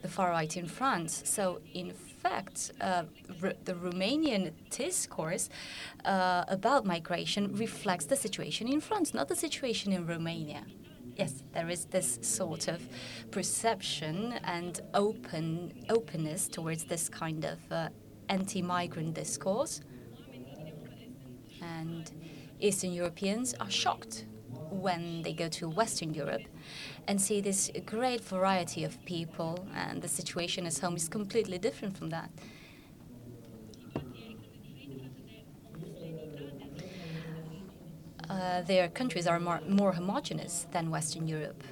the 0.00 0.08
far 0.08 0.30
right 0.30 0.56
in 0.56 0.64
France. 0.64 1.24
So, 1.26 1.60
in 1.74 1.92
fact, 1.92 2.72
uh, 2.80 3.02
the 3.66 3.74
Romanian 3.74 4.52
discourse 4.70 5.50
uh, 6.06 6.44
about 6.48 6.86
migration 6.86 7.54
reflects 7.54 8.06
the 8.06 8.16
situation 8.16 8.66
in 8.66 8.80
France, 8.80 9.12
not 9.12 9.28
the 9.28 9.36
situation 9.36 9.92
in 9.92 10.06
Romania. 10.06 10.64
Yes, 11.16 11.42
there 11.52 11.68
is 11.68 11.84
this 11.84 12.18
sort 12.22 12.66
of 12.68 12.80
perception 13.30 14.40
and 14.42 14.80
open 14.94 15.84
openness 15.90 16.48
towards 16.48 16.84
this 16.84 17.10
kind 17.10 17.44
of 17.44 17.58
uh, 17.70 17.90
anti-migrant 18.30 19.12
discourse, 19.12 19.82
and 21.60 22.10
Eastern 22.58 22.94
Europeans 22.94 23.52
are 23.60 23.70
shocked 23.70 24.24
when 24.72 25.22
they 25.22 25.32
go 25.32 25.48
to 25.48 25.68
Western 25.68 26.14
Europe 26.14 26.42
and 27.06 27.20
see 27.20 27.40
this 27.40 27.70
great 27.84 28.20
variety 28.20 28.84
of 28.84 29.04
people, 29.04 29.66
and 29.74 30.02
the 30.02 30.08
situation 30.08 30.66
at 30.66 30.78
home 30.78 30.96
is 30.96 31.08
completely 31.08 31.58
different 31.58 31.96
from 31.96 32.10
that. 32.10 32.30
Uh, 38.30 38.62
their 38.62 38.88
countries 38.88 39.26
are 39.26 39.38
more, 39.38 39.60
more 39.68 39.92
homogenous 39.92 40.66
than 40.72 40.90
Western 40.90 41.28
Europe. 41.28 41.62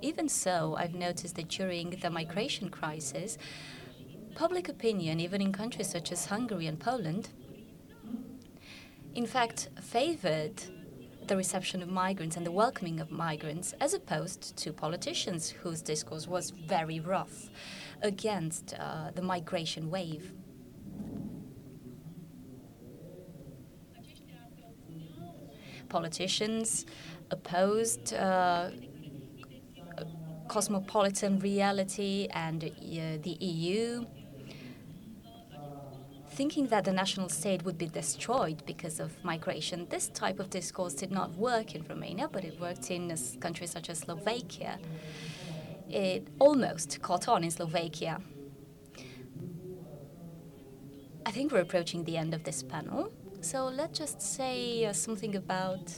Even 0.00 0.28
so, 0.28 0.74
I've 0.78 0.94
noticed 0.94 1.36
that 1.36 1.48
during 1.48 1.90
the 1.90 2.08
migration 2.08 2.70
crisis, 2.70 3.36
public 4.34 4.68
opinion, 4.68 5.20
even 5.20 5.42
in 5.42 5.52
countries 5.52 5.90
such 5.90 6.10
as 6.12 6.26
Hungary 6.26 6.66
and 6.66 6.80
Poland, 6.80 7.28
in 9.14 9.26
fact, 9.26 9.68
favored 9.80 10.62
the 11.30 11.36
reception 11.36 11.80
of 11.80 11.88
migrants 11.88 12.36
and 12.36 12.44
the 12.44 12.50
welcoming 12.50 12.98
of 12.98 13.12
migrants, 13.12 13.72
as 13.80 13.94
opposed 13.94 14.56
to 14.56 14.72
politicians 14.72 15.48
whose 15.48 15.80
discourse 15.80 16.26
was 16.26 16.50
very 16.50 16.98
rough 16.98 17.50
against 18.02 18.74
uh, 18.80 19.12
the 19.14 19.22
migration 19.22 19.88
wave. 19.90 20.32
Politicians 25.88 26.84
opposed 27.30 28.12
uh, 28.14 28.70
cosmopolitan 30.48 31.38
reality 31.38 32.26
and 32.32 32.64
uh, 32.64 32.68
the 33.22 33.36
EU 33.38 34.04
thinking 36.40 36.68
that 36.68 36.84
the 36.86 36.92
national 37.02 37.28
state 37.28 37.62
would 37.66 37.76
be 37.76 37.86
destroyed 37.86 38.64
because 38.64 38.98
of 38.98 39.10
migration. 39.22 39.86
This 39.90 40.08
type 40.08 40.40
of 40.40 40.48
discourse 40.48 40.94
did 40.94 41.10
not 41.10 41.30
work 41.36 41.74
in 41.74 41.84
Romania, 41.86 42.28
but 42.32 42.44
it 42.44 42.58
worked 42.58 42.90
in 42.90 43.14
countries 43.40 43.72
such 43.72 43.90
as 43.90 43.98
Slovakia. 43.98 44.78
It 45.90 46.28
almost 46.38 47.02
caught 47.02 47.28
on 47.28 47.44
in 47.44 47.50
Slovakia. 47.50 48.22
I 51.26 51.30
think 51.30 51.52
we're 51.52 51.66
approaching 51.68 52.04
the 52.04 52.16
end 52.16 52.32
of 52.32 52.42
this 52.44 52.62
panel, 52.62 53.12
so 53.42 53.66
let's 53.66 53.98
just 53.98 54.22
say 54.22 54.86
uh, 54.86 54.94
something 54.94 55.36
about 55.36 55.92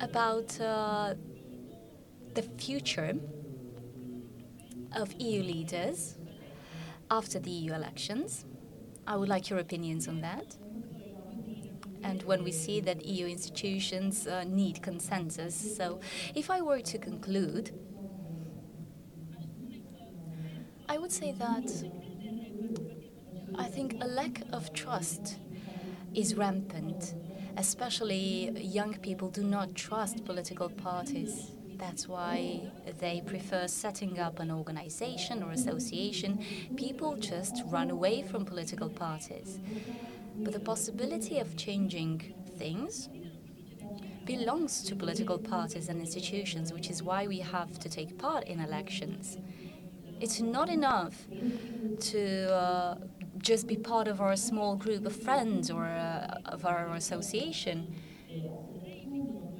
about 0.00 0.60
uh, 0.60 1.14
the 2.34 2.42
future 2.56 3.18
of 4.92 5.12
EU 5.18 5.42
leaders 5.42 6.16
after 7.10 7.38
the 7.38 7.50
EU 7.50 7.72
elections. 7.72 8.44
I 9.06 9.16
would 9.16 9.28
like 9.28 9.50
your 9.50 9.58
opinions 9.58 10.08
on 10.08 10.20
that. 10.20 10.56
And 12.02 12.22
when 12.22 12.44
we 12.44 12.52
see 12.52 12.80
that 12.80 13.04
EU 13.04 13.26
institutions 13.26 14.26
uh, 14.26 14.44
need 14.44 14.82
consensus. 14.82 15.76
So, 15.76 16.00
if 16.34 16.50
I 16.50 16.60
were 16.60 16.80
to 16.80 16.98
conclude, 16.98 17.72
I 20.88 20.96
would 20.96 21.12
say 21.12 21.32
that 21.32 21.70
I 23.56 23.64
think 23.64 23.96
a 24.00 24.06
lack 24.06 24.42
of 24.52 24.72
trust 24.72 25.38
is 26.14 26.34
rampant 26.34 27.14
especially 27.58 28.52
young 28.60 28.94
people 28.94 29.28
do 29.28 29.42
not 29.42 29.74
trust 29.74 30.24
political 30.24 30.68
parties. 30.68 31.50
That's 31.78 32.08
why 32.08 32.70
they 32.98 33.22
prefer 33.24 33.68
setting 33.68 34.18
up 34.18 34.40
an 34.40 34.50
organization 34.50 35.42
or 35.42 35.52
association. 35.52 36.44
People 36.76 37.16
just 37.16 37.62
run 37.66 37.90
away 37.90 38.22
from 38.22 38.44
political 38.44 38.88
parties. 38.88 39.60
But 40.40 40.52
the 40.52 40.60
possibility 40.60 41.38
of 41.38 41.56
changing 41.56 42.34
things 42.58 43.08
belongs 44.24 44.82
to 44.82 44.94
political 44.94 45.38
parties 45.38 45.88
and 45.88 46.00
institutions, 46.00 46.72
which 46.72 46.90
is 46.90 47.02
why 47.02 47.26
we 47.26 47.38
have 47.38 47.78
to 47.78 47.88
take 47.88 48.18
part 48.18 48.44
in 48.44 48.60
elections. 48.60 49.38
It's 50.20 50.40
not 50.40 50.68
enough 50.68 51.14
to 52.12 52.52
uh, 52.52 52.96
just 53.38 53.66
be 53.68 53.76
part 53.76 54.08
of 54.08 54.20
our 54.20 54.36
small 54.36 54.74
group 54.76 55.06
of 55.06 55.14
friends 55.14 55.70
or 55.70 55.84
uh, 55.84 56.38
of 56.44 56.66
our 56.66 56.92
association. 56.94 57.94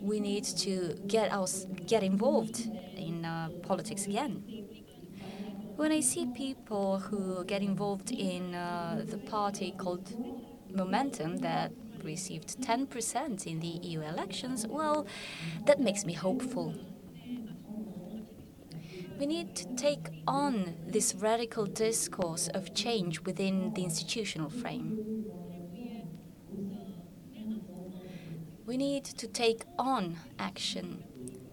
We 0.09 0.21
need 0.21 0.45
to 0.65 0.95
get 1.07 1.31
us 1.33 1.67
get 1.87 2.03
involved 2.03 2.59
in 2.97 3.27
uh, 3.27 3.51
politics 3.63 4.07
again. 4.07 4.43
When 5.77 5.93
I 5.93 6.01
see 6.01 6.25
people 6.35 6.99
who 6.99 7.45
get 7.45 7.61
involved 7.61 8.11
in 8.11 8.55
uh, 8.55 9.05
the 9.07 9.19
party 9.19 9.75
called 9.77 10.07
Momentum 10.75 11.37
that 11.49 11.73
received 12.03 12.59
10% 12.63 13.47
in 13.47 13.61
the 13.61 13.73
EU 13.89 14.01
elections, 14.01 14.67
well, 14.67 15.07
that 15.67 15.79
makes 15.79 16.07
me 16.07 16.15
hopeful. 16.15 16.75
We 19.19 19.27
need 19.27 19.55
to 19.57 19.67
take 19.77 20.09
on 20.27 20.75
this 20.87 21.15
radical 21.15 21.67
discourse 21.67 22.49
of 22.49 22.73
change 22.73 23.21
within 23.21 23.75
the 23.75 23.85
institutional 23.85 24.49
frame. 24.49 25.27
We 28.69 28.77
need 28.77 29.07
to 29.07 29.27
take 29.27 29.63
on 29.79 30.19
action, 30.39 31.03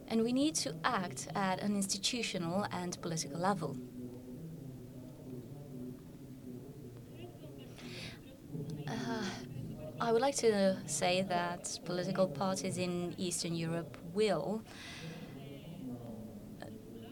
and 0.10 0.22
we 0.22 0.34
need 0.34 0.54
to 0.56 0.76
act 0.84 1.30
at 1.34 1.62
an 1.62 1.74
institutional 1.74 2.68
and 2.74 3.02
political 3.02 3.40
level. 3.40 3.78
Uh, 8.86 9.24
I 10.02 10.12
would 10.12 10.22
like 10.22 10.36
to 10.48 10.76
say 10.88 11.22
that 11.30 11.80
political 11.86 12.28
parties 12.28 12.78
in 12.78 13.16
Eastern 13.18 13.56
Europe 13.56 13.98
will 14.14 14.62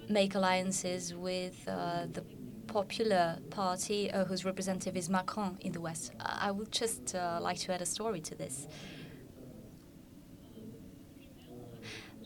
make 0.09 0.35
alliances 0.35 1.13
with 1.15 1.65
uh, 1.65 2.07
the 2.11 2.25
popular 2.67 3.37
party 3.51 4.11
uh, 4.11 4.25
whose 4.25 4.43
representative 4.43 4.97
is 4.97 5.09
Macron 5.09 5.57
in 5.61 5.71
the 5.71 5.79
West. 5.79 6.11
I 6.19 6.51
would 6.51 6.73
just 6.73 7.15
uh, 7.15 7.39
like 7.41 7.57
to 7.59 7.73
add 7.73 7.81
a 7.81 7.85
story 7.85 8.19
to 8.19 8.35
this. 8.35 8.67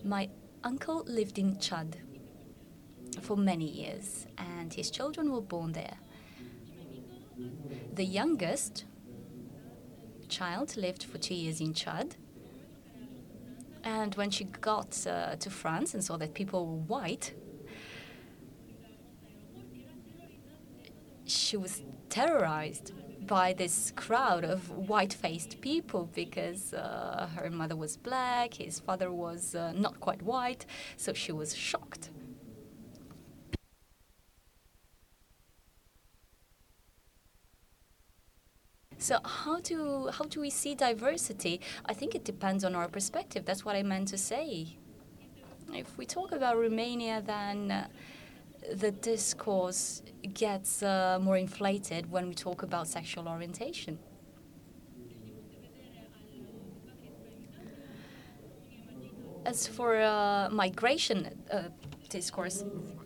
My 0.08 0.30
uncle 0.64 1.04
lived 1.06 1.38
in 1.38 1.60
Chad 1.60 1.98
for 3.22 3.36
many 3.36 3.66
years, 3.66 4.26
and 4.38 4.74
his 4.74 4.90
children 4.90 5.34
were 5.34 5.42
born 5.42 5.74
there. 5.74 5.98
The 7.94 8.06
youngest 8.06 8.86
child 10.30 10.78
lived 10.78 11.04
for 11.04 11.18
two 11.18 11.36
years 11.36 11.60
in 11.60 11.74
Chad. 11.74 12.16
And 13.84 14.16
when 14.16 14.30
she 14.30 14.46
got 14.46 15.06
uh, 15.06 15.36
to 15.36 15.50
France 15.50 15.94
and 15.94 16.02
saw 16.02 16.16
that 16.16 16.34
people 16.34 16.66
were 16.66 16.84
white, 16.96 17.34
she 21.26 21.58
was 21.58 21.82
terrorized 22.10 22.94
by 23.28 23.54
this 23.54 23.92
crowd 23.96 24.44
of 24.44 24.70
white-faced 24.90 25.62
people 25.62 26.10
because 26.16 26.74
uh, 26.74 27.30
her 27.36 27.50
mother 27.50 27.76
was 27.76 27.98
black, 27.98 28.56
his 28.56 28.80
father 28.80 29.12
was 29.12 29.54
uh, 29.54 29.74
not 29.76 30.00
quite 30.00 30.22
white, 30.22 30.66
so 30.96 31.14
she 31.14 31.32
was 31.32 31.56
shocked. 31.56 32.10
So 39.00 39.20
how 39.24 39.60
do 39.60 40.10
how 40.12 40.26
do 40.26 40.42
we 40.42 40.50
see 40.50 40.74
diversity? 40.74 41.62
I 41.86 41.94
think 41.94 42.16
it 42.16 42.26
depends 42.26 42.64
on 42.64 42.76
our 42.76 42.88
perspective. 42.88 43.46
That's 43.46 43.64
what 43.64 43.76
I 43.76 43.84
meant 43.84 44.08
to 44.10 44.18
say. 44.18 44.78
If 45.74 45.98
we 45.98 46.06
talk 46.06 46.32
about 46.32 46.58
Romania, 46.58 47.22
then 47.22 47.72
uh, 47.72 47.88
the 48.76 48.92
discourse 48.92 50.02
gets 50.34 50.84
uh, 50.84 51.20
more 51.22 51.38
inflated 51.38 52.12
when 52.12 52.28
we 52.28 52.34
talk 52.34 52.64
about 52.64 52.88
sexual 52.88 53.28
orientation. 53.28 54.00
As 59.46 59.66
for 59.66 60.02
uh, 60.02 60.50
migration 60.52 61.30
uh, 61.52 61.64
discourse, 62.10 62.66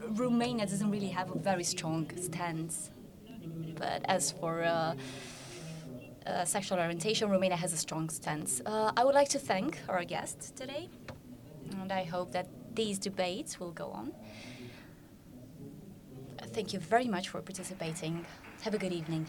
Romania 0.10 0.66
doesn't 0.66 0.90
really 0.90 1.10
have 1.10 1.30
a 1.36 1.38
very 1.38 1.64
strong 1.64 2.10
stance. 2.18 2.90
But 3.78 4.02
as 4.06 4.32
for 4.32 4.64
uh, 4.64 4.96
uh, 6.26 6.46
sexual 6.46 6.80
orientation, 6.80 7.30
Romania 7.30 7.58
has 7.58 7.74
a 7.74 7.78
strong 7.78 8.10
stance. 8.10 8.62
Uh, 8.66 8.92
I 8.98 9.04
would 9.04 9.16
like 9.16 9.30
to 9.30 9.40
thank 9.40 9.80
our 9.88 10.04
guests 10.04 10.52
today, 10.52 10.90
and 11.80 11.92
I 11.92 12.04
hope 12.04 12.32
that 12.32 12.48
these 12.74 12.98
debates 12.98 13.60
will 13.60 13.72
go 13.72 13.88
on. 13.92 14.12
Thank 16.54 16.74
you 16.74 16.80
very 16.80 17.08
much 17.08 17.30
for 17.30 17.42
participating. 17.42 18.26
Have 18.64 18.74
a 18.74 18.78
good 18.78 18.92
evening. 18.92 19.26